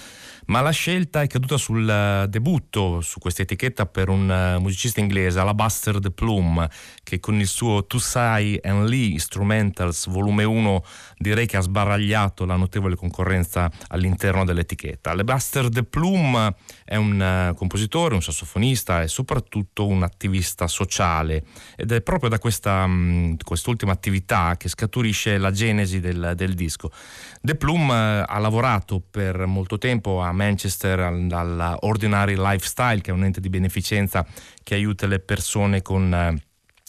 ma 0.47 0.61
la 0.61 0.71
scelta 0.71 1.21
è 1.21 1.27
caduta 1.27 1.57
sul 1.57 1.87
eh, 1.89 2.27
debutto 2.27 3.01
su 3.01 3.19
questa 3.19 3.41
etichetta 3.41 3.85
per 3.85 4.09
un 4.09 4.29
eh, 4.29 4.59
musicista 4.59 4.99
inglese, 4.99 5.39
Alabaster 5.39 5.99
de 5.99 6.11
Plume, 6.11 6.69
che 7.03 7.19
con 7.19 7.39
il 7.39 7.47
suo 7.47 7.85
Tussai 7.85 8.59
and 8.63 8.87
Lee 8.87 9.11
Instrumentals 9.11 10.07
volume 10.07 10.43
1 10.43 10.83
direi 11.17 11.45
che 11.45 11.57
ha 11.57 11.61
sbaragliato 11.61 12.45
la 12.45 12.55
notevole 12.55 12.95
concorrenza 12.95 13.71
all'interno 13.87 14.45
dell'etichetta. 14.45 15.11
Alabaster 15.11 15.69
de 15.69 15.83
Plume 15.83 16.55
è 16.83 16.95
un 16.95 17.49
uh, 17.51 17.55
compositore, 17.55 18.15
un 18.15 18.21
sassofonista 18.21 19.01
e 19.01 19.07
soprattutto 19.07 19.87
un 19.87 20.03
attivista 20.03 20.67
sociale 20.67 21.43
ed 21.75 21.91
è 21.91 22.01
proprio 22.01 22.29
da 22.29 22.39
questa, 22.39 22.83
um, 22.83 23.35
quest'ultima 23.43 23.91
attività 23.91 24.55
che 24.57 24.69
scaturisce 24.69 25.37
la 25.37 25.51
genesi 25.51 25.99
del, 25.99 26.33
del 26.35 26.53
disco. 26.53 26.91
De 27.45 27.53
Plume 27.53 27.93
uh, 27.93 28.23
ha 28.25 28.39
lavorato 28.39 28.99
per 28.99 29.45
molto 29.45 29.77
tempo 29.77 30.19
a 30.19 30.31
Manchester 30.31 30.99
alla 30.99 31.77
Ordinary 31.81 32.33
Lifestyle, 32.35 33.01
che 33.01 33.11
è 33.11 33.13
un 33.13 33.23
ente 33.23 33.39
di 33.39 33.49
beneficenza 33.49 34.25
che 34.63 34.73
aiuta 34.73 35.05
le 35.05 35.19
persone 35.19 35.83
con 35.83 36.11
eh, 36.11 36.41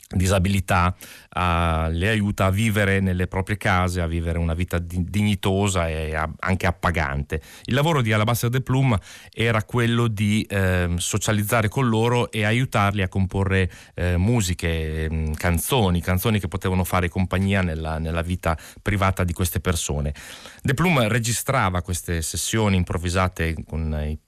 disabilità 0.09 0.97
uh, 1.37 1.91
le 1.91 2.09
aiuta 2.09 2.47
a 2.47 2.51
vivere 2.51 3.01
nelle 3.01 3.27
proprie 3.27 3.59
case, 3.59 4.01
a 4.01 4.07
vivere 4.07 4.39
una 4.39 4.55
vita 4.55 4.79
di- 4.79 5.05
dignitosa 5.05 5.89
e 5.89 6.15
a- 6.15 6.31
anche 6.41 6.67
appagante. 6.67 7.43
Il 7.65 7.75
lavoro 7.75 8.01
di 8.01 8.13
Alabaster 8.13 8.49
de 8.49 8.63
Plum 8.63 8.97
era 9.33 9.63
quello 9.65 10.09
di 10.09 10.43
eh, 10.49 10.95
socializzare 10.97 11.69
con 11.69 11.89
loro 11.89 12.31
e 12.31 12.45
aiutarli 12.45 13.03
a 13.03 13.09
comporre 13.09 13.71
eh, 13.95 14.17
musiche, 14.17 15.09
mh, 15.11 15.35
canzoni, 15.35 16.01
canzoni 16.01 16.41
che 16.41 16.49
potevano 16.49 16.85
fare 16.85 17.09
compagnia 17.09 17.61
nella, 17.61 17.99
nella, 17.99 18.23
vita 18.23 18.57
privata 18.81 19.23
di 19.23 19.33
queste 19.33 19.61
persone. 19.61 20.15
De 20.63 20.75
Plum 20.75 21.07
registrava 21.07 21.83
queste 21.83 22.23
sessioni 22.23 22.77
improvvisate 22.77 23.55
con 23.67 23.95
i 24.03 24.19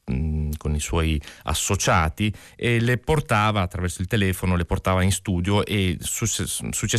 con 0.56 0.74
i 0.74 0.80
suoi 0.80 1.20
associati 1.42 2.32
e 2.56 2.80
le 2.80 2.96
portava 2.96 3.60
attraverso 3.60 4.00
il 4.00 4.08
telefono, 4.08 4.56
le 4.56 4.64
portava 4.64 5.02
in 5.02 5.12
studio 5.12 5.66
e 5.66 5.98
successivamente 6.00 6.97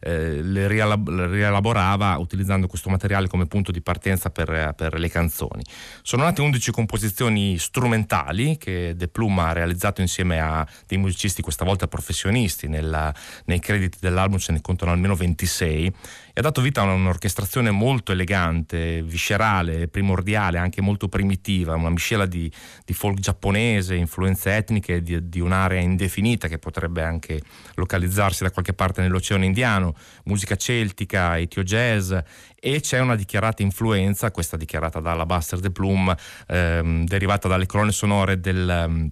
eh, 0.00 0.42
le 0.42 0.66
rielaborava 0.68 2.16
utilizzando 2.18 2.66
questo 2.66 2.90
materiale 2.90 3.28
come 3.28 3.46
punto 3.46 3.72
di 3.72 3.80
partenza 3.80 4.30
per, 4.30 4.74
per, 4.76 4.98
le 4.98 5.08
canzoni. 5.08 5.62
Sono 6.02 6.24
nate 6.24 6.40
11 6.40 6.70
composizioni 6.72 7.58
strumentali 7.58 8.58
che 8.58 8.94
De 8.96 9.08
Pluma 9.08 9.48
ha 9.48 9.52
realizzato 9.52 10.00
insieme 10.00 10.40
a 10.40 10.66
dei 10.86 10.98
musicisti, 10.98 11.42
questa 11.42 11.64
volta 11.64 11.88
professionisti, 11.88 12.68
nella, 12.68 13.14
nei 13.46 13.60
crediti 13.60 13.98
dell'album 14.00 14.38
ce 14.38 14.52
ne 14.52 14.60
contano 14.60 14.92
almeno 14.92 15.14
26 15.14 15.92
e 16.34 16.40
ha 16.40 16.42
dato 16.42 16.60
vita 16.60 16.80
a 16.80 16.92
un'orchestrazione 16.92 17.70
molto 17.70 18.12
elegante, 18.12 19.02
viscerale, 19.02 19.88
primordiale, 19.88 20.58
anche 20.58 20.80
molto 20.80 21.08
primitiva, 21.08 21.74
una 21.74 21.90
miscela 21.90 22.26
di, 22.26 22.50
di 22.84 22.94
folk 22.94 23.18
giapponese, 23.18 23.94
influenze 23.94 24.56
etniche 24.56 25.02
di, 25.02 25.28
di, 25.28 25.40
un'area 25.40 25.80
indefinita 25.80 26.48
che 26.48 26.58
potrebbe 26.58 27.02
anche 27.02 27.40
localizzarsi 27.74 28.44
da 28.44 28.50
qualche 28.50 28.72
parte 28.72 29.02
nell'Oceano 29.02 29.44
Indiano, 29.44 29.94
musica 30.24 30.56
celtica, 30.56 31.38
etio 31.38 31.62
jazz 31.62 32.14
e 32.58 32.80
c'è 32.80 33.00
una 33.00 33.16
dichiarata 33.16 33.62
influenza, 33.62 34.30
questa 34.30 34.56
dichiarata 34.56 35.00
dalla 35.00 35.26
Buster 35.26 35.58
de 35.58 35.70
Plume, 35.70 36.16
ehm, 36.48 37.04
derivata 37.04 37.48
dalle 37.48 37.66
colonne 37.66 37.92
sonore 37.92 38.40
del 38.40 39.10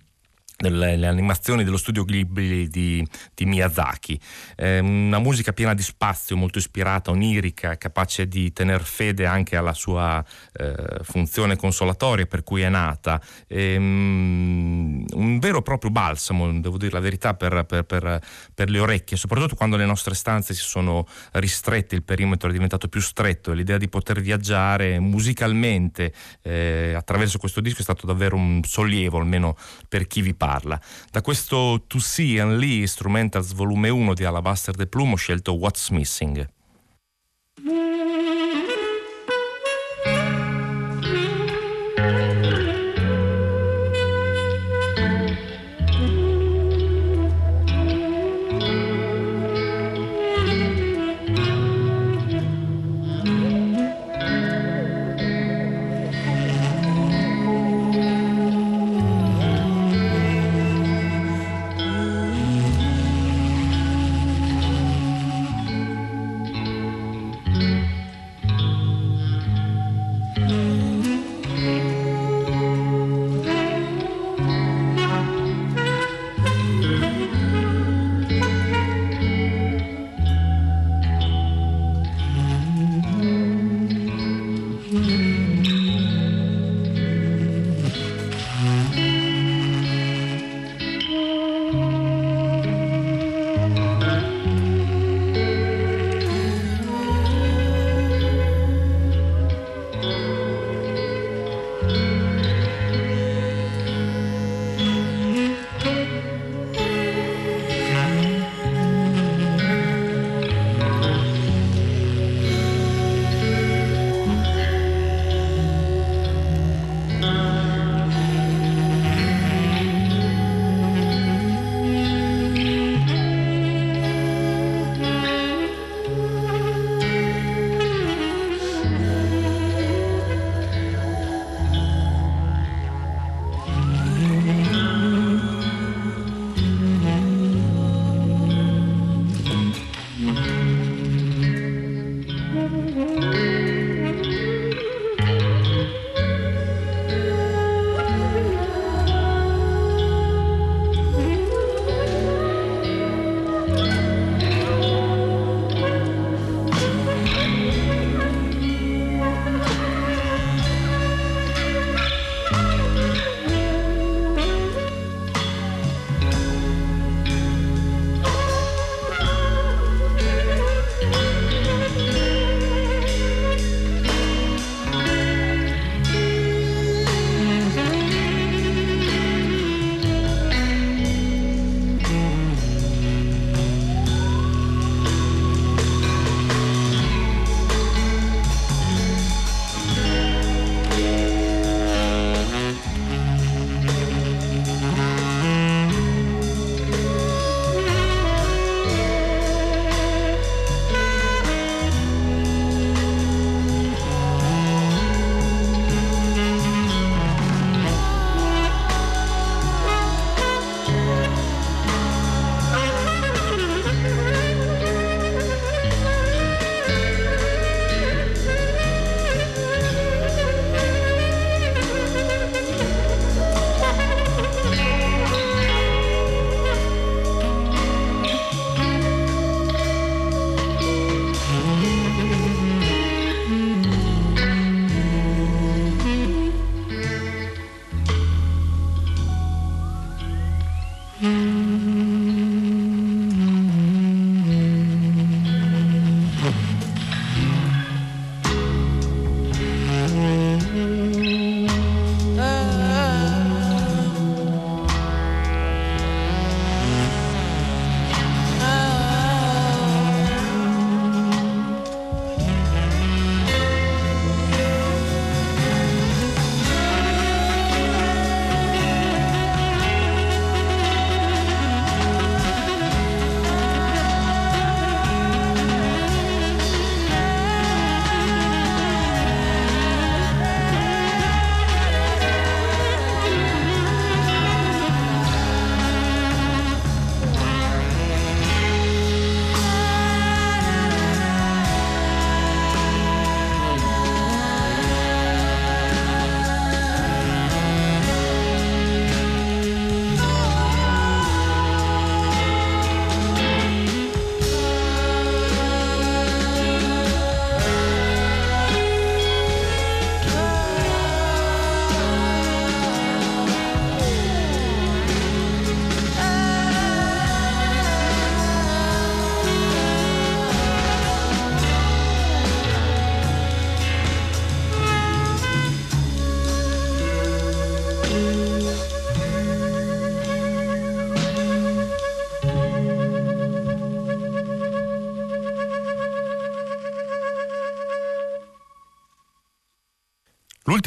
delle 0.61 1.07
animazioni 1.07 1.65
dello 1.65 1.78
studio 1.78 2.05
Ghibli 2.05 2.69
di, 2.69 3.07
di 3.35 3.47
Miyazaki. 3.47 4.20
Eh, 4.57 4.78
una 4.81 5.19
musica 5.19 5.53
piena 5.53 5.74
di 5.74 5.82
spazio, 5.82 6.37
molto 6.37 6.59
ispirata, 6.59 7.11
onirica, 7.11 7.78
capace 7.78 8.28
di 8.28 8.53
tener 8.53 8.82
fede 8.82 9.24
anche 9.24 9.57
alla 9.57 9.73
sua 9.73 10.23
eh, 10.53 10.74
funzione 11.03 11.57
consolatoria 11.57 12.27
per 12.27 12.43
cui 12.43 12.61
è 12.61 12.69
nata. 12.69 13.20
Eh, 13.47 13.77
un 13.77 15.39
vero 15.41 15.59
e 15.59 15.62
proprio 15.62 15.91
balsamo, 15.91 16.61
devo 16.61 16.77
dire 16.77 16.93
la 16.93 17.01
verità, 17.01 17.35
per, 17.35 17.65
per, 17.65 17.85
per, 17.85 18.20
per, 18.55 18.70
le 18.70 18.78
orecchie, 18.78 19.16
soprattutto 19.16 19.55
quando 19.55 19.77
le 19.77 19.87
nostre 19.87 20.15
stanze 20.15 20.53
si 20.53 20.62
sono 20.62 21.07
ristrette, 21.32 21.95
il 21.95 22.03
perimetro 22.03 22.51
è 22.51 22.53
diventato 22.53 22.89
più 22.89 23.01
stretto 23.01 23.53
e 23.53 23.55
l'idea 23.55 23.78
di 23.78 23.89
poter 23.89 24.20
viaggiare 24.20 24.99
musicalmente 24.99 26.12
eh, 26.43 26.93
attraverso 26.95 27.39
questo 27.39 27.61
disco 27.61 27.78
è 27.81 27.82
stato 27.82 28.07
davvero 28.07 28.37
un 28.37 28.61
sollievo, 28.62 29.19
almeno 29.19 29.57
per 29.89 30.07
chi 30.07 30.20
vi 30.20 30.35
parla 30.35 30.50
parla. 30.51 30.81
Da 31.13 31.21
questo 31.21 31.85
To 31.87 31.99
See 32.01 32.41
and 32.41 32.59
Lee 32.59 32.81
Instrumentals 32.81 33.53
volume 33.53 33.89
1 33.89 34.15
di 34.15 34.25
Alabaster 34.25 34.75
de 34.75 34.87
Plume 34.87 35.13
ho 35.13 35.17
scelto 35.17 35.53
What's 35.53 35.91
Missing. 35.91 36.49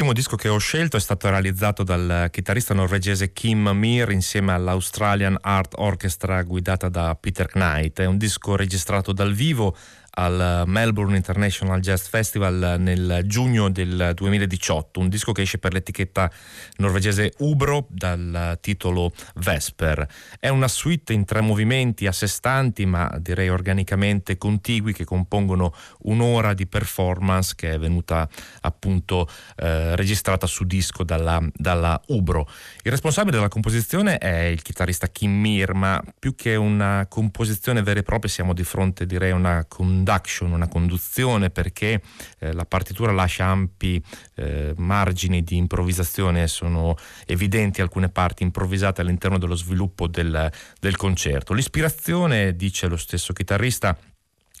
L'ultimo 0.04 0.22
disco 0.22 0.36
che 0.36 0.50
ho 0.54 0.58
scelto 0.58 0.98
è 0.98 1.00
stato 1.00 1.30
realizzato 1.30 1.82
dal 1.82 2.28
chitarrista 2.30 2.74
norvegese 2.74 3.32
Kim 3.32 3.70
Mir 3.72 4.10
insieme 4.10 4.52
all'Australian 4.52 5.38
Art 5.40 5.72
Orchestra 5.76 6.42
guidata 6.42 6.90
da 6.90 7.16
Peter 7.18 7.46
Knight. 7.46 8.00
È 8.00 8.04
un 8.04 8.18
disco 8.18 8.54
registrato 8.54 9.14
dal 9.14 9.32
vivo 9.32 9.74
al 10.14 10.64
Melbourne 10.66 11.16
International 11.16 11.80
Jazz 11.80 12.06
Festival 12.06 12.76
nel 12.78 13.22
giugno 13.24 13.70
del 13.70 14.12
2018, 14.14 15.00
un 15.00 15.08
disco 15.08 15.32
che 15.32 15.42
esce 15.42 15.58
per 15.58 15.72
l'etichetta 15.72 16.30
norvegese 16.76 17.32
Ubro 17.38 17.86
dal 17.88 18.58
titolo 18.60 19.12
Vesper. 19.36 20.06
È 20.38 20.48
una 20.48 20.68
suite 20.68 21.12
in 21.12 21.24
tre 21.24 21.40
movimenti 21.40 22.06
a 22.06 22.12
sé 22.12 22.26
stanti, 22.26 22.86
ma 22.86 23.12
direi 23.18 23.48
organicamente 23.48 24.36
contigui, 24.36 24.92
che 24.92 25.04
compongono 25.04 25.74
un'ora 26.02 26.54
di 26.54 26.66
performance 26.66 27.54
che 27.56 27.72
è 27.72 27.78
venuta 27.78 28.28
appunto 28.60 29.28
eh, 29.56 29.96
registrata 29.96 30.46
su 30.46 30.64
disco 30.64 31.02
dalla, 31.02 31.40
dalla 31.52 32.00
Ubro. 32.08 32.48
Il 32.82 32.90
responsabile 32.90 33.36
della 33.36 33.48
composizione 33.48 34.18
è 34.18 34.44
il 34.44 34.62
chitarrista 34.62 35.08
Kim 35.08 35.32
Mir, 35.32 35.72
ma 35.74 36.02
più 36.18 36.34
che 36.34 36.54
una 36.54 37.06
composizione 37.08 37.82
vera 37.82 38.00
e 38.00 38.02
propria 38.02 38.30
siamo 38.30 38.52
di 38.52 38.64
fronte 38.64 39.06
direi 39.06 39.30
a 39.30 39.34
una 39.34 39.64
conduction, 40.04 40.52
una 40.52 40.68
conduzione 40.68 41.48
perché 41.48 42.02
eh, 42.38 42.52
la 42.52 42.66
partitura 42.66 43.10
lascia 43.10 43.46
ampi 43.46 44.02
eh, 44.34 44.74
margini 44.76 45.42
di 45.42 45.56
improvvisazione, 45.56 46.46
sono 46.46 46.96
evidenti 47.26 47.80
alcune 47.80 48.10
parti 48.10 48.42
improvvisate 48.42 49.00
all'interno 49.00 49.38
dello 49.38 49.54
sviluppo 49.54 50.06
del, 50.06 50.52
del 50.78 50.96
concerto. 50.96 51.54
L'ispirazione, 51.54 52.54
dice 52.54 52.86
lo 52.86 52.98
stesso 52.98 53.32
chitarrista, 53.32 53.96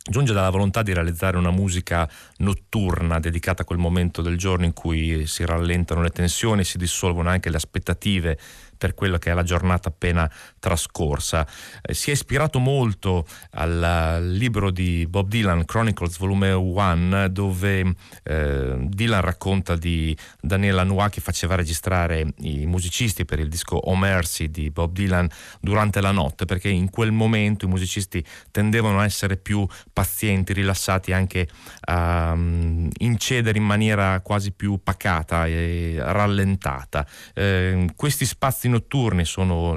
giunge 0.06 0.32
dalla 0.32 0.50
volontà 0.50 0.82
di 0.82 0.92
realizzare 0.92 1.36
una 1.36 1.50
musica 1.50 2.08
notturna 2.38 3.20
dedicata 3.20 3.62
a 3.62 3.64
quel 3.64 3.78
momento 3.78 4.22
del 4.22 4.36
giorno 4.36 4.64
in 4.64 4.72
cui 4.72 5.26
si 5.26 5.44
rallentano 5.44 6.02
le 6.02 6.10
tensioni, 6.10 6.64
si 6.64 6.78
dissolvono 6.78 7.28
anche 7.28 7.50
le 7.50 7.56
aspettative 7.56 8.38
per 8.84 8.92
quella 8.92 9.16
che 9.16 9.30
è 9.30 9.34
la 9.34 9.42
giornata 9.42 9.88
appena 9.88 10.30
trascorsa. 10.58 11.46
Eh, 11.80 11.94
si 11.94 12.10
è 12.10 12.12
ispirato 12.12 12.58
molto 12.58 13.26
al 13.52 14.20
libro 14.36 14.70
di 14.70 15.06
Bob 15.08 15.26
Dylan, 15.26 15.64
Chronicles 15.64 16.18
volume 16.18 16.52
1, 16.52 17.28
dove 17.28 17.94
eh, 18.24 18.76
Dylan 18.78 19.20
racconta 19.22 19.74
di 19.74 20.14
Daniela 20.38 20.82
Noir 20.82 21.08
che 21.08 21.22
faceva 21.22 21.54
registrare 21.54 22.34
i 22.40 22.66
musicisti 22.66 23.24
per 23.24 23.38
il 23.38 23.48
disco 23.48 23.76
Oh 23.76 23.96
Mercy 23.96 24.50
di 24.50 24.68
Bob 24.68 24.92
Dylan 24.92 25.30
durante 25.62 26.02
la 26.02 26.10
notte, 26.10 26.44
perché 26.44 26.68
in 26.68 26.90
quel 26.90 27.10
momento 27.10 27.64
i 27.64 27.68
musicisti 27.68 28.22
tendevano 28.50 29.00
a 29.00 29.04
essere 29.04 29.38
più 29.38 29.66
pazienti, 29.94 30.52
rilassati, 30.52 31.14
anche 31.14 31.48
a 31.86 32.32
um, 32.32 32.90
incedere 32.98 33.56
in 33.56 33.64
maniera 33.64 34.20
quasi 34.20 34.52
più 34.52 34.78
pacata 34.82 35.46
e 35.46 35.96
rallentata. 35.98 37.06
Eh, 37.32 37.86
questi 37.96 38.26
spazi 38.26 38.68
notturni 38.74 39.24
sono 39.24 39.72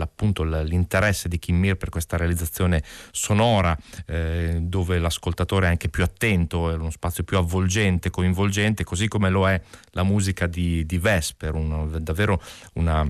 appunto 0.00 0.42
l'interesse 0.42 1.28
di 1.28 1.38
Kim 1.38 1.56
Mir 1.56 1.76
per 1.76 1.88
questa 1.88 2.16
realizzazione 2.16 2.82
sonora 3.12 3.76
eh, 4.06 4.58
dove 4.60 4.98
l'ascoltatore 4.98 5.66
è 5.66 5.70
anche 5.70 5.88
più 5.88 6.02
attento, 6.02 6.70
è 6.70 6.74
uno 6.74 6.90
spazio 6.90 7.22
più 7.24 7.38
avvolgente, 7.38 8.10
coinvolgente, 8.10 8.84
così 8.84 9.08
come 9.08 9.30
lo 9.30 9.48
è 9.48 9.60
la 9.92 10.02
musica 10.02 10.46
di, 10.46 10.84
di 10.84 10.98
Vesper, 10.98 11.54
un, 11.54 11.98
davvero 12.00 12.40
una 12.74 13.08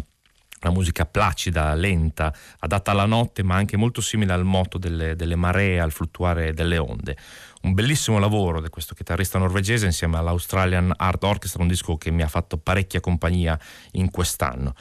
una 0.64 0.72
musica 0.72 1.04
placida, 1.04 1.74
lenta, 1.74 2.32
adatta 2.60 2.90
alla 2.92 3.04
notte, 3.04 3.42
ma 3.42 3.54
anche 3.54 3.76
molto 3.76 4.00
simile 4.00 4.32
al 4.32 4.44
moto 4.44 4.78
delle, 4.78 5.14
delle 5.14 5.36
maree, 5.36 5.78
al 5.78 5.92
fluttuare 5.92 6.54
delle 6.54 6.78
onde. 6.78 7.16
Un 7.62 7.74
bellissimo 7.74 8.18
lavoro 8.18 8.60
di 8.60 8.68
questo 8.68 8.94
chitarrista 8.94 9.38
norvegese 9.38 9.86
insieme 9.86 10.16
all'Australian 10.16 10.92
Art 10.96 11.22
Orchestra, 11.24 11.62
un 11.62 11.68
disco 11.68 11.96
che 11.96 12.10
mi 12.10 12.22
ha 12.22 12.28
fatto 12.28 12.56
parecchia 12.56 13.00
compagnia 13.00 13.58
in 13.92 14.10
quest'anno. 14.10 14.74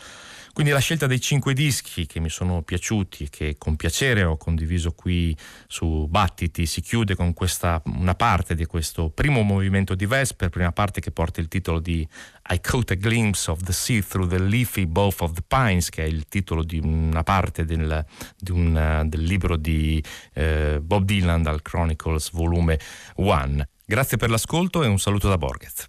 Quindi 0.53 0.71
la 0.71 0.79
scelta 0.79 1.07
dei 1.07 1.19
cinque 1.19 1.55
dischi 1.55 2.05
che 2.05 2.19
mi 2.19 2.29
sono 2.29 2.61
piaciuti 2.61 3.23
e 3.23 3.29
che 3.31 3.55
con 3.57 3.75
piacere 3.75 4.23
ho 4.23 4.37
condiviso 4.37 4.91
qui 4.91 5.35
su 5.65 6.05
Battiti 6.07 6.67
si 6.67 6.81
chiude 6.81 7.15
con 7.15 7.33
questa, 7.33 7.81
una 7.85 8.13
parte 8.13 8.53
di 8.53 8.65
questo 8.65 9.09
primo 9.09 9.41
movimento 9.41 9.95
di 9.95 10.05
Vesper, 10.05 10.49
prima 10.49 10.71
parte 10.71 11.01
che 11.01 11.09
porta 11.09 11.41
il 11.41 11.47
titolo 11.47 11.79
di 11.79 12.07
I 12.51 12.61
Caught 12.61 12.91
a 12.91 12.93
Glimpse 12.93 13.49
of 13.49 13.63
the 13.63 13.73
Sea 13.73 14.03
Through 14.03 14.29
the 14.29 14.37
Leafy 14.37 14.85
Bough 14.85 15.21
of 15.21 15.33
the 15.33 15.43
Pines, 15.47 15.89
che 15.89 16.03
è 16.03 16.07
il 16.07 16.27
titolo 16.27 16.63
di 16.63 16.79
una 16.83 17.23
parte 17.23 17.65
del, 17.65 18.05
di 18.37 18.51
un, 18.51 19.05
del 19.07 19.23
libro 19.23 19.57
di 19.57 20.03
eh, 20.33 20.79
Bob 20.79 21.03
Dylan 21.03 21.41
dal 21.41 21.63
Chronicles 21.63 22.29
volume 22.29 22.79
1. 23.15 23.67
Grazie 23.83 24.17
per 24.17 24.29
l'ascolto 24.29 24.83
e 24.83 24.87
un 24.87 24.99
saluto 24.99 25.27
da 25.27 25.37
Borges. 25.39 25.85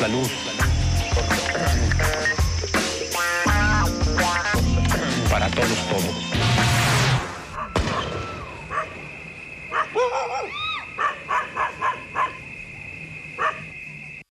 La 0.00 0.08
luz. 0.08 0.39